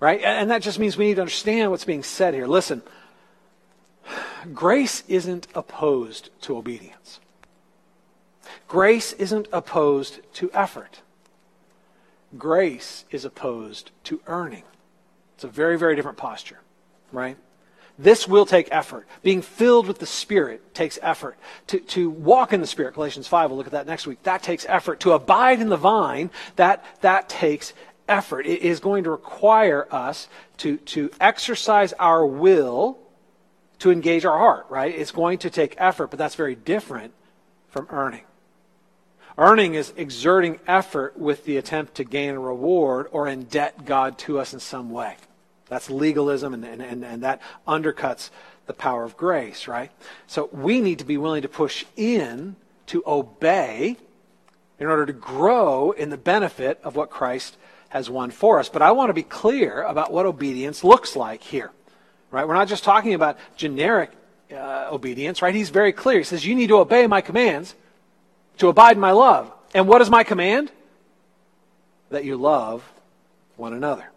Right? 0.00 0.22
And 0.22 0.50
that 0.50 0.62
just 0.62 0.78
means 0.78 0.96
we 0.96 1.06
need 1.06 1.16
to 1.16 1.22
understand 1.22 1.70
what's 1.70 1.84
being 1.84 2.04
said 2.04 2.34
here. 2.34 2.46
Listen, 2.46 2.82
grace 4.54 5.02
isn't 5.08 5.48
opposed 5.54 6.30
to 6.42 6.56
obedience. 6.56 7.20
Grace 8.68 9.12
isn't 9.14 9.48
opposed 9.52 10.20
to 10.34 10.50
effort. 10.52 11.00
Grace 12.36 13.04
is 13.10 13.24
opposed 13.24 13.90
to 14.04 14.20
earning. 14.26 14.64
It's 15.34 15.44
a 15.44 15.48
very, 15.48 15.78
very 15.78 15.96
different 15.96 16.18
posture, 16.18 16.58
right? 17.10 17.36
This 17.98 18.28
will 18.28 18.46
take 18.46 18.68
effort. 18.70 19.08
Being 19.22 19.42
filled 19.42 19.88
with 19.88 19.98
the 19.98 20.06
Spirit 20.06 20.74
takes 20.74 20.98
effort. 21.02 21.36
To, 21.68 21.80
to 21.80 22.10
walk 22.10 22.52
in 22.52 22.60
the 22.60 22.66
Spirit, 22.66 22.94
Galatians 22.94 23.26
5, 23.26 23.50
we'll 23.50 23.56
look 23.56 23.66
at 23.66 23.72
that 23.72 23.86
next 23.86 24.06
week, 24.06 24.22
that 24.22 24.42
takes 24.42 24.64
effort. 24.68 25.00
To 25.00 25.12
abide 25.12 25.60
in 25.60 25.68
the 25.68 25.76
vine, 25.76 26.30
that, 26.56 26.84
that 27.00 27.28
takes 27.28 27.72
effort. 28.08 28.46
It 28.46 28.62
is 28.62 28.80
going 28.80 29.04
to 29.04 29.10
require 29.10 29.86
us 29.90 30.28
to, 30.58 30.78
to 30.78 31.10
exercise 31.20 31.92
our 31.94 32.26
will 32.26 32.98
to 33.78 33.90
engage 33.90 34.24
our 34.24 34.38
heart, 34.38 34.66
right? 34.68 34.94
It's 34.94 35.12
going 35.12 35.38
to 35.38 35.50
take 35.50 35.74
effort, 35.78 36.08
but 36.08 36.18
that's 36.18 36.34
very 36.34 36.54
different 36.54 37.12
from 37.68 37.86
earning. 37.90 38.22
Earning 39.36 39.74
is 39.74 39.92
exerting 39.96 40.58
effort 40.66 41.16
with 41.16 41.44
the 41.44 41.56
attempt 41.56 41.94
to 41.96 42.04
gain 42.04 42.34
a 42.34 42.40
reward 42.40 43.06
or 43.12 43.26
indebt 43.26 43.84
God 43.84 44.18
to 44.18 44.40
us 44.40 44.52
in 44.52 44.58
some 44.58 44.90
way. 44.90 45.16
That's 45.68 45.88
legalism, 45.88 46.54
and, 46.54 46.64
and, 46.64 47.04
and, 47.04 47.22
that 47.22 47.40
undercuts 47.66 48.30
the 48.66 48.72
power 48.72 49.04
of 49.04 49.16
grace, 49.16 49.68
right? 49.68 49.92
So 50.26 50.48
we 50.50 50.80
need 50.80 50.98
to 50.98 51.04
be 51.04 51.18
willing 51.18 51.42
to 51.42 51.48
push 51.48 51.84
in 51.94 52.56
to 52.86 53.02
obey 53.06 53.96
in 54.80 54.86
order 54.86 55.06
to 55.06 55.12
grow 55.12 55.92
in 55.92 56.10
the 56.10 56.16
benefit 56.16 56.80
of 56.82 56.96
what 56.96 57.10
Christ 57.10 57.56
has 57.88 58.10
won 58.10 58.30
for 58.30 58.58
us. 58.58 58.68
But 58.68 58.82
I 58.82 58.92
want 58.92 59.10
to 59.10 59.14
be 59.14 59.22
clear 59.22 59.82
about 59.82 60.12
what 60.12 60.26
obedience 60.26 60.84
looks 60.84 61.16
like 61.16 61.42
here. 61.42 61.70
Right? 62.30 62.46
We're 62.46 62.54
not 62.54 62.68
just 62.68 62.84
talking 62.84 63.14
about 63.14 63.38
generic 63.56 64.10
uh, 64.52 64.88
obedience, 64.90 65.42
right? 65.42 65.54
He's 65.54 65.70
very 65.70 65.92
clear. 65.92 66.18
He 66.18 66.24
says, 66.24 66.46
You 66.46 66.54
need 66.54 66.68
to 66.68 66.78
obey 66.78 67.06
my 67.06 67.20
commands 67.20 67.74
to 68.58 68.68
abide 68.68 68.96
in 68.96 69.00
my 69.00 69.12
love. 69.12 69.50
And 69.74 69.88
what 69.88 70.02
is 70.02 70.10
my 70.10 70.24
command? 70.24 70.70
That 72.10 72.24
you 72.24 72.36
love 72.36 72.90
one 73.56 73.72
another. 73.72 74.10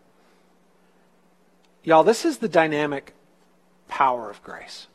Y'all, 1.84 2.04
this 2.04 2.26
is 2.26 2.38
the 2.38 2.48
dynamic 2.48 3.14
power 3.88 4.30
of 4.30 4.42
grace. 4.44 4.88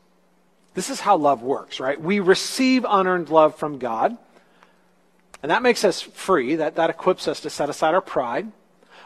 This 0.73 0.89
is 0.89 0.99
how 0.99 1.17
love 1.17 1.41
works, 1.41 1.79
right? 1.79 1.99
We 1.99 2.19
receive 2.19 2.85
unearned 2.87 3.29
love 3.29 3.55
from 3.55 3.77
God, 3.77 4.17
and 5.41 5.51
that 5.51 5.63
makes 5.63 5.83
us 5.83 6.01
free. 6.01 6.55
That, 6.55 6.75
that 6.75 6.89
equips 6.89 7.27
us 7.27 7.41
to 7.41 7.49
set 7.49 7.69
aside 7.69 7.93
our 7.93 8.01
pride 8.01 8.51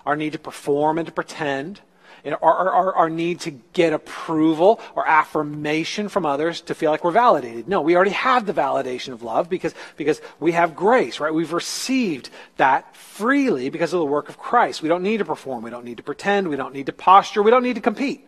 our 0.06 0.16
need 0.16 0.34
to 0.34 0.40
perform 0.40 0.98
and 0.98 1.08
to 1.08 1.12
pretend, 1.12 1.82
our, 2.26 2.70
our, 2.70 2.94
our 2.94 3.10
need 3.10 3.40
to 3.42 3.52
get 3.52 3.94
approval 3.94 4.80
or 4.96 5.08
affirmation 5.08 6.10
from 6.10 6.26
others 6.26 6.62
to 6.62 6.76
feel 6.76 6.92
like 6.92 7.04
we're 7.04 7.12
validated. 7.12 7.68
No, 7.68 7.82
we 7.82 7.96
already 7.96 8.12
have 8.12 8.46
the 8.46 8.54
validation 8.54 9.14
of 9.14 9.24
love 9.24 9.50
because, 9.50 9.74
because 9.98 10.22
we 10.40 10.52
have 10.52 10.76
grace, 10.76 11.20
right? 11.20 11.34
We've 11.34 11.54
received 11.54 12.30
that 12.58 12.96
freely 12.96 13.70
because 13.70 13.94
of 13.94 14.00
the 14.00 14.06
work 14.06 14.30
of 14.30 14.38
Christ. 14.38 14.82
We 14.82 14.90
don't 14.90 15.04
need 15.04 15.18
to 15.18 15.26
perform. 15.26 15.64
We 15.64 15.72
don't 15.72 15.86
need 15.86 15.98
to 15.98 16.04
pretend. 16.04 16.48
We 16.48 16.56
don't 16.56 16.74
need 16.74 16.86
to 16.88 16.94
posture. 16.94 17.42
We 17.42 17.52
don't 17.52 17.64
need 17.64 17.76
to 17.76 17.82
compete. 17.82 18.28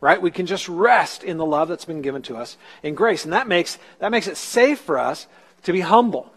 Right? 0.00 0.20
We 0.22 0.30
can 0.30 0.46
just 0.46 0.68
rest 0.68 1.24
in 1.24 1.38
the 1.38 1.46
love 1.46 1.68
that's 1.68 1.84
been 1.84 2.02
given 2.02 2.22
to 2.22 2.36
us 2.36 2.56
in 2.84 2.94
grace. 2.94 3.24
And 3.24 3.32
that 3.32 3.48
makes, 3.48 3.78
that 3.98 4.12
makes 4.12 4.28
it 4.28 4.36
safe 4.36 4.80
for 4.80 4.96
us 4.98 5.26
to 5.64 5.72
be 5.72 5.80
humble 5.80 6.32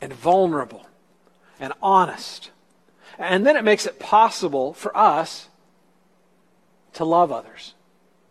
and 0.00 0.12
vulnerable 0.12 0.86
and 1.58 1.72
honest 1.82 2.50
and 3.18 3.44
then 3.44 3.56
it 3.56 3.64
makes 3.64 3.86
it 3.86 3.98
possible 3.98 4.72
for 4.72 4.96
us 4.96 5.48
to 6.94 7.04
love 7.04 7.32
others 7.32 7.74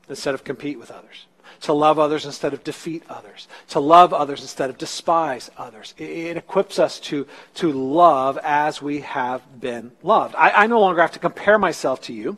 instead 0.10 0.34
of 0.34 0.44
compete 0.44 0.80
with 0.80 0.90
others, 0.90 1.26
to 1.62 1.74
love 1.74 2.00
others 2.00 2.26
instead 2.26 2.54
of 2.54 2.64
defeat 2.64 3.04
others, 3.10 3.48
to 3.70 3.80
love 3.80 4.14
others 4.14 4.42
instead 4.42 4.70
of 4.70 4.78
despise 4.78 5.52
others. 5.58 5.94
It, 5.98 6.10
it 6.10 6.38
equips 6.38 6.80
us 6.80 7.00
to, 7.02 7.28
to 7.56 7.72
love 7.72 8.38
as 8.44 8.82
we 8.82 9.02
have 9.02 9.60
been 9.60 9.92
loved. 10.02 10.36
I, 10.36 10.52
I, 10.52 10.68
no 10.68 10.80
longer 10.80 11.02
have 11.02 11.12
to 11.14 11.20
compare 11.20 11.60
myself 11.60 12.02
to 12.04 12.14
you 12.14 12.38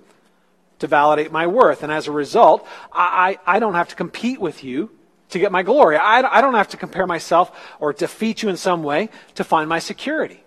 to 0.80 0.88
validate 0.88 1.32
my 1.32 1.46
worth. 1.46 1.84
And 1.84 1.92
as 1.92 2.08
a 2.08 2.12
result, 2.12 2.68
I, 2.92 3.38
I, 3.46 3.56
I 3.56 3.60
don't 3.60 3.76
have 3.76 3.90
to 3.90 3.96
compete 3.96 4.40
with 4.40 4.64
you 4.64 4.90
to 5.30 5.40
get 5.40 5.52
my 5.52 5.62
glory. 5.62 5.98
I, 5.98 6.22
I 6.22 6.42
don't 6.42 6.56
have 6.56 6.70
to 6.70 6.78
compare 6.78 7.06
myself 7.06 7.76
or 7.80 7.94
defeat 7.94 8.42
you 8.42 8.50
in 8.50 8.58
some 8.58 8.82
way 8.82 9.10
to 9.36 9.44
find 9.44 9.70
my 9.70 9.80
security. 9.80 10.44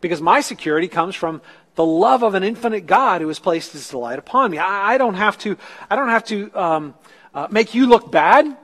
Because 0.00 0.20
my 0.20 0.40
security 0.40 0.88
comes 0.88 1.14
from 1.14 1.40
the 1.76 1.84
love 1.84 2.22
of 2.22 2.34
an 2.34 2.42
infinite 2.42 2.86
God 2.86 3.20
who 3.20 3.28
has 3.28 3.38
placed 3.38 3.72
his 3.72 3.88
delight 3.88 4.18
upon 4.18 4.50
me. 4.50 4.58
I, 4.58 4.94
I 4.94 4.98
don't 4.98 5.14
have 5.14 5.38
to, 5.38 5.56
I 5.88 5.96
don't 5.96 6.08
have 6.08 6.24
to 6.24 6.50
um, 6.58 6.94
uh, 7.34 7.48
make 7.50 7.74
you 7.74 7.86
look 7.86 8.10
bad 8.10 8.56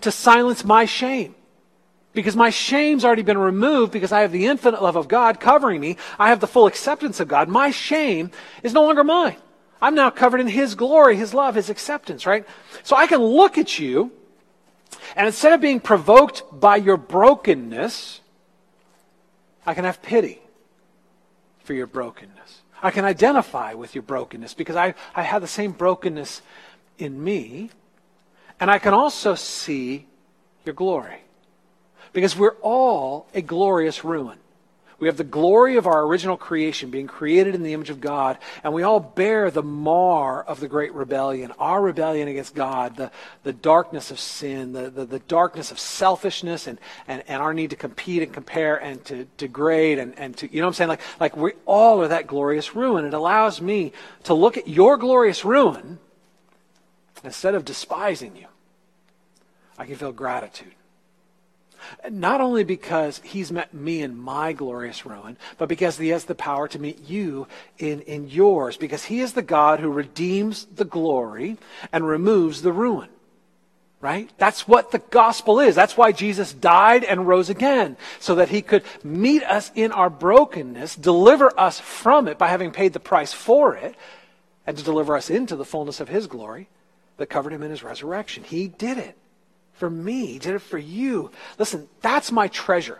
to 0.00 0.10
silence 0.10 0.64
my 0.64 0.86
shame. 0.86 1.34
Because 2.14 2.34
my 2.34 2.50
shame's 2.50 3.04
already 3.04 3.22
been 3.22 3.38
removed 3.38 3.92
because 3.92 4.12
I 4.12 4.22
have 4.22 4.32
the 4.32 4.46
infinite 4.46 4.82
love 4.82 4.96
of 4.96 5.08
God 5.08 5.38
covering 5.38 5.80
me. 5.80 5.98
I 6.18 6.30
have 6.30 6.40
the 6.40 6.46
full 6.46 6.66
acceptance 6.66 7.20
of 7.20 7.28
God. 7.28 7.48
My 7.48 7.70
shame 7.70 8.30
is 8.62 8.72
no 8.72 8.84
longer 8.84 9.04
mine. 9.04 9.36
I'm 9.80 9.94
now 9.94 10.10
covered 10.10 10.40
in 10.40 10.48
His 10.48 10.74
glory, 10.74 11.16
His 11.16 11.34
love, 11.34 11.54
His 11.54 11.70
acceptance, 11.70 12.26
right? 12.26 12.44
So 12.82 12.96
I 12.96 13.06
can 13.06 13.20
look 13.20 13.58
at 13.58 13.78
you, 13.78 14.10
and 15.14 15.26
instead 15.26 15.52
of 15.52 15.60
being 15.60 15.78
provoked 15.78 16.42
by 16.50 16.76
your 16.76 16.96
brokenness, 16.96 18.20
I 19.66 19.74
can 19.74 19.84
have 19.84 20.02
pity 20.02 20.40
for 21.68 21.74
your 21.74 21.86
brokenness. 21.86 22.62
I 22.82 22.90
can 22.90 23.04
identify 23.04 23.74
with 23.74 23.94
your 23.94 24.00
brokenness 24.00 24.54
because 24.54 24.74
I, 24.74 24.94
I 25.14 25.22
have 25.22 25.42
the 25.42 25.46
same 25.46 25.72
brokenness 25.72 26.40
in 26.96 27.22
me. 27.22 27.68
And 28.58 28.70
I 28.70 28.78
can 28.78 28.94
also 28.94 29.34
see 29.34 30.06
your 30.64 30.74
glory. 30.74 31.18
Because 32.14 32.34
we're 32.34 32.56
all 32.62 33.26
a 33.34 33.42
glorious 33.42 34.02
ruin. 34.02 34.38
We 35.00 35.06
have 35.06 35.16
the 35.16 35.22
glory 35.22 35.76
of 35.76 35.86
our 35.86 36.02
original 36.02 36.36
creation, 36.36 36.90
being 36.90 37.06
created 37.06 37.54
in 37.54 37.62
the 37.62 37.72
image 37.72 37.90
of 37.90 38.00
God, 38.00 38.36
and 38.64 38.72
we 38.72 38.82
all 38.82 38.98
bear 38.98 39.48
the 39.48 39.62
mar 39.62 40.42
of 40.42 40.58
the 40.58 40.66
great 40.66 40.92
rebellion, 40.92 41.52
our 41.60 41.80
rebellion 41.80 42.26
against 42.26 42.56
God, 42.56 42.96
the, 42.96 43.12
the 43.44 43.52
darkness 43.52 44.10
of 44.10 44.18
sin, 44.18 44.72
the, 44.72 44.90
the, 44.90 45.04
the 45.04 45.20
darkness 45.20 45.70
of 45.70 45.78
selfishness, 45.78 46.66
and, 46.66 46.80
and, 47.06 47.22
and 47.28 47.40
our 47.40 47.54
need 47.54 47.70
to 47.70 47.76
compete 47.76 48.24
and 48.24 48.32
compare 48.32 48.76
and 48.76 49.04
to 49.04 49.24
degrade 49.36 50.00
and, 50.00 50.18
and 50.18 50.36
to, 50.38 50.52
you 50.52 50.60
know 50.60 50.66
what 50.66 50.70
I'm 50.70 50.74
saying? 50.74 50.88
Like, 50.88 51.20
like 51.20 51.36
we 51.36 51.52
all 51.64 52.02
are 52.02 52.08
that 52.08 52.26
glorious 52.26 52.74
ruin. 52.74 53.04
It 53.04 53.14
allows 53.14 53.60
me 53.60 53.92
to 54.24 54.34
look 54.34 54.56
at 54.56 54.66
your 54.66 54.96
glorious 54.96 55.44
ruin 55.44 56.00
instead 57.22 57.54
of 57.54 57.64
despising 57.64 58.34
you. 58.34 58.46
I 59.78 59.86
can 59.86 59.94
feel 59.94 60.10
gratitude. 60.10 60.74
Not 62.10 62.40
only 62.40 62.64
because 62.64 63.20
he's 63.24 63.52
met 63.52 63.72
me 63.74 64.02
in 64.02 64.16
my 64.16 64.52
glorious 64.52 65.06
ruin, 65.06 65.36
but 65.56 65.68
because 65.68 65.98
he 65.98 66.08
has 66.08 66.24
the 66.24 66.34
power 66.34 66.68
to 66.68 66.78
meet 66.78 67.08
you 67.08 67.46
in, 67.78 68.00
in 68.02 68.28
yours. 68.28 68.76
Because 68.76 69.04
he 69.04 69.20
is 69.20 69.32
the 69.32 69.42
God 69.42 69.80
who 69.80 69.90
redeems 69.90 70.66
the 70.66 70.84
glory 70.84 71.58
and 71.92 72.06
removes 72.06 72.62
the 72.62 72.72
ruin. 72.72 73.08
Right? 74.00 74.30
That's 74.38 74.68
what 74.68 74.92
the 74.92 75.00
gospel 75.00 75.58
is. 75.58 75.74
That's 75.74 75.96
why 75.96 76.12
Jesus 76.12 76.52
died 76.52 77.02
and 77.02 77.26
rose 77.26 77.50
again. 77.50 77.96
So 78.20 78.36
that 78.36 78.48
he 78.48 78.62
could 78.62 78.84
meet 79.02 79.42
us 79.42 79.72
in 79.74 79.90
our 79.90 80.08
brokenness, 80.08 80.94
deliver 80.94 81.58
us 81.58 81.80
from 81.80 82.28
it 82.28 82.38
by 82.38 82.46
having 82.46 82.70
paid 82.70 82.92
the 82.92 83.00
price 83.00 83.32
for 83.32 83.74
it, 83.74 83.96
and 84.66 84.76
to 84.76 84.84
deliver 84.84 85.16
us 85.16 85.30
into 85.30 85.56
the 85.56 85.64
fullness 85.64 85.98
of 85.98 86.08
his 86.08 86.26
glory 86.26 86.68
that 87.16 87.26
covered 87.26 87.52
him 87.52 87.62
in 87.62 87.70
his 87.70 87.82
resurrection. 87.82 88.44
He 88.44 88.68
did 88.68 88.98
it. 88.98 89.16
For 89.78 89.88
me. 89.88 90.26
He 90.26 90.38
did 90.38 90.54
it 90.54 90.60
for 90.60 90.78
you. 90.78 91.30
Listen, 91.58 91.88
that's 92.00 92.30
my 92.30 92.48
treasure. 92.48 92.98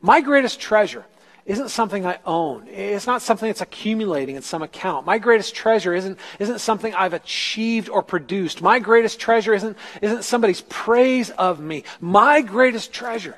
My 0.00 0.20
greatest 0.20 0.60
treasure 0.60 1.04
isn't 1.46 1.68
something 1.68 2.04
I 2.04 2.18
own. 2.26 2.66
It's 2.68 3.06
not 3.06 3.22
something 3.22 3.48
that's 3.48 3.60
accumulating 3.60 4.34
in 4.34 4.42
some 4.42 4.62
account. 4.62 5.06
My 5.06 5.18
greatest 5.18 5.54
treasure 5.54 5.94
isn't, 5.94 6.18
isn't 6.40 6.58
something 6.58 6.92
I've 6.92 7.14
achieved 7.14 7.88
or 7.88 8.02
produced. 8.02 8.60
My 8.60 8.80
greatest 8.80 9.20
treasure 9.20 9.54
isn't, 9.54 9.78
isn't 10.02 10.24
somebody's 10.24 10.62
praise 10.62 11.30
of 11.30 11.60
me. 11.60 11.84
My 12.00 12.40
greatest 12.40 12.92
treasure 12.92 13.36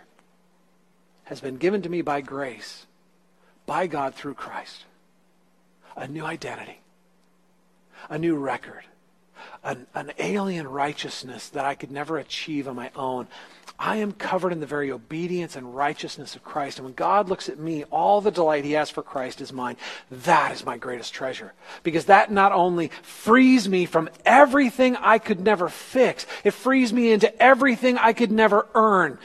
has 1.25 1.41
been 1.43 1.59
given 1.59 1.83
to 1.83 1.91
me 1.91 2.01
by 2.01 2.23
grace, 2.23 2.87
by 3.67 3.87
God 3.87 4.15
through 4.15 4.35
Christ. 4.35 4.85
A 5.95 6.09
new 6.09 6.25
identity, 6.25 6.81
a 8.09 8.19
new 8.19 8.37
record, 8.37 8.85
an, 9.63 9.87
an 9.95 10.13
alien 10.19 10.67
righteousness 10.67 11.49
that 11.51 11.65
I 11.65 11.75
could 11.75 11.91
never 11.91 12.19
achieve 12.19 12.69
on 12.69 12.77
my 12.77 12.91
own. 12.97 13.27
I 13.79 13.97
am 13.97 14.13
covered 14.13 14.53
in 14.53 14.59
the 14.59 14.67
very 14.67 14.91
obedience 14.91 15.55
and 15.55 15.77
righteousness 15.77 16.35
of 16.35 16.43
Christ. 16.43 16.79
And 16.79 16.85
when 16.85 16.95
God 16.95 17.29
looks 17.29 17.49
at 17.49 17.61
me, 17.61 17.85
all 17.85 18.21
the 18.21 18.33
delight 18.33 18.65
he 18.65 18.73
has 18.73 18.91
for 18.91 19.03
Christ 19.05 19.41
is 19.41 19.53
mine. 19.53 19.77
That 20.11 20.51
is 20.51 20.67
my 20.67 20.79
greatest 20.79 21.15
treasure. 21.15 21.53
Because 21.85 22.07
that 22.07 22.33
not 22.33 22.51
only 22.51 22.89
frees 23.03 23.69
me 23.69 23.87
from 23.87 24.11
everything 24.25 24.97
I 24.97 25.19
could 25.19 25.39
never 25.39 25.69
fix, 25.69 26.27
it 26.43 26.51
frees 26.53 26.93
me 26.93 27.13
into 27.13 27.41
everything 27.41 27.99
I 27.99 28.15
could 28.15 28.33
never 28.33 28.67
earn. 28.75 29.19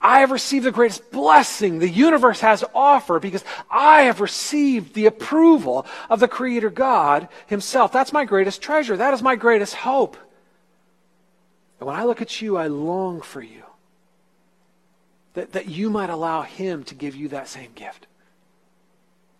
I 0.00 0.20
have 0.20 0.30
received 0.30 0.64
the 0.64 0.72
greatest 0.72 1.10
blessing 1.10 1.78
the 1.78 1.88
universe 1.88 2.40
has 2.40 2.60
to 2.60 2.70
offer 2.74 3.18
because 3.18 3.44
I 3.70 4.02
have 4.02 4.20
received 4.20 4.94
the 4.94 5.06
approval 5.06 5.86
of 6.08 6.20
the 6.20 6.28
Creator 6.28 6.70
God 6.70 7.28
Himself. 7.46 7.92
That's 7.92 8.12
my 8.12 8.24
greatest 8.24 8.62
treasure. 8.62 8.96
That 8.96 9.14
is 9.14 9.22
my 9.22 9.36
greatest 9.36 9.74
hope. 9.74 10.16
And 11.80 11.86
when 11.86 11.96
I 11.96 12.04
look 12.04 12.22
at 12.22 12.40
you, 12.40 12.56
I 12.56 12.68
long 12.68 13.20
for 13.20 13.42
you 13.42 13.62
that, 15.34 15.52
that 15.52 15.68
you 15.68 15.90
might 15.90 16.10
allow 16.10 16.42
Him 16.42 16.84
to 16.84 16.94
give 16.94 17.16
you 17.16 17.28
that 17.28 17.48
same 17.48 17.70
gift. 17.74 18.06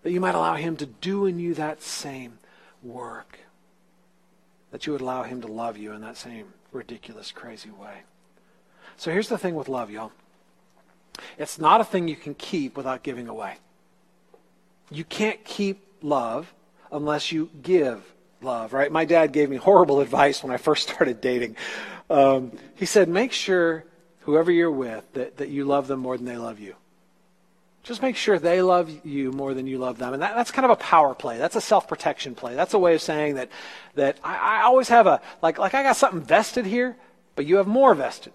That 0.03 0.11
you 0.11 0.21
might 0.21 0.35
allow 0.35 0.55
Him 0.55 0.77
to 0.77 0.87
do 0.87 1.27
in 1.27 1.39
you 1.39 1.55
that 1.55 1.83
same 1.83 2.39
work. 2.83 3.39
That 4.73 4.87
you 4.87 4.93
would 4.93 5.03
allow 5.03 5.23
Him 5.23 5.41
to 5.43 5.49
love 5.49 5.77
you 5.77 5.93
in 5.93 6.01
that 6.01 6.17
same 6.17 6.47
ridiculous, 6.73 7.31
crazy 7.31 7.71
way. 7.71 8.03
So 8.97 9.13
here's 9.13 9.29
the 9.29 9.39
thing 9.39 9.55
with 9.55 9.69
love, 9.69 9.91
y'all 9.91 10.13
it's 11.39 11.59
not 11.59 11.81
a 11.81 11.85
thing 11.85 12.09
you 12.09 12.17
can 12.17 12.35
keep 12.35 12.77
without 12.77 13.03
giving 13.03 13.29
away. 13.29 13.57
You 14.91 15.05
can't 15.05 15.45
keep 15.45 15.85
love 16.03 16.53
unless 16.91 17.33
you 17.33 17.51
give 17.63 18.03
love, 18.41 18.73
right? 18.73 18.91
My 18.91 19.05
dad 19.05 19.33
gave 19.33 19.51
me 19.51 19.57
horrible 19.57 20.01
advice 20.07 20.43
when 20.43 20.53
I 20.53 20.57
first 20.57 20.89
started 20.89 21.21
dating. 21.21 21.57
Um, 22.11 22.53
he 22.75 22.87
said, 22.87 23.09
make 23.09 23.33
sure 23.33 23.85
whoever 24.21 24.51
you're 24.51 24.71
with, 24.71 25.11
that, 25.15 25.39
that 25.39 25.49
you 25.49 25.65
love 25.65 25.87
them 25.87 26.01
more 26.01 26.17
than 26.17 26.27
they 26.27 26.37
love 26.37 26.59
you. 26.59 26.75
Just 27.83 28.03
make 28.03 28.17
sure 28.17 28.39
they 28.39 28.61
love 28.61 28.91
you 29.07 29.33
more 29.33 29.55
than 29.55 29.67
you 29.67 29.79
love 29.79 29.97
them. 29.97 30.13
And 30.13 30.23
that, 30.23 30.35
that's 30.35 30.51
kind 30.51 30.67
of 30.67 30.71
a 30.71 30.77
power 30.77 31.15
play. 31.15 31.39
That's 31.39 31.57
a 31.57 31.61
self 31.61 31.89
protection 31.89 32.35
play. 32.35 32.55
That's 32.55 32.75
a 32.75 32.79
way 32.79 32.95
of 32.95 33.01
saying 33.01 33.37
that, 33.37 33.49
that 33.95 34.19
I, 34.23 34.59
I 34.59 34.63
always 34.65 34.89
have 34.91 35.07
a, 35.07 35.23
like, 35.41 35.59
like 35.59 35.73
I 35.75 35.83
got 35.83 35.97
something 35.97 36.21
vested 36.21 36.67
here, 36.67 36.97
but 37.35 37.47
you 37.47 37.57
have 37.57 37.67
more 37.67 37.95
vested, 37.95 38.35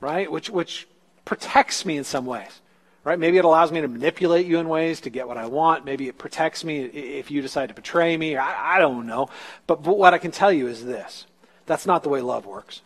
right? 0.00 0.30
Which, 0.30 0.48
which 0.48 0.88
protects 1.28 1.84
me 1.84 1.98
in 1.98 2.04
some 2.04 2.24
ways, 2.24 2.62
right? 3.04 3.18
Maybe 3.18 3.36
it 3.36 3.44
allows 3.44 3.70
me 3.70 3.82
to 3.82 3.86
manipulate 3.86 4.46
you 4.46 4.58
in 4.60 4.66
ways 4.66 5.02
to 5.02 5.10
get 5.10 5.28
what 5.28 5.36
I 5.36 5.44
want. 5.44 5.84
Maybe 5.84 6.08
it 6.08 6.16
protects 6.16 6.64
me 6.64 6.80
if 6.80 7.30
you 7.30 7.42
decide 7.42 7.68
to 7.68 7.74
betray 7.74 8.16
me. 8.16 8.34
I, 8.34 8.76
I 8.76 8.78
don't 8.78 9.06
know. 9.06 9.28
But, 9.66 9.82
but 9.82 9.98
what 9.98 10.14
I 10.14 10.18
can 10.18 10.30
tell 10.30 10.50
you 10.50 10.68
is 10.68 10.86
this 10.86 11.26
that's 11.66 11.84
not 11.84 12.02
the 12.02 12.08
way 12.08 12.22
love 12.22 12.46
works. 12.46 12.80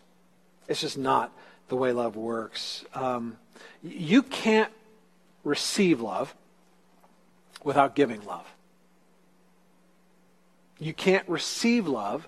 It's 0.66 0.80
just 0.80 0.98
not 0.98 1.30
the 1.68 1.76
way 1.76 1.92
love 1.92 2.16
works. 2.16 2.84
Um, 2.94 3.38
you 3.80 4.24
can't 4.24 4.72
receive 5.44 6.00
love 6.00 6.34
without 7.62 7.94
giving 7.94 8.24
love. 8.24 8.52
You 10.80 10.92
can't 10.92 11.28
receive 11.28 11.86
love 11.86 12.26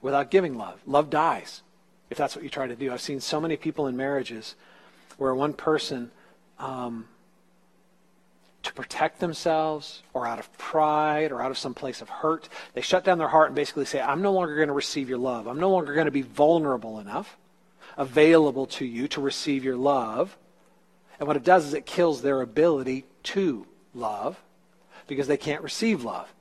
without 0.00 0.30
giving 0.30 0.56
love. 0.56 0.80
Love 0.86 1.10
dies 1.10 1.62
if 2.10 2.18
that's 2.18 2.34
what 2.34 2.42
you 2.42 2.50
try 2.50 2.66
to 2.66 2.76
do. 2.76 2.92
I've 2.92 3.00
seen 3.00 3.20
so 3.20 3.40
many 3.40 3.56
people 3.56 3.86
in 3.86 3.96
marriages 3.96 4.54
where 5.16 5.34
one 5.34 5.52
person, 5.52 6.10
um, 6.58 7.06
to 8.62 8.72
protect 8.74 9.20
themselves 9.20 10.02
or 10.12 10.26
out 10.26 10.38
of 10.38 10.52
pride 10.58 11.32
or 11.32 11.40
out 11.40 11.50
of 11.50 11.56
some 11.56 11.72
place 11.72 12.02
of 12.02 12.08
hurt, 12.08 12.48
they 12.74 12.82
shut 12.82 13.04
down 13.04 13.18
their 13.18 13.28
heart 13.28 13.46
and 13.46 13.56
basically 13.56 13.86
say, 13.86 14.00
I'm 14.00 14.20
no 14.20 14.32
longer 14.32 14.54
going 14.56 14.68
to 14.68 14.74
receive 14.74 15.08
your 15.08 15.18
love. 15.18 15.46
I'm 15.46 15.60
no 15.60 15.70
longer 15.70 15.94
going 15.94 16.06
to 16.06 16.10
be 16.10 16.22
vulnerable 16.22 16.98
enough 17.00 17.38
available 17.96 18.66
to 18.66 18.84
you 18.84 19.08
to 19.08 19.20
receive 19.20 19.64
your 19.64 19.76
love. 19.76 20.36
And 21.18 21.26
what 21.26 21.36
it 21.36 21.44
does 21.44 21.66
is 21.66 21.74
it 21.74 21.86
kills 21.86 22.22
their 22.22 22.40
ability 22.40 23.04
to 23.24 23.66
love 23.94 24.40
because 25.06 25.26
they 25.26 25.36
can't 25.36 25.62
receive 25.62 26.04
love. 26.04 26.32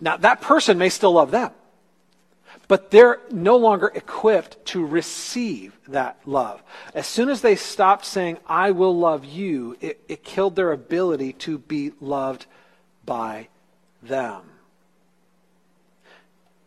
Now, 0.00 0.16
that 0.16 0.40
person 0.40 0.78
may 0.78 0.88
still 0.88 1.12
love 1.12 1.30
them, 1.30 1.50
but 2.66 2.90
they're 2.90 3.20
no 3.30 3.56
longer 3.56 3.90
equipped 3.94 4.64
to 4.66 4.84
receive 4.84 5.78
that 5.88 6.18
love. 6.26 6.62
As 6.94 7.06
soon 7.06 7.28
as 7.28 7.40
they 7.40 7.56
stopped 7.56 8.04
saying, 8.04 8.38
I 8.46 8.70
will 8.70 8.96
love 8.96 9.24
you, 9.24 9.76
it, 9.80 10.00
it 10.08 10.22
killed 10.22 10.56
their 10.56 10.72
ability 10.72 11.32
to 11.34 11.58
be 11.58 11.92
loved 12.00 12.46
by 13.04 13.48
them. 14.02 14.42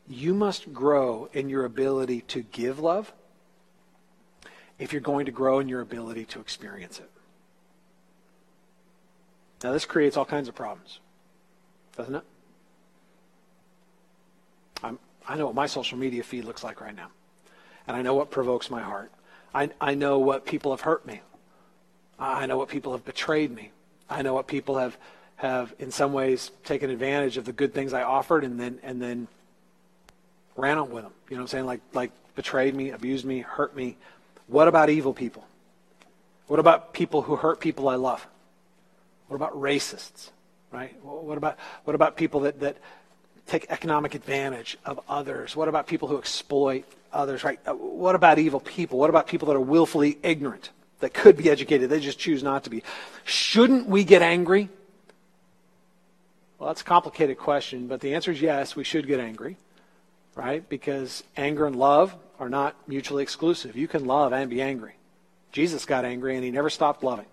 You 0.08 0.34
must 0.34 0.74
grow 0.74 1.30
in 1.34 1.50
your 1.50 1.65
ability 1.65 2.22
to 2.22 2.41
give 2.41 2.80
love 2.80 3.13
if 4.78 4.91
you're 4.91 5.02
going 5.02 5.28
to 5.28 5.32
grow 5.32 5.60
in 5.60 5.70
your 5.70 5.82
ability 5.82 6.26
to 6.26 6.39
experience 6.39 7.00
it. 7.00 7.10
Now, 9.63 9.72
this 9.72 9.86
creates 9.86 10.17
all 10.17 10.26
kinds 10.26 10.48
of 10.48 10.56
problems, 10.56 11.00
doesn't 11.96 12.15
it? 12.15 12.24
I'm, 14.84 14.98
I 15.32 15.38
know 15.38 15.46
what 15.46 15.56
my 15.56 15.65
social 15.65 15.98
media 15.98 16.24
feed 16.24 16.44
looks 16.44 16.62
like 16.62 16.82
right 16.82 16.94
now, 16.94 17.08
and 17.88 17.96
I 17.96 18.02
know 18.02 18.15
what 18.15 18.32
provokes 18.32 18.70
my 18.70 18.82
heart. 18.82 19.13
I, 19.56 19.70
I 19.80 19.96
know 19.96 20.20
what 20.20 20.46
people 20.46 20.72
have 20.72 20.82
hurt 20.82 21.06
me. 21.06 21.22
I 22.20 22.48
know 22.48 22.58
what 22.58 22.67
people 22.67 22.91
have 22.91 23.06
betrayed 23.06 23.50
me. 23.50 23.72
I 24.10 24.24
know 24.24 24.34
what 24.34 24.48
people 24.48 24.78
have, 24.78 24.98
have 25.38 25.74
in 25.80 25.89
some 25.89 26.12
ways 26.12 26.52
taken 26.65 26.89
advantage 26.89 27.38
of 27.38 27.46
the 27.46 27.54
good 27.54 27.74
things 27.74 27.94
I 27.94 28.04
offered 28.04 28.44
and 28.44 28.60
then 28.60 28.80
and 28.84 29.02
then 29.02 29.30
ran 30.58 30.78
on 30.78 30.91
with 30.91 31.04
them. 31.04 31.13
You 31.30 31.38
know 31.38 31.44
what 31.44 31.46
I'm 31.46 31.48
saying? 31.48 31.65
Like 31.65 31.80
like 31.94 32.12
betrayed 32.36 32.76
me, 32.76 32.89
abused 32.89 33.24
me, 33.24 33.39
hurt 33.39 33.74
me, 33.74 33.96
what 34.48 34.67
about 34.67 34.89
evil 34.89 35.13
people? 35.13 35.46
What 36.48 36.60
about 36.60 36.91
people 36.91 37.22
who 37.22 37.38
hurt 37.38 37.62
people 37.62 37.88
I 37.88 37.96
love? 37.96 38.28
What 39.30 39.38
about 39.38 39.54
racists? 39.54 40.32
Right? 40.74 40.94
What 41.06 41.38
about 41.38 41.58
what 41.86 41.96
about 41.96 42.17
people 42.17 42.41
that, 42.41 42.60
that 42.60 42.76
take 43.47 43.65
economic 43.69 44.15
advantage 44.15 44.77
of 44.86 44.99
others? 45.08 45.56
What 45.56 45.67
about 45.67 45.88
people 45.88 46.08
who 46.08 46.17
exploit 46.17 46.86
others? 47.12 47.43
Right? 47.43 47.60
Uh, 47.65 47.73
what 47.73 48.15
about 48.15 48.39
evil 48.39 48.60
people? 48.60 48.99
What 48.99 49.10
about 49.10 49.27
people 49.27 49.47
that 49.47 49.56
are 49.56 49.60
willfully 49.60 50.17
ignorant, 50.23 50.69
that 50.99 51.13
could 51.13 51.38
be 51.38 51.49
educated, 51.49 51.89
they 51.89 51.99
just 51.99 52.19
choose 52.19 52.43
not 52.43 52.63
to 52.65 52.69
be? 52.69 52.84
Shouldn't 53.23 53.88
we 53.88 54.04
get 54.04 54.21
angry? 54.21 54.69
Well, 56.58 56.67
that's 56.67 56.82
a 56.82 56.86
complicated 56.86 57.38
question, 57.38 57.88
but 57.88 58.01
the 58.01 58.13
answer 58.13 58.32
is 58.32 58.41
yes, 58.41 58.75
we 58.75 58.84
should 58.84 59.08
get 59.08 59.19
angry, 59.19 59.58
right? 60.36 60.67
Because 60.69 61.23
anger 61.36 61.65
and 61.65 61.75
love 61.75 62.15
are 62.39 62.49
not 62.49 62.75
mutually 62.88 63.23
exclusive. 63.23 63.75
You 63.75 63.88
can 63.88 64.06
love 64.06 64.32
and 64.32 64.49
be 64.49 64.62
angry. 64.62 64.93
Jesus 65.51 65.86
got 65.86 66.06
angry 66.06 66.36
and 66.36 66.43
he 66.43 66.51
never 66.51 66.69
stopped 66.69 67.04
loving. 67.04 67.25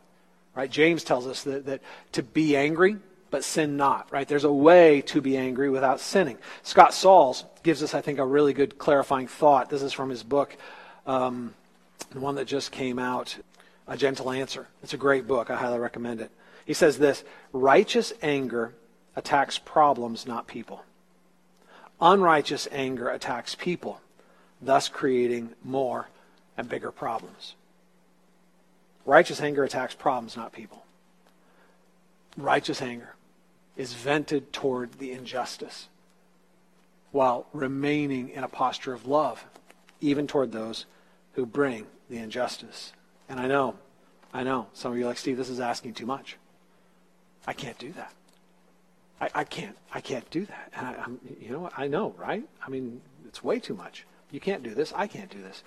Right? 0.54 0.70
James 0.70 1.04
tells 1.04 1.26
us 1.26 1.44
that, 1.44 1.66
that 1.66 1.80
to 2.12 2.22
be 2.22 2.56
angry, 2.56 2.96
but 3.30 3.44
sin 3.44 3.76
not. 3.76 4.10
Right? 4.10 4.26
There's 4.26 4.44
a 4.44 4.52
way 4.52 5.02
to 5.02 5.20
be 5.20 5.36
angry 5.36 5.70
without 5.70 6.00
sinning. 6.00 6.38
Scott 6.62 6.94
Sauls 6.94 7.44
gives 7.62 7.82
us, 7.82 7.94
I 7.94 8.00
think, 8.00 8.18
a 8.18 8.26
really 8.26 8.52
good 8.52 8.78
clarifying 8.78 9.28
thought. 9.28 9.70
This 9.70 9.82
is 9.82 9.92
from 9.92 10.10
his 10.10 10.22
book, 10.22 10.56
um, 11.06 11.54
the 12.10 12.20
one 12.20 12.36
that 12.36 12.46
just 12.46 12.72
came 12.72 12.98
out, 12.98 13.36
A 13.86 13.96
Gentle 13.96 14.30
Answer. 14.30 14.66
It's 14.82 14.94
a 14.94 14.98
great 14.98 15.26
book. 15.26 15.50
I 15.50 15.56
highly 15.56 15.78
recommend 15.78 16.20
it. 16.20 16.30
He 16.64 16.74
says 16.74 16.98
this 16.98 17.24
righteous 17.52 18.12
anger 18.22 18.74
attacks 19.16 19.58
problems, 19.58 20.26
not 20.26 20.46
people. 20.46 20.84
Unrighteous 22.00 22.68
anger 22.70 23.08
attacks 23.08 23.54
people 23.54 24.00
thus 24.60 24.88
creating 24.88 25.50
more 25.64 26.08
and 26.56 26.68
bigger 26.68 26.90
problems. 26.90 27.54
Righteous 29.04 29.40
anger 29.40 29.64
attacks 29.64 29.94
problems, 29.94 30.36
not 30.36 30.52
people. 30.52 30.84
Righteous 32.36 32.82
anger 32.82 33.14
is 33.78 33.94
vented 33.94 34.52
toward 34.52 34.98
the 34.98 35.12
injustice 35.12 35.88
while 37.12 37.46
remaining 37.54 38.28
in 38.28 38.44
a 38.44 38.48
posture 38.48 38.92
of 38.92 39.06
love, 39.06 39.46
even 40.00 40.26
toward 40.26 40.52
those 40.52 40.84
who 41.32 41.46
bring 41.46 41.86
the 42.10 42.18
injustice. 42.18 42.92
And 43.28 43.40
I 43.40 43.46
know, 43.46 43.76
I 44.34 44.42
know, 44.42 44.66
some 44.74 44.92
of 44.92 44.98
you 44.98 45.04
are 45.04 45.08
like, 45.08 45.16
Steve, 45.16 45.38
this 45.38 45.48
is 45.48 45.60
asking 45.60 45.94
too 45.94 46.04
much. 46.04 46.36
I 47.46 47.54
can't 47.54 47.78
do 47.78 47.92
that. 47.92 48.12
I, 49.20 49.30
I 49.34 49.44
can't, 49.44 49.76
I 49.94 50.00
can't 50.00 50.28
do 50.30 50.44
that. 50.44 50.72
And 50.76 50.86
I, 50.86 50.94
I'm, 50.94 51.20
you 51.40 51.50
know, 51.50 51.70
I 51.76 51.86
know, 51.86 52.14
right? 52.18 52.44
I 52.64 52.68
mean, 52.68 53.00
it's 53.26 53.42
way 53.42 53.58
too 53.58 53.74
much. 53.74 54.04
You 54.30 54.40
can't 54.40 54.62
do 54.62 54.74
this. 54.74 54.92
I 54.94 55.06
can't 55.06 55.30
do 55.30 55.40
this. 55.40 55.62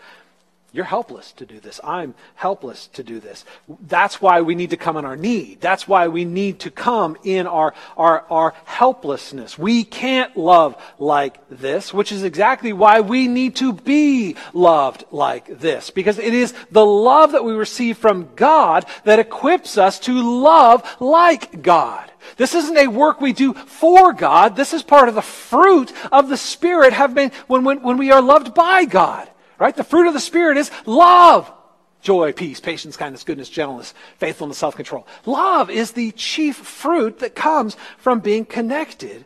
You're 0.73 0.85
helpless 0.85 1.33
to 1.33 1.45
do 1.45 1.59
this. 1.59 1.81
I'm 1.83 2.15
helpless 2.35 2.87
to 2.93 3.03
do 3.03 3.19
this. 3.19 3.43
That's 3.87 4.21
why 4.21 4.39
we 4.39 4.55
need 4.55 4.69
to 4.69 4.77
come 4.77 4.95
in 4.95 5.03
our 5.03 5.17
need. 5.17 5.59
That's 5.59 5.85
why 5.85 6.07
we 6.07 6.23
need 6.23 6.59
to 6.59 6.71
come 6.71 7.17
in 7.25 7.45
our, 7.45 7.73
our, 7.97 8.21
our 8.29 8.53
helplessness. 8.63 9.59
We 9.59 9.83
can't 9.83 10.37
love 10.37 10.81
like 10.97 11.41
this, 11.49 11.93
which 11.93 12.13
is 12.13 12.23
exactly 12.23 12.71
why 12.71 13.01
we 13.01 13.27
need 13.27 13.57
to 13.57 13.73
be 13.73 14.37
loved 14.53 15.03
like 15.11 15.59
this. 15.59 15.89
Because 15.89 16.17
it 16.17 16.33
is 16.33 16.53
the 16.71 16.85
love 16.85 17.33
that 17.33 17.43
we 17.43 17.51
receive 17.51 17.97
from 17.97 18.29
God 18.37 18.85
that 19.03 19.19
equips 19.19 19.77
us 19.77 19.99
to 20.01 20.13
love 20.21 20.89
like 21.01 21.61
God. 21.61 22.09
This 22.37 22.55
isn't 22.55 22.77
a 22.77 22.87
work 22.87 23.19
we 23.19 23.33
do 23.33 23.53
for 23.53 24.13
God. 24.13 24.55
This 24.55 24.73
is 24.73 24.83
part 24.83 25.09
of 25.09 25.15
the 25.15 25.21
fruit 25.21 25.91
of 26.13 26.29
the 26.29 26.37
Spirit 26.37 26.93
have 26.93 27.13
been 27.13 27.31
when, 27.47 27.65
when, 27.65 27.81
when 27.81 27.97
we 27.97 28.11
are 28.11 28.21
loved 28.21 28.53
by 28.53 28.85
God. 28.85 29.27
Right? 29.61 29.75
The 29.75 29.83
fruit 29.83 30.07
of 30.07 30.15
the 30.15 30.19
Spirit 30.19 30.57
is 30.57 30.71
love. 30.87 31.53
Joy, 32.01 32.33
peace, 32.33 32.59
patience, 32.59 32.97
kindness, 32.97 33.23
goodness, 33.23 33.47
gentleness, 33.47 33.93
faithfulness, 34.17 34.57
self 34.57 34.75
control. 34.75 35.05
Love 35.27 35.69
is 35.69 35.91
the 35.91 36.11
chief 36.13 36.55
fruit 36.55 37.19
that 37.19 37.35
comes 37.35 37.77
from 37.99 38.21
being 38.21 38.43
connected 38.43 39.23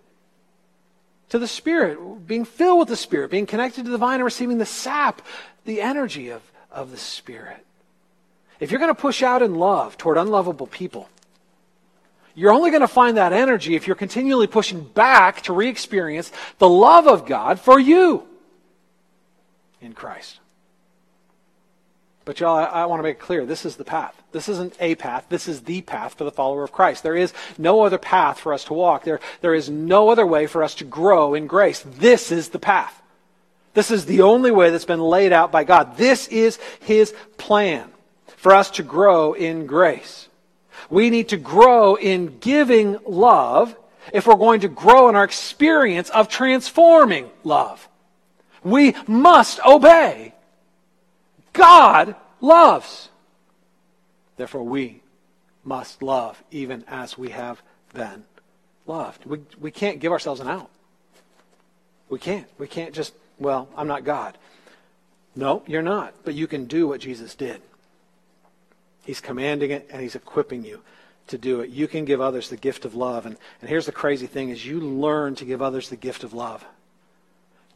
to 1.29 1.39
the 1.39 1.47
Spirit, 1.47 2.27
being 2.27 2.43
filled 2.43 2.79
with 2.79 2.89
the 2.89 2.97
Spirit, 2.97 3.31
being 3.31 3.45
connected 3.45 3.85
to 3.85 3.91
the 3.91 3.97
vine 3.97 4.15
and 4.15 4.25
receiving 4.25 4.57
the 4.57 4.65
sap, 4.65 5.21
the 5.63 5.81
energy 5.81 6.31
of, 6.31 6.41
of 6.69 6.91
the 6.91 6.97
Spirit. 6.97 7.65
If 8.59 8.71
you're 8.71 8.81
going 8.81 8.93
to 8.93 9.01
push 9.01 9.23
out 9.23 9.41
in 9.41 9.55
love 9.55 9.97
toward 9.97 10.17
unlovable 10.17 10.67
people, 10.67 11.07
you're 12.33 12.51
only 12.51 12.71
going 12.71 12.81
to 12.81 12.89
find 12.89 13.15
that 13.15 13.31
energy 13.31 13.73
if 13.73 13.87
you're 13.87 13.95
continually 13.95 14.47
pushing 14.47 14.83
back 14.83 15.43
to 15.43 15.53
re 15.53 15.69
experience 15.69 16.29
the 16.57 16.67
love 16.67 17.07
of 17.07 17.25
God 17.25 17.57
for 17.57 17.79
you 17.79 18.27
in 19.85 19.93
Christ. 19.93 20.39
But 22.25 22.39
y'all, 22.39 22.57
I, 22.57 22.63
I, 22.63 22.85
want 22.87 22.99
to 22.99 23.03
make 23.03 23.17
it 23.17 23.19
clear 23.19 23.45
this 23.45 23.65
is 23.65 23.75
the 23.75 23.83
path. 23.83 24.19
This 24.31 24.49
isn't 24.49 24.75
a 24.79 24.95
path. 24.95 25.27
This 25.29 25.47
is 25.47 25.61
the 25.61 25.81
path 25.81 26.15
for 26.15 26.23
the 26.23 26.31
follower 26.31 26.63
of 26.63 26.71
Christ. 26.71 27.03
There 27.03 27.15
is 27.15 27.33
no 27.57 27.83
other 27.83 27.99
path 27.99 28.39
for 28.39 28.51
us 28.51 28.63
to 28.65 28.73
walk. 28.73 29.03
There, 29.03 29.19
there 29.41 29.53
is 29.53 29.69
no 29.69 30.09
other 30.09 30.25
way 30.25 30.47
for 30.47 30.63
us 30.63 30.73
to 30.75 30.83
grow 30.83 31.35
in 31.35 31.45
grace. 31.45 31.81
This 31.85 32.31
is 32.31 32.49
the 32.49 32.59
path. 32.59 32.99
This 33.75 33.91
is 33.91 34.05
the 34.05 34.21
only 34.21 34.51
way 34.51 34.71
that's 34.71 34.85
been 34.85 35.01
laid 35.01 35.33
out 35.33 35.51
by 35.51 35.63
God. 35.65 35.97
This 35.97 36.27
is 36.29 36.57
His 36.79 37.13
plan 37.37 37.91
for 38.37 38.53
us 38.53 38.71
to 38.71 38.83
grow 38.83 39.33
in 39.33 39.67
grace. 39.67 40.27
We 40.89 41.09
need 41.09 41.29
to 41.29 41.37
grow 41.37 41.95
in 41.95 42.39
giving 42.39 42.97
love 43.05 43.75
if 44.13 44.25
we're 44.27 44.35
going 44.35 44.61
to 44.61 44.67
grow 44.67 45.09
in 45.09 45.15
our 45.15 45.23
experience 45.23 46.09
of 46.09 46.27
transforming 46.27 47.29
love. 47.43 47.87
We 48.65 48.95
must 49.07 49.59
obey. 49.63 50.33
God 51.53 52.15
loves. 52.41 53.09
Therefore, 54.37 54.63
we 54.63 55.01
must 55.63 56.01
love 56.01 56.43
even 56.49 56.83
as 56.87 57.15
we 57.17 57.29
have 57.29 57.61
been 57.93 58.23
loved. 58.87 59.23
We, 59.25 59.41
we 59.59 59.69
can't 59.69 59.99
give 59.99 60.11
ourselves 60.11 60.41
an 60.41 60.47
out. 60.47 60.69
We 62.09 62.17
can't. 62.17 62.47
We 62.57 62.67
can't 62.67 62.93
just, 62.93 63.13
well, 63.39 63.69
I'm 63.77 63.87
not 63.87 64.03
God. 64.03 64.35
No, 65.35 65.61
you're 65.67 65.83
not. 65.83 66.15
But 66.23 66.33
you 66.33 66.47
can 66.47 66.65
do 66.65 66.87
what 66.87 67.01
Jesus 67.01 67.35
did. 67.35 67.61
He's 69.05 69.21
commanding 69.21 69.69
it 69.69 69.87
and 69.91 70.01
he's 70.01 70.15
equipping 70.15 70.65
you 70.65 70.81
to 71.27 71.37
do 71.37 71.61
it. 71.61 71.69
You 71.69 71.87
can 71.87 72.03
give 72.03 72.19
others 72.19 72.49
the 72.49 72.57
gift 72.57 72.83
of 72.83 72.95
love. 72.95 73.27
And, 73.27 73.37
and 73.61 73.69
here's 73.69 73.85
the 73.85 73.91
crazy 73.91 74.25
thing 74.25 74.49
is 74.49 74.65
you 74.65 74.79
learn 74.79 75.35
to 75.35 75.45
give 75.45 75.61
others 75.61 75.89
the 75.89 75.95
gift 75.95 76.23
of 76.23 76.33
love 76.33 76.65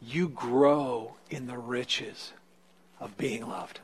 you 0.02 0.28
grow 0.28 1.14
in 1.30 1.46
the 1.46 1.58
riches 1.58 2.32
of 2.98 3.16
being 3.16 3.46
loved. 3.46 3.80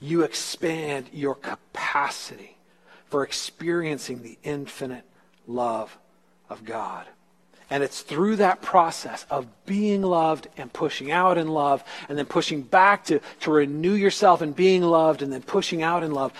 You 0.00 0.22
expand 0.22 1.10
your 1.12 1.34
capacity 1.34 2.56
for 3.06 3.22
experiencing 3.22 4.22
the 4.22 4.38
infinite 4.42 5.04
love 5.46 5.98
of 6.48 6.64
God. 6.64 7.06
And 7.70 7.82
it's 7.82 8.02
through 8.02 8.36
that 8.36 8.60
process 8.60 9.24
of 9.30 9.46
being 9.64 10.02
loved 10.02 10.48
and 10.58 10.72
pushing 10.72 11.10
out 11.10 11.38
in 11.38 11.48
love 11.48 11.82
and 12.08 12.18
then 12.18 12.26
pushing 12.26 12.62
back 12.62 13.04
to, 13.06 13.20
to 13.40 13.50
renew 13.50 13.94
yourself 13.94 14.42
and 14.42 14.54
being 14.54 14.82
loved 14.82 15.22
and 15.22 15.32
then 15.32 15.42
pushing 15.42 15.82
out 15.82 16.02
in 16.02 16.12
love 16.12 16.32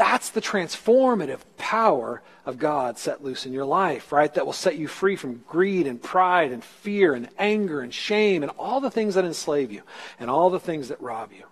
that's 0.00 0.30
the 0.30 0.40
transformative 0.40 1.40
power 1.58 2.22
of 2.46 2.58
God 2.58 2.96
set 2.96 3.22
loose 3.22 3.44
in 3.44 3.52
your 3.52 3.66
life, 3.66 4.12
right? 4.12 4.32
That 4.32 4.46
will 4.46 4.54
set 4.54 4.78
you 4.78 4.88
free 4.88 5.14
from 5.14 5.44
greed 5.46 5.86
and 5.86 6.02
pride 6.02 6.52
and 6.52 6.64
fear 6.64 7.12
and 7.12 7.28
anger 7.38 7.82
and 7.82 7.92
shame 7.92 8.42
and 8.42 8.50
all 8.58 8.80
the 8.80 8.90
things 8.90 9.16
that 9.16 9.26
enslave 9.26 9.70
you 9.70 9.82
and 10.18 10.30
all 10.30 10.48
the 10.48 10.58
things 10.58 10.88
that 10.88 11.02
rob 11.02 11.32
you. 11.34 11.44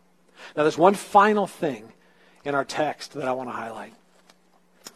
Now, 0.57 0.63
there's 0.63 0.79
one 0.79 0.95
final 0.95 1.47
thing 1.47 1.93
in 2.43 2.55
our 2.55 2.65
text 2.65 3.13
that 3.13 3.29
I 3.29 3.33
want 3.33 3.51
to 3.51 3.55
highlight. 3.55 3.93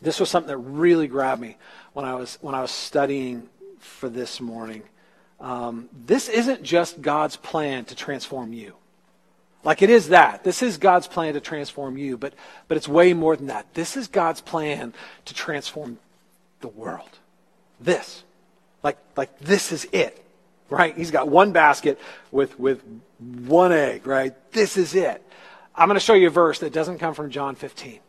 This 0.01 0.19
was 0.19 0.31
something 0.31 0.49
that 0.49 0.57
really 0.57 1.07
grabbed 1.07 1.43
me 1.43 1.59
when 1.93 2.07
I 2.07 2.15
was, 2.15 2.39
when 2.41 2.55
I 2.55 2.63
was 2.63 2.71
studying 2.71 3.51
for 3.81 4.09
this 4.09 4.41
morning. 4.41 4.83
Um, 5.41 5.91
this 6.07 6.31
isn't 6.31 6.63
just 6.63 7.03
God's 7.03 7.37
plan 7.37 7.85
to 7.85 7.95
transform 7.95 8.55
you. 8.55 8.77
Like 9.65 9.83
it 9.83 9.91
is 9.91 10.09
that. 10.09 10.45
This 10.45 10.63
is 10.63 10.77
God's 10.77 11.07
plan 11.07 11.35
to 11.35 11.41
transform 11.41 11.97
you, 11.97 12.17
but, 12.17 12.35
but 12.69 12.77
it's 12.77 12.89
way 12.89 13.13
more 13.13 13.37
than 13.37 13.47
that. 13.47 13.75
This 13.75 13.97
is 13.97 14.09
God's 14.09 14.41
plan 14.41 14.93
to 15.25 15.35
transform 15.35 15.99
the 16.61 16.69
world. 16.69 17.19
This. 17.81 18.25
Like, 18.83 18.99
like 19.17 19.39
this 19.39 19.71
is 19.73 19.87
it. 19.93 20.19
Right? 20.69 20.97
He's 20.97 21.11
got 21.11 21.29
one 21.29 21.53
basket 21.53 22.01
with, 22.31 22.59
with 22.59 22.83
one 23.19 23.73
egg, 23.73 24.07
right? 24.07 24.35
This 24.53 24.77
is 24.77 24.95
it. 24.95 25.23
I'm 25.75 25.89
going 25.89 25.97
to 25.97 26.01
show 26.01 26.15
you 26.15 26.27
a 26.27 26.31
verse 26.31 26.59
that 26.61 26.73
doesn't 26.73 26.99
come 26.99 27.15
from 27.15 27.31
John 27.31 27.55
15. 27.55 28.01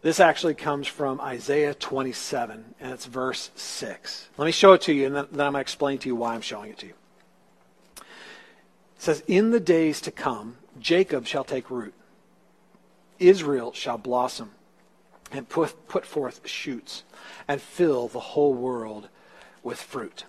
This 0.00 0.20
actually 0.20 0.54
comes 0.54 0.86
from 0.86 1.20
Isaiah 1.20 1.74
27, 1.74 2.74
and 2.80 2.92
it's 2.92 3.06
verse 3.06 3.50
6. 3.56 4.28
Let 4.36 4.46
me 4.46 4.52
show 4.52 4.72
it 4.74 4.82
to 4.82 4.92
you, 4.92 5.06
and 5.06 5.14
then, 5.14 5.26
then 5.32 5.46
I'm 5.46 5.52
going 5.52 5.54
to 5.54 5.60
explain 5.60 5.98
to 5.98 6.08
you 6.08 6.14
why 6.14 6.34
I'm 6.34 6.40
showing 6.40 6.70
it 6.70 6.78
to 6.78 6.86
you. 6.86 6.94
It 7.96 8.04
says, 8.98 9.24
In 9.26 9.50
the 9.50 9.60
days 9.60 10.00
to 10.02 10.12
come, 10.12 10.56
Jacob 10.80 11.26
shall 11.26 11.44
take 11.44 11.70
root, 11.70 11.94
Israel 13.18 13.72
shall 13.72 13.98
blossom 13.98 14.52
and 15.32 15.48
put, 15.48 15.88
put 15.88 16.06
forth 16.06 16.46
shoots 16.46 17.02
and 17.46 17.60
fill 17.60 18.08
the 18.08 18.20
whole 18.20 18.54
world 18.54 19.08
with 19.62 19.80
fruit. 19.80 20.24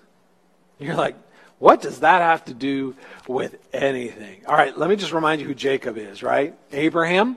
You're 0.80 0.96
like, 0.96 1.16
what 1.60 1.82
does 1.82 2.00
that 2.00 2.22
have 2.22 2.46
to 2.46 2.54
do 2.54 2.96
with 3.28 3.58
anything? 3.74 4.42
All 4.48 4.56
right, 4.56 4.76
let 4.78 4.90
me 4.90 4.96
just 4.96 5.12
remind 5.12 5.42
you 5.42 5.48
who 5.48 5.54
Jacob 5.54 5.98
is, 5.98 6.24
right? 6.24 6.56
Abraham, 6.72 7.36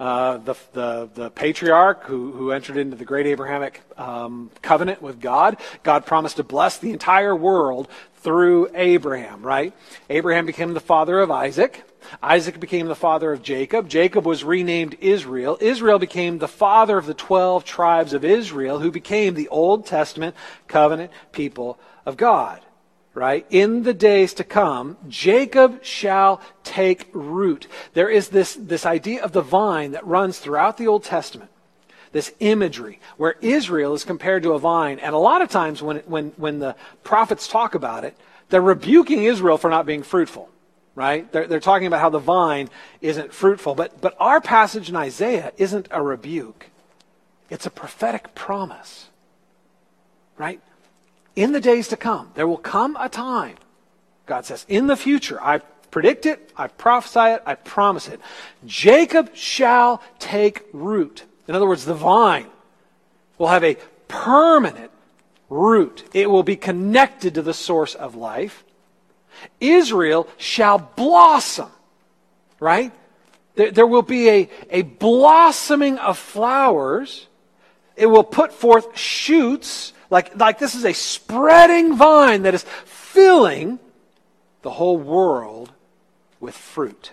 uh, 0.00 0.38
the, 0.38 0.54
the, 0.72 1.08
the, 1.14 1.30
patriarch 1.30 2.04
who, 2.04 2.32
who 2.32 2.50
entered 2.50 2.76
into 2.76 2.96
the 2.96 3.04
great 3.04 3.26
Abrahamic 3.26 3.82
um, 3.96 4.50
covenant 4.60 5.00
with 5.00 5.20
God. 5.20 5.58
God 5.84 6.06
promised 6.06 6.36
to 6.36 6.42
bless 6.42 6.78
the 6.78 6.90
entire 6.90 7.36
world 7.36 7.86
through 8.22 8.70
Abraham, 8.74 9.42
right? 9.42 9.74
Abraham 10.08 10.46
became 10.46 10.74
the 10.74 10.80
father 10.80 11.20
of 11.20 11.30
Isaac. 11.30 11.84
Isaac 12.22 12.58
became 12.58 12.86
the 12.86 12.94
father 12.94 13.32
of 13.32 13.42
Jacob. 13.42 13.88
Jacob 13.88 14.24
was 14.24 14.44
renamed 14.44 14.96
Israel. 15.00 15.58
Israel 15.60 15.98
became 15.98 16.38
the 16.38 16.48
father 16.48 16.98
of 16.98 17.06
the 17.06 17.14
12 17.14 17.64
tribes 17.64 18.12
of 18.12 18.24
Israel, 18.24 18.78
who 18.78 18.90
became 18.90 19.34
the 19.34 19.48
Old 19.48 19.86
Testament 19.86 20.34
covenant 20.66 21.10
people 21.32 21.78
of 22.06 22.16
God. 22.16 22.60
Right? 23.14 23.44
In 23.50 23.82
the 23.82 23.92
days 23.92 24.32
to 24.34 24.44
come, 24.44 24.96
Jacob 25.06 25.84
shall 25.84 26.40
take 26.64 27.10
root. 27.12 27.66
There 27.92 28.08
is 28.08 28.30
this, 28.30 28.54
this 28.54 28.86
idea 28.86 29.22
of 29.22 29.32
the 29.32 29.42
vine 29.42 29.92
that 29.92 30.06
runs 30.06 30.38
throughout 30.38 30.78
the 30.78 30.86
Old 30.86 31.04
Testament 31.04 31.51
this 32.12 32.32
imagery 32.40 33.00
where 33.16 33.36
Israel 33.40 33.94
is 33.94 34.04
compared 34.04 34.42
to 34.44 34.52
a 34.52 34.58
vine. 34.58 34.98
And 34.98 35.14
a 35.14 35.18
lot 35.18 35.42
of 35.42 35.50
times 35.50 35.82
when, 35.82 35.98
when, 36.00 36.28
when 36.36 36.58
the 36.58 36.76
prophets 37.02 37.48
talk 37.48 37.74
about 37.74 38.04
it, 38.04 38.16
they're 38.50 38.60
rebuking 38.60 39.24
Israel 39.24 39.58
for 39.58 39.70
not 39.70 39.86
being 39.86 40.02
fruitful 40.02 40.48
right? 40.94 41.30
They're, 41.32 41.46
they're 41.46 41.60
talking 41.60 41.86
about 41.86 42.00
how 42.00 42.10
the 42.10 42.18
vine 42.18 42.68
isn't 43.00 43.32
fruitful. 43.32 43.74
But, 43.74 44.00
but 44.00 44.16
our 44.20 44.40
passage 44.40 44.88
in 44.88 44.96
Isaiah 44.96 45.52
isn't 45.56 45.88
a 45.90 46.02
rebuke, 46.02 46.66
it's 47.50 47.66
a 47.66 47.70
prophetic 47.70 48.34
promise, 48.34 49.08
right? 50.36 50.60
In 51.34 51.52
the 51.52 51.60
days 51.60 51.88
to 51.88 51.96
come, 51.96 52.30
there 52.34 52.46
will 52.46 52.58
come 52.58 52.96
a 53.00 53.08
time, 53.08 53.56
God 54.26 54.44
says, 54.44 54.66
in 54.68 54.86
the 54.86 54.96
future, 54.96 55.42
I 55.42 55.58
predict 55.90 56.26
it, 56.26 56.52
I 56.56 56.68
prophesy 56.68 57.34
it, 57.34 57.42
I 57.46 57.54
promise 57.54 58.08
it. 58.08 58.20
Jacob 58.66 59.34
shall 59.34 60.02
take 60.18 60.62
root. 60.72 61.24
In 61.48 61.54
other 61.54 61.66
words, 61.66 61.84
the 61.84 61.94
vine 61.94 62.46
will 63.38 63.48
have 63.48 63.64
a 63.64 63.76
permanent 64.08 64.90
root. 65.48 66.04
It 66.12 66.30
will 66.30 66.42
be 66.42 66.56
connected 66.56 67.34
to 67.34 67.42
the 67.42 67.54
source 67.54 67.94
of 67.94 68.14
life. 68.14 68.64
Israel 69.60 70.28
shall 70.36 70.78
blossom, 70.78 71.70
right? 72.60 72.92
There, 73.54 73.86
will 73.86 74.02
be 74.02 74.30
a, 74.30 74.50
a 74.70 74.82
blossoming 74.82 75.98
of 75.98 76.16
flowers. 76.16 77.26
It 77.96 78.06
will 78.06 78.24
put 78.24 78.52
forth 78.52 78.96
shoots, 78.96 79.92
like, 80.08 80.36
like 80.36 80.58
this 80.58 80.74
is 80.74 80.84
a 80.84 80.94
spreading 80.94 81.96
vine 81.96 82.42
that 82.42 82.54
is 82.54 82.64
filling 82.84 83.78
the 84.62 84.70
whole 84.70 84.96
world 84.96 85.72
with 86.40 86.56
fruit. 86.56 87.12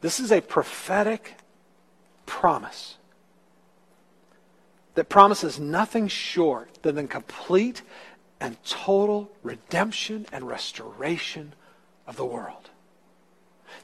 This 0.00 0.18
is 0.18 0.32
a 0.32 0.40
prophetic 0.40 1.34
promise 2.24 2.96
that 4.96 5.08
promises 5.10 5.60
nothing 5.60 6.08
short 6.08 6.82
than 6.82 6.96
the 6.96 7.04
complete 7.04 7.82
and 8.40 8.62
total 8.64 9.30
redemption 9.42 10.26
and 10.32 10.48
restoration 10.48 11.54
of 12.06 12.16
the 12.16 12.24
world. 12.24 12.70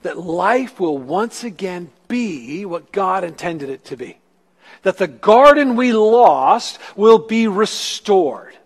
That 0.02 0.18
life 0.18 0.80
will 0.80 0.98
once 0.98 1.44
again 1.44 1.90
be 2.08 2.64
what 2.64 2.92
God 2.92 3.24
intended 3.24 3.68
it 3.68 3.84
to 3.86 3.96
be. 3.96 4.18
That 4.82 4.96
the 4.96 5.06
garden 5.06 5.76
we 5.76 5.92
lost 5.92 6.78
will 6.96 7.18
be 7.18 7.46
restored. 7.46 8.56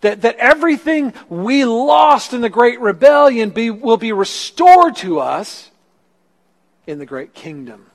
That, 0.00 0.22
that 0.22 0.36
everything 0.36 1.12
we 1.28 1.66
lost 1.66 2.32
in 2.32 2.40
the 2.40 2.48
great 2.48 2.80
rebellion 2.80 3.50
be, 3.50 3.70
will 3.70 3.98
be 3.98 4.12
restored 4.12 4.96
to 4.96 5.20
us 5.20 5.70
in 6.86 6.98
the 6.98 7.06
great 7.06 7.34
kingdom 7.34 7.86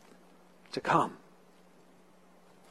to 0.73 0.79
come. 0.79 1.18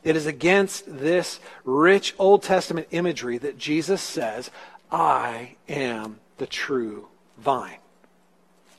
It 0.05 0.17
is 0.17 0.27
against 0.27 0.85
this 0.99 1.41
rich 1.65 2.15
Old 2.19 2.43
Testament 2.43 2.89
imagery 2.91 3.39
that 3.39 3.59
Jesus 3.59 4.01
says, 4.01 4.51
I 4.91 5.57
am 5.69 6.21
the 6.39 6.47
true 6.47 7.09
vine. 7.37 7.79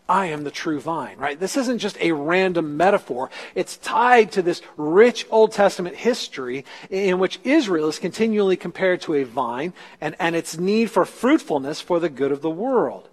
I 0.10 0.26
am 0.26 0.44
the 0.44 0.52
true 0.52 0.80
vine, 0.80 1.20
right? 1.20 1.40
This 1.40 1.56
isn't 1.56 1.78
just 1.78 1.96
a 2.02 2.14
random 2.14 2.76
metaphor. 2.78 3.30
It's 3.54 3.78
tied 3.78 4.32
to 4.32 4.42
this 4.42 4.64
rich 4.76 5.28
Old 5.30 5.52
Testament 5.52 5.96
history 5.96 6.66
in 6.90 7.20
which 7.20 7.40
Israel 7.44 7.88
is 7.88 8.00
continually 8.00 8.58
compared 8.58 9.02
to 9.02 9.14
a 9.14 9.24
vine 9.24 9.72
and, 10.02 10.16
and 10.20 10.36
its 10.36 10.58
need 10.58 10.90
for 10.90 11.06
fruitfulness 11.06 11.80
for 11.80 12.00
the 12.00 12.10
good 12.10 12.32
of 12.32 12.42
the 12.42 12.50
world. 12.50 13.08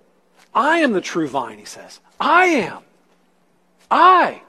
I 0.55 0.79
am 0.79 0.95
the 0.95 1.03
true 1.03 1.29
vine, 1.29 1.59
he 1.59 1.67
says. 1.67 2.01
I 2.19 2.47
am. 2.47 2.83
I. 3.91 4.41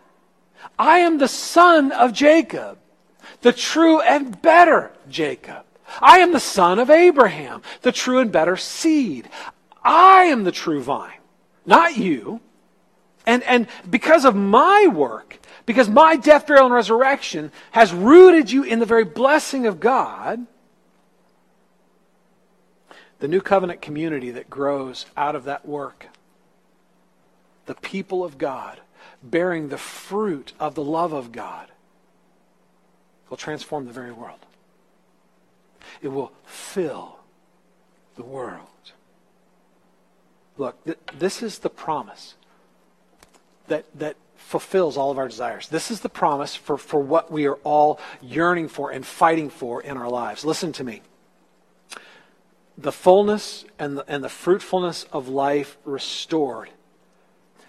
I 0.79 0.99
am 0.99 1.17
the 1.17 1.27
son 1.27 1.91
of 1.91 2.13
Jacob, 2.13 2.77
the 3.41 3.53
true 3.53 4.01
and 4.01 4.41
better 4.41 4.91
Jacob. 5.09 5.63
I 6.01 6.19
am 6.19 6.33
the 6.33 6.39
son 6.39 6.79
of 6.79 6.89
Abraham, 6.89 7.61
the 7.81 7.91
true 7.91 8.19
and 8.19 8.31
better 8.31 8.57
seed. 8.57 9.29
I 9.83 10.23
am 10.23 10.43
the 10.43 10.51
true 10.51 10.81
vine, 10.81 11.19
not 11.65 11.97
you. 11.97 12.41
And, 13.25 13.43
and 13.43 13.67
because 13.89 14.25
of 14.25 14.35
my 14.35 14.87
work, 14.87 15.39
because 15.65 15.89
my 15.89 16.15
death, 16.15 16.47
burial, 16.47 16.65
and 16.65 16.73
resurrection 16.73 17.51
has 17.71 17.93
rooted 17.93 18.51
you 18.51 18.63
in 18.63 18.79
the 18.79 18.85
very 18.85 19.03
blessing 19.03 19.65
of 19.65 19.79
God, 19.79 20.45
the 23.19 23.27
new 23.27 23.41
covenant 23.41 23.81
community 23.81 24.31
that 24.31 24.49
grows 24.49 25.05
out 25.15 25.35
of 25.35 25.45
that 25.45 25.67
work, 25.67 26.07
the 27.65 27.75
people 27.75 28.23
of 28.23 28.37
God, 28.37 28.79
bearing 29.23 29.69
the 29.69 29.77
fruit 29.77 30.53
of 30.59 30.75
the 30.75 30.83
love 30.83 31.11
of 31.13 31.31
God 31.31 31.69
will 33.29 33.37
transform 33.37 33.85
the 33.85 33.93
very 33.93 34.11
world. 34.11 34.39
It 36.01 36.09
will 36.09 36.31
fill 36.45 37.19
the 38.15 38.23
world. 38.23 38.67
Look, 40.57 40.83
th- 40.85 40.97
this 41.17 41.43
is 41.43 41.59
the 41.59 41.69
promise 41.69 42.35
that, 43.67 43.85
that 43.95 44.15
fulfills 44.35 44.97
all 44.97 45.11
of 45.11 45.17
our 45.17 45.27
desires. 45.27 45.67
This 45.67 45.91
is 45.91 46.01
the 46.01 46.09
promise 46.09 46.55
for, 46.55 46.77
for 46.77 46.99
what 46.99 47.31
we 47.31 47.47
are 47.47 47.57
all 47.63 47.99
yearning 48.21 48.69
for 48.69 48.91
and 48.91 49.05
fighting 49.05 49.49
for 49.49 49.81
in 49.81 49.97
our 49.97 50.09
lives. 50.09 50.45
Listen 50.45 50.71
to 50.73 50.83
me. 50.83 51.01
The 52.77 52.91
fullness 52.91 53.65
and 53.79 53.97
the, 53.97 54.05
and 54.07 54.23
the 54.23 54.29
fruitfulness 54.29 55.05
of 55.11 55.27
life 55.27 55.77
restored 55.83 56.69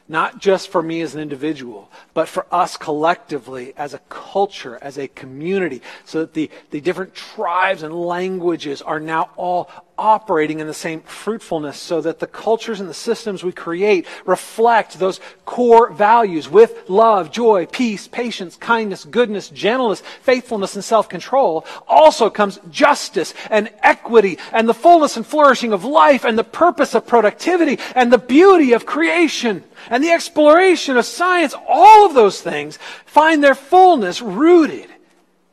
not 0.09 0.41
just 0.41 0.71
for 0.71 0.83
me 0.83 1.03
as 1.03 1.15
an 1.15 1.21
individual, 1.21 1.91
but 2.15 2.29
for 2.29 2.47
us 2.51 2.77
collectively 2.77 3.75
as 3.77 3.93
a 3.93 3.99
culture, 4.09 4.79
as 4.81 4.99
a 4.99 5.09
community, 5.09 5.83
so 6.05 6.21
that 6.21 6.35
the, 6.35 6.51
the 6.71 6.81
different 6.81 7.15
tribes 7.15 7.83
and 7.83 7.95
languages 7.95 8.81
are 8.81 9.01
now 9.01 9.31
all 9.37 9.71
operating 9.99 10.61
in 10.61 10.67
the 10.69 10.75
same 10.75 11.01
fruitfulness 11.01 11.79
so 11.79 12.01
that 12.01 12.21
the 12.21 12.27
cultures 12.27 12.79
and 12.79 12.89
the 12.89 12.95
systems 12.95 13.43
we 13.43 13.51
create 13.51 14.07
reflect 14.25 14.99
those 14.99 15.21
core 15.45 15.91
values 15.91 16.49
with 16.49 16.89
love, 16.89 17.33
joy, 17.33 17.67
peace, 17.67 18.07
patience, 18.07 18.57
kindness, 18.57 19.05
goodness, 19.05 19.49
gentleness, 19.51 20.01
faithfulness, 20.23 20.77
and 20.77 20.85
self-control. 20.85 21.67
Also 21.89 22.31
comes 22.31 22.61
justice 22.71 23.35
and 23.51 23.71
equity 23.83 24.39
and 24.53 24.69
the 24.69 24.75
fullness 24.75 25.17
and 25.17 25.27
flourishing 25.27 25.73
of 25.73 25.85
life 25.85 26.25
and 26.25 26.39
the 26.39 26.45
purpose 26.45 26.95
of 26.95 27.07
productivity 27.07 27.79
and 27.97 28.13
the 28.13 28.19
beauty 28.19 28.73
of 28.73 28.87
creation 28.87 29.65
and 29.91 30.03
the 30.03 30.11
exploration 30.11 30.97
of 30.97 31.05
science. 31.05 31.55
All 31.67 32.07
of 32.07 32.15
those 32.15 32.41
things 32.41 32.79
find 33.07 33.43
their 33.43 33.55
fullness 33.55 34.21
rooted 34.23 34.89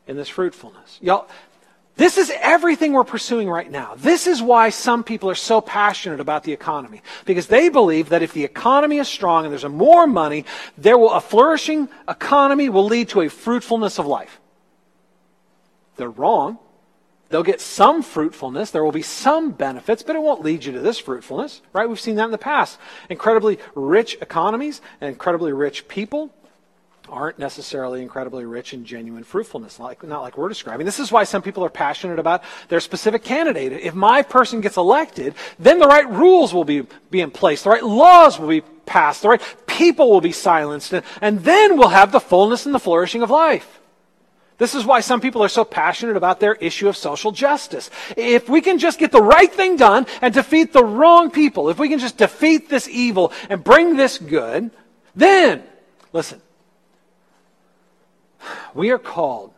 in 0.06 0.16
this 0.16 0.28
fruitfulness. 0.28 0.98
Y'all, 1.00 1.28
this 1.96 2.18
is 2.18 2.30
everything 2.40 2.92
we're 2.92 3.04
pursuing 3.04 3.48
right 3.48 3.70
now. 3.70 3.94
This 3.96 4.26
is 4.26 4.42
why 4.42 4.68
some 4.68 5.02
people 5.02 5.30
are 5.30 5.34
so 5.34 5.62
passionate 5.62 6.20
about 6.20 6.44
the 6.44 6.52
economy. 6.52 7.00
Because 7.24 7.46
they 7.46 7.70
believe 7.70 8.10
that 8.10 8.22
if 8.22 8.34
the 8.34 8.44
economy 8.44 8.98
is 8.98 9.08
strong 9.08 9.44
and 9.44 9.52
there's 9.52 9.64
more 9.64 10.06
money, 10.06 10.44
there 10.76 10.98
will, 10.98 11.12
a 11.12 11.20
flourishing 11.22 11.88
economy 12.06 12.68
will 12.68 12.84
lead 12.84 13.08
to 13.10 13.22
a 13.22 13.30
fruitfulness 13.30 13.98
of 13.98 14.06
life. 14.06 14.40
They're 15.96 16.10
wrong. 16.10 16.58
They'll 17.28 17.42
get 17.42 17.60
some 17.60 18.02
fruitfulness. 18.02 18.70
There 18.70 18.84
will 18.84 18.92
be 18.92 19.02
some 19.02 19.50
benefits, 19.50 20.02
but 20.02 20.16
it 20.16 20.22
won't 20.22 20.44
lead 20.44 20.64
you 20.64 20.72
to 20.72 20.80
this 20.80 20.98
fruitfulness, 20.98 21.60
right? 21.72 21.88
We've 21.88 21.98
seen 21.98 22.16
that 22.16 22.26
in 22.26 22.30
the 22.30 22.38
past. 22.38 22.78
Incredibly 23.10 23.58
rich 23.74 24.16
economies 24.20 24.80
and 25.00 25.08
incredibly 25.08 25.52
rich 25.52 25.88
people 25.88 26.32
aren't 27.08 27.38
necessarily 27.38 28.02
incredibly 28.02 28.44
rich 28.44 28.74
in 28.74 28.84
genuine 28.84 29.24
fruitfulness, 29.24 29.78
like, 29.78 30.02
not 30.02 30.22
like 30.22 30.36
we're 30.36 30.48
describing. 30.48 30.86
This 30.86 30.98
is 30.98 31.12
why 31.12 31.24
some 31.24 31.42
people 31.42 31.64
are 31.64 31.70
passionate 31.70 32.18
about 32.18 32.42
their 32.68 32.80
specific 32.80 33.22
candidate. 33.22 33.72
If 33.72 33.94
my 33.94 34.22
person 34.22 34.60
gets 34.60 34.76
elected, 34.76 35.34
then 35.58 35.78
the 35.78 35.86
right 35.86 36.08
rules 36.08 36.52
will 36.52 36.64
be, 36.64 36.84
be 37.10 37.20
in 37.20 37.30
place, 37.30 37.62
the 37.62 37.70
right 37.70 37.84
laws 37.84 38.38
will 38.38 38.48
be 38.48 38.62
passed, 38.86 39.22
the 39.22 39.28
right 39.28 39.42
people 39.66 40.10
will 40.10 40.20
be 40.20 40.32
silenced, 40.32 40.92
and, 40.92 41.04
and 41.20 41.40
then 41.40 41.76
we'll 41.76 41.88
have 41.88 42.12
the 42.12 42.20
fullness 42.20 42.66
and 42.66 42.74
the 42.74 42.80
flourishing 42.80 43.22
of 43.22 43.30
life. 43.30 43.80
This 44.58 44.74
is 44.74 44.86
why 44.86 45.00
some 45.00 45.20
people 45.20 45.42
are 45.44 45.48
so 45.48 45.64
passionate 45.64 46.16
about 46.16 46.40
their 46.40 46.54
issue 46.54 46.88
of 46.88 46.96
social 46.96 47.30
justice. 47.30 47.90
If 48.16 48.48
we 48.48 48.62
can 48.62 48.78
just 48.78 48.98
get 48.98 49.12
the 49.12 49.22
right 49.22 49.52
thing 49.52 49.76
done 49.76 50.06
and 50.22 50.32
defeat 50.32 50.72
the 50.72 50.84
wrong 50.84 51.30
people, 51.30 51.68
if 51.68 51.78
we 51.78 51.88
can 51.88 51.98
just 51.98 52.16
defeat 52.16 52.70
this 52.70 52.88
evil 52.88 53.32
and 53.50 53.62
bring 53.62 53.96
this 53.96 54.16
good, 54.16 54.70
then, 55.14 55.62
listen, 56.12 56.40
we 58.74 58.90
are 58.90 58.98
called 58.98 59.52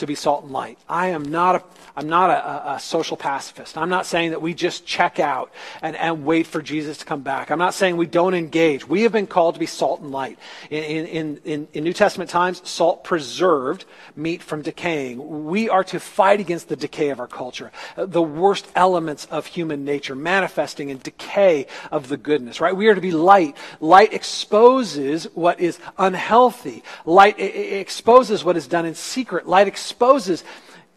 to 0.00 0.06
be 0.06 0.14
salt 0.14 0.44
and 0.44 0.52
light. 0.52 0.78
I 0.88 1.08
am 1.08 1.22
not 1.22 1.56
a, 1.56 1.62
I'm 1.96 2.08
not 2.08 2.30
a, 2.30 2.72
a, 2.72 2.80
social 2.80 3.16
pacifist. 3.16 3.78
I'm 3.78 3.88
not 3.88 4.06
saying 4.06 4.30
that 4.30 4.42
we 4.42 4.54
just 4.54 4.86
check 4.86 5.20
out 5.20 5.52
and, 5.82 5.94
and 5.96 6.24
wait 6.24 6.46
for 6.46 6.62
Jesus 6.62 6.98
to 6.98 7.04
come 7.04 7.20
back. 7.20 7.50
I'm 7.50 7.58
not 7.58 7.74
saying 7.74 7.96
we 7.96 8.06
don't 8.06 8.34
engage. 8.34 8.88
We 8.88 9.02
have 9.02 9.12
been 9.12 9.26
called 9.26 9.54
to 9.54 9.60
be 9.60 9.66
salt 9.66 10.00
and 10.00 10.10
light. 10.10 10.38
In, 10.70 11.06
in, 11.06 11.40
in, 11.44 11.68
in 11.72 11.84
New 11.84 11.92
Testament 11.92 12.30
times, 12.30 12.66
salt 12.68 13.04
preserved 13.04 13.84
meat 14.16 14.42
from 14.42 14.62
decaying. 14.62 15.46
We 15.46 15.68
are 15.68 15.84
to 15.84 16.00
fight 16.00 16.40
against 16.40 16.68
the 16.68 16.76
decay 16.76 17.10
of 17.10 17.20
our 17.20 17.28
culture, 17.28 17.70
uh, 17.96 18.06
the 18.06 18.22
worst 18.22 18.66
elements 18.74 19.26
of 19.26 19.46
human 19.46 19.84
nature 19.84 20.14
manifesting 20.14 20.88
in 20.88 20.98
decay 20.98 21.66
of 21.90 22.08
the 22.08 22.16
goodness, 22.16 22.60
right? 22.60 22.74
We 22.74 22.88
are 22.88 22.94
to 22.94 23.00
be 23.00 23.12
light. 23.12 23.56
Light 23.80 24.12
exposes 24.14 25.24
what 25.34 25.60
is 25.60 25.78
unhealthy. 25.98 26.82
Light 27.04 27.38
exposes 27.38 28.42
what 28.42 28.56
is 28.56 28.66
done 28.66 28.86
in 28.86 28.94
secret. 28.94 29.46
Light 29.46 29.68
exposes 29.68 29.89
exposes 29.90 30.44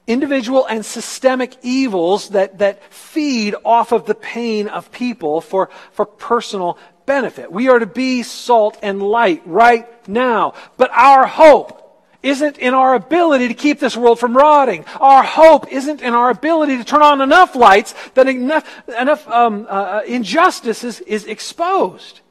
individual 0.06 0.66
and 0.66 0.86
systemic 0.86 1.56
evils 1.64 2.30
that, 2.30 2.60
that 2.60 2.94
feed 2.94 3.56
off 3.66 3.92
of 3.92 4.06
the 4.06 4.16
pain 4.16 4.68
of 4.68 4.92
people 4.92 5.42
for, 5.42 5.70
for 5.92 6.06
personal 6.06 6.78
benefit. 7.06 7.52
We 7.52 7.70
are 7.70 7.80
to 7.80 7.86
be 7.86 8.24
salt 8.24 8.78
and 8.84 9.02
light 9.02 9.42
right 9.46 9.88
now. 10.08 10.54
But 10.78 10.92
our 10.92 11.26
hope 11.26 11.80
isn't 12.22 12.58
in 12.58 12.74
our 12.74 12.96
ability 12.96 13.48
to 13.50 13.54
keep 13.54 13.80
this 13.80 13.98
world 13.98 14.20
from 14.20 14.36
rotting. 14.36 14.86
Our 15.00 15.24
hope 15.24 15.72
isn't 15.72 16.02
in 16.02 16.14
our 16.14 16.30
ability 16.30 16.78
to 16.78 16.84
turn 16.84 17.02
on 17.02 17.22
enough 17.22 17.56
lights 17.56 17.96
that 18.14 18.28
enough, 18.28 18.66
enough 18.88 19.28
um, 19.28 19.68
uh, 19.70 20.02
injustice 20.06 20.84
is, 20.84 21.00
is 21.02 21.26
exposed. 21.26 22.22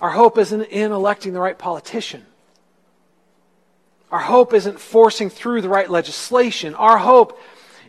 Our 0.00 0.10
hope 0.10 0.38
isn't 0.38 0.62
in 0.62 0.92
electing 0.92 1.32
the 1.32 1.40
right 1.40 1.58
politician. 1.58 2.26
Our 4.10 4.18
hope 4.18 4.54
isn't 4.54 4.80
forcing 4.80 5.28
through 5.28 5.60
the 5.60 5.68
right 5.68 5.88
legislation. 5.88 6.74
Our 6.74 6.98
hope 6.98 7.38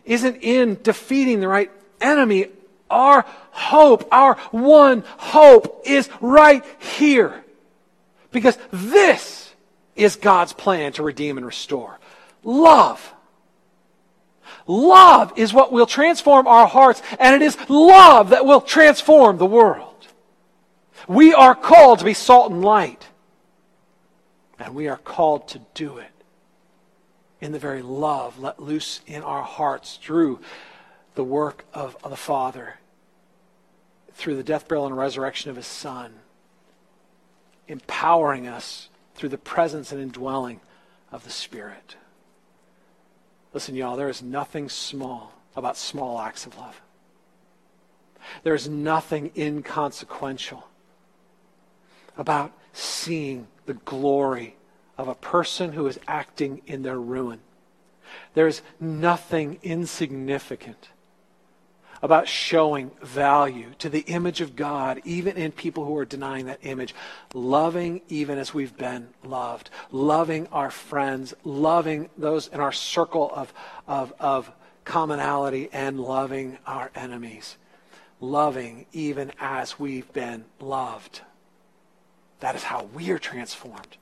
isn't 0.04 0.42
in 0.42 0.78
defeating 0.82 1.40
the 1.40 1.48
right 1.48 1.70
enemy. 2.00 2.48
Our 2.90 3.24
hope, 3.52 4.06
our 4.12 4.34
one 4.50 5.04
hope 5.16 5.82
is 5.86 6.10
right 6.20 6.64
here. 6.78 7.44
Because 8.32 8.58
this 8.70 9.52
is 9.96 10.16
God's 10.16 10.52
plan 10.52 10.92
to 10.92 11.02
redeem 11.02 11.36
and 11.38 11.46
restore. 11.46 11.98
Love. 12.44 13.14
Love 14.66 15.32
is 15.36 15.52
what 15.52 15.72
will 15.72 15.86
transform 15.86 16.46
our 16.46 16.66
hearts, 16.66 17.02
and 17.18 17.34
it 17.34 17.42
is 17.42 17.56
love 17.68 18.30
that 18.30 18.44
will 18.44 18.60
transform 18.60 19.38
the 19.38 19.46
world. 19.46 19.86
We 21.08 21.34
are 21.34 21.54
called 21.54 22.00
to 22.00 22.04
be 22.04 22.14
salt 22.14 22.52
and 22.52 22.62
light. 22.62 23.06
And 24.58 24.74
we 24.74 24.88
are 24.88 24.98
called 24.98 25.48
to 25.48 25.60
do 25.74 25.96
it 25.98 26.09
in 27.40 27.52
the 27.52 27.58
very 27.58 27.82
love 27.82 28.38
let 28.38 28.60
loose 28.60 29.00
in 29.06 29.22
our 29.22 29.42
hearts 29.42 29.98
through 30.02 30.40
the 31.14 31.24
work 31.24 31.64
of, 31.72 31.96
the 32.08 32.16
Father, 32.16 32.74
through 34.12 34.36
the 34.36 34.42
death, 34.42 34.68
burial, 34.68 34.86
and 34.86 34.96
resurrection 34.96 35.50
of 35.50 35.56
His 35.56 35.66
Son, 35.66 36.12
empowering 37.68 38.46
us 38.46 38.88
through 39.14 39.30
the 39.30 39.38
presence 39.38 39.92
and 39.92 40.00
indwelling 40.00 40.60
of 41.10 41.24
the 41.24 41.30
Spirit. 41.30 41.96
Listen, 43.52 43.74
y'all, 43.74 43.96
there 43.96 44.08
is 44.08 44.22
nothing 44.22 44.68
small 44.68 45.32
about 45.56 45.76
small 45.76 46.20
acts 46.20 46.46
of 46.46 46.56
love. 46.56 46.80
There 48.44 48.54
is 48.54 48.68
nothing 48.68 49.32
inconsequential 49.36 50.68
about 52.16 52.52
seeing 52.72 53.48
the 53.66 53.74
glory 53.74 54.56
of 55.00 55.08
a 55.08 55.14
person 55.14 55.72
who 55.72 55.86
is 55.86 55.98
acting 56.06 56.60
in 56.66 56.82
their 56.82 57.00
ruin. 57.00 57.40
There's 58.34 58.60
nothing 58.78 59.58
insignificant 59.62 60.90
about 62.02 62.28
showing 62.28 62.90
value 63.02 63.70
to 63.78 63.88
the 63.88 64.00
image 64.00 64.40
of 64.42 64.56
God, 64.56 65.00
even 65.04 65.36
in 65.36 65.52
people 65.52 65.84
who 65.84 65.96
are 65.96 66.04
denying 66.04 66.46
that 66.46 66.60
image. 66.62 66.94
Loving 67.32 68.02
even 68.08 68.38
as 68.38 68.52
we've 68.52 68.76
been 68.76 69.08
loved. 69.24 69.70
Loving 69.90 70.46
our 70.48 70.70
friends. 70.70 71.32
Loving 71.44 72.10
those 72.18 72.48
in 72.48 72.60
our 72.60 72.72
circle 72.72 73.30
of, 73.34 73.52
of, 73.86 74.12
of 74.20 74.50
commonality 74.84 75.68
and 75.72 76.00
loving 76.00 76.58
our 76.66 76.90
enemies. 76.94 77.56
Loving 78.20 78.84
even 78.92 79.32
as 79.40 79.78
we've 79.78 80.10
been 80.12 80.44
loved. 80.58 81.22
That 82.40 82.54
is 82.54 82.62
how 82.62 82.84
we 82.94 83.10
are 83.10 83.18
transformed. 83.18 83.96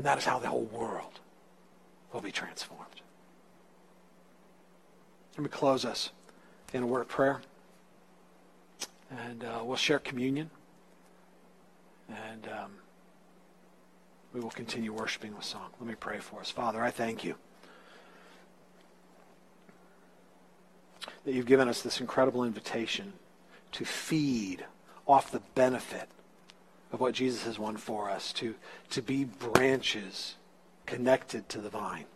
And 0.00 0.06
that 0.06 0.16
is 0.16 0.24
how 0.24 0.38
the 0.38 0.48
whole 0.48 0.64
world 0.64 1.20
will 2.10 2.22
be 2.22 2.32
transformed. 2.32 3.02
Let 5.36 5.42
me 5.42 5.50
close 5.50 5.84
us 5.84 6.08
in 6.72 6.82
a 6.82 6.86
word 6.86 7.02
of 7.02 7.08
prayer. 7.08 7.42
And 9.10 9.44
uh, 9.44 9.60
we'll 9.62 9.76
share 9.76 9.98
communion. 9.98 10.48
And 12.08 12.48
um, 12.48 12.70
we 14.32 14.40
will 14.40 14.48
continue 14.48 14.90
worshiping 14.90 15.36
with 15.36 15.44
song. 15.44 15.68
Let 15.78 15.86
me 15.86 15.96
pray 15.96 16.18
for 16.18 16.40
us. 16.40 16.50
Father, 16.50 16.82
I 16.82 16.90
thank 16.90 17.22
you 17.22 17.34
that 21.26 21.34
you've 21.34 21.44
given 21.44 21.68
us 21.68 21.82
this 21.82 22.00
incredible 22.00 22.44
invitation 22.44 23.12
to 23.72 23.84
feed 23.84 24.64
off 25.06 25.30
the 25.30 25.42
benefit 25.54 26.08
of 26.92 27.00
what 27.00 27.14
Jesus 27.14 27.44
has 27.44 27.58
won 27.58 27.76
for 27.76 28.10
us, 28.10 28.32
to, 28.34 28.54
to 28.90 29.02
be 29.02 29.24
branches 29.24 30.34
connected 30.86 31.48
to 31.48 31.60
the 31.60 31.70
vine. 31.70 32.06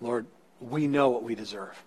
Lord, 0.00 0.26
we 0.60 0.86
know 0.86 1.10
what 1.10 1.22
we 1.22 1.34
deserve. 1.34 1.82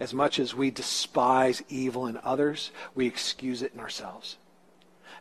As 0.00 0.12
much 0.12 0.38
as 0.38 0.54
we 0.54 0.70
despise 0.70 1.62
evil 1.68 2.06
in 2.06 2.18
others, 2.24 2.70
we 2.94 3.06
excuse 3.06 3.62
it 3.62 3.72
in 3.74 3.80
ourselves. 3.80 4.36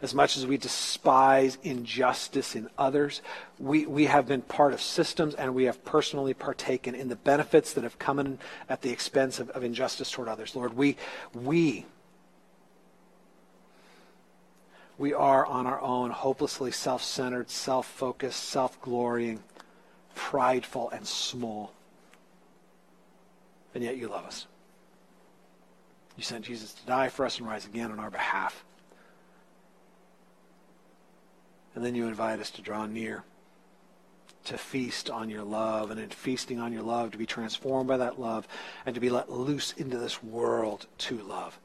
As 0.01 0.13
much 0.13 0.35
as 0.35 0.45
we 0.45 0.57
despise 0.57 1.57
injustice 1.63 2.55
in 2.55 2.69
others, 2.77 3.21
we, 3.59 3.85
we 3.85 4.05
have 4.05 4.27
been 4.27 4.41
part 4.41 4.73
of 4.73 4.81
systems 4.81 5.35
and 5.35 5.53
we 5.55 5.65
have 5.65 5.85
personally 5.85 6.33
partaken 6.33 6.95
in 6.95 7.07
the 7.07 7.15
benefits 7.15 7.73
that 7.73 7.83
have 7.83 7.99
come 7.99 8.19
in 8.19 8.39
at 8.67 8.81
the 8.81 8.89
expense 8.89 9.39
of, 9.39 9.49
of 9.51 9.63
injustice 9.63 10.11
toward 10.11 10.27
others. 10.27 10.55
Lord, 10.55 10.75
we, 10.75 10.97
we 11.33 11.85
we 15.03 15.13
are 15.13 15.45
on 15.45 15.67
our 15.67 15.81
own, 15.81 16.11
hopelessly 16.11 16.71
self 16.71 17.03
centered, 17.03 17.49
self 17.49 17.85
focused, 17.85 18.41
self 18.41 18.79
glorying, 18.81 19.43
prideful, 20.15 20.89
and 20.91 21.05
small. 21.05 21.73
And 23.75 23.83
yet 23.83 23.97
you 23.97 24.07
love 24.07 24.23
us. 24.23 24.47
You 26.15 26.23
sent 26.23 26.45
Jesus 26.45 26.71
to 26.75 26.85
die 26.85 27.09
for 27.09 27.25
us 27.25 27.37
and 27.37 27.45
rise 27.45 27.65
again 27.65 27.91
on 27.91 27.99
our 27.99 28.09
behalf. 28.09 28.63
And 31.75 31.83
then 31.83 31.95
you 31.95 32.07
invite 32.07 32.39
us 32.39 32.51
to 32.51 32.61
draw 32.61 32.85
near, 32.85 33.25
to 34.45 34.57
feast 34.57 35.09
on 35.09 35.29
your 35.29 35.43
love, 35.43 35.91
and 35.91 35.99
in 35.99 36.11
feasting 36.11 36.61
on 36.61 36.71
your 36.71 36.83
love, 36.83 37.11
to 37.11 37.17
be 37.17 37.25
transformed 37.25 37.89
by 37.89 37.97
that 37.97 38.21
love, 38.21 38.47
and 38.85 38.95
to 38.95 39.01
be 39.01 39.09
let 39.09 39.29
loose 39.29 39.73
into 39.73 39.97
this 39.97 40.23
world 40.23 40.87
to 40.99 41.17
love. 41.17 41.59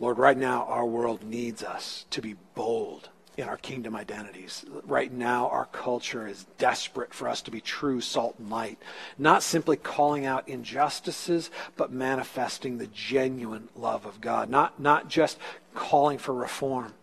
Lord, 0.00 0.18
right 0.18 0.36
now 0.36 0.64
our 0.64 0.86
world 0.86 1.24
needs 1.24 1.62
us 1.62 2.06
to 2.10 2.22
be 2.22 2.36
bold 2.54 3.08
in 3.36 3.48
our 3.48 3.56
kingdom 3.56 3.94
identities. 3.94 4.64
Right 4.84 5.12
now 5.12 5.48
our 5.48 5.66
culture 5.66 6.26
is 6.26 6.46
desperate 6.58 7.14
for 7.14 7.28
us 7.28 7.40
to 7.42 7.50
be 7.50 7.60
true 7.60 8.00
salt 8.00 8.36
and 8.38 8.50
light, 8.50 8.78
not 9.16 9.42
simply 9.42 9.76
calling 9.76 10.26
out 10.26 10.48
injustices, 10.48 11.50
but 11.76 11.92
manifesting 11.92 12.78
the 12.78 12.88
genuine 12.88 13.68
love 13.76 14.06
of 14.06 14.20
God, 14.20 14.50
not, 14.50 14.80
not 14.80 15.08
just 15.08 15.38
calling 15.74 16.18
for 16.18 16.34
reform, 16.34 16.94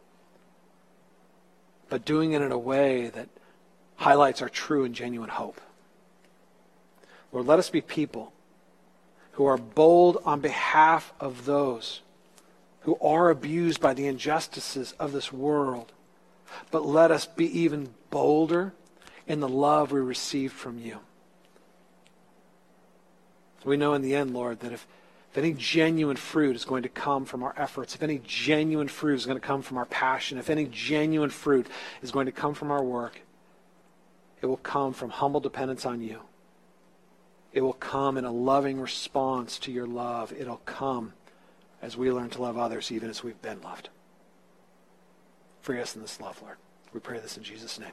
but 1.90 2.06
doing 2.06 2.34
it 2.34 2.42
in 2.42 2.52
a 2.52 2.58
way 2.58 3.08
that 3.10 3.30
highlights 3.96 4.42
our 4.42 4.50
true 4.50 4.84
and 4.84 4.94
genuine 4.94 5.30
hope. 5.30 5.62
Lord, 7.32 7.48
let 7.48 7.60
us 7.60 7.70
be 7.70 7.82
people 7.82 8.34
who 9.34 9.46
are 9.46 9.58
bold 9.58 10.18
on 10.26 10.42
behalf 10.42 11.14
of 11.20 11.46
those 11.46 12.02
who 12.86 12.98
are 13.02 13.32
abused 13.32 13.82
by 13.82 13.96
the 13.96 14.06
injustices 14.06 14.94
of 15.00 15.12
this 15.12 15.34
world. 15.34 15.92
But 16.70 16.86
let 16.86 17.10
us 17.10 17.26
be 17.26 17.62
even 17.62 17.90
bolder 18.12 18.74
in 19.28 19.40
the 19.40 19.50
love 19.50 19.92
we 19.92 20.00
receive 20.00 20.54
from 20.54 20.78
you. 20.78 21.00
We 23.64 23.76
know 23.76 23.96
in 23.96 24.04
the 24.04 24.14
end, 24.14 24.36
Lord, 24.36 24.60
that 24.60 24.72
if, 24.72 24.86
if 25.32 25.38
any 25.40 25.54
genuine 25.54 26.16
fruit 26.16 26.56
is 26.56 26.64
going 26.64 26.84
to 26.84 26.90
come 26.90 27.26
from 27.26 27.42
our 27.42 27.56
efforts, 27.58 27.96
if 27.96 28.04
any 28.04 28.22
genuine 28.24 28.88
fruit 28.88 29.16
is 29.16 29.26
going 29.26 29.40
to 29.40 29.46
come 29.46 29.64
from 29.64 29.78
our 29.78 29.86
passion, 29.86 30.38
if 30.38 30.52
any 30.52 30.66
genuine 30.66 31.32
fruit 31.32 31.66
is 32.04 32.12
going 32.12 32.28
to 32.28 32.32
come 32.32 32.54
from 32.54 32.70
our 32.70 32.84
work, 32.84 33.20
it 34.44 34.46
will 34.46 34.58
come 34.58 34.94
from 34.94 35.10
humble 35.10 35.40
dependence 35.40 35.88
on 35.88 36.02
you. 36.02 36.20
It 37.52 37.62
will 37.62 37.74
come 37.74 38.18
in 38.18 38.26
a 38.26 38.32
loving 38.32 38.80
response 38.80 39.58
to 39.60 39.72
your 39.72 39.88
love. 39.88 40.32
It'll 40.38 40.62
come 40.66 41.14
as 41.82 41.98
we 41.98 42.12
learn 42.12 42.30
to 42.32 42.42
love 42.42 42.58
others 42.58 42.92
even 42.92 43.10
as 43.10 43.24
we've 43.24 43.42
been 43.42 43.62
loved. 43.62 43.90
Free 45.62 45.82
us 45.82 45.96
in 45.96 46.02
this 46.02 46.22
love, 46.22 46.42
Lord. 46.42 46.58
We 46.94 47.00
pray 47.00 47.20
this 47.20 47.38
in 47.38 47.44
Jesus' 47.44 47.80
name. 47.80 47.92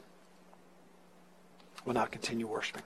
We'll 1.85 1.95
now 1.95 2.05
continue 2.05 2.47
worshiping. 2.47 2.83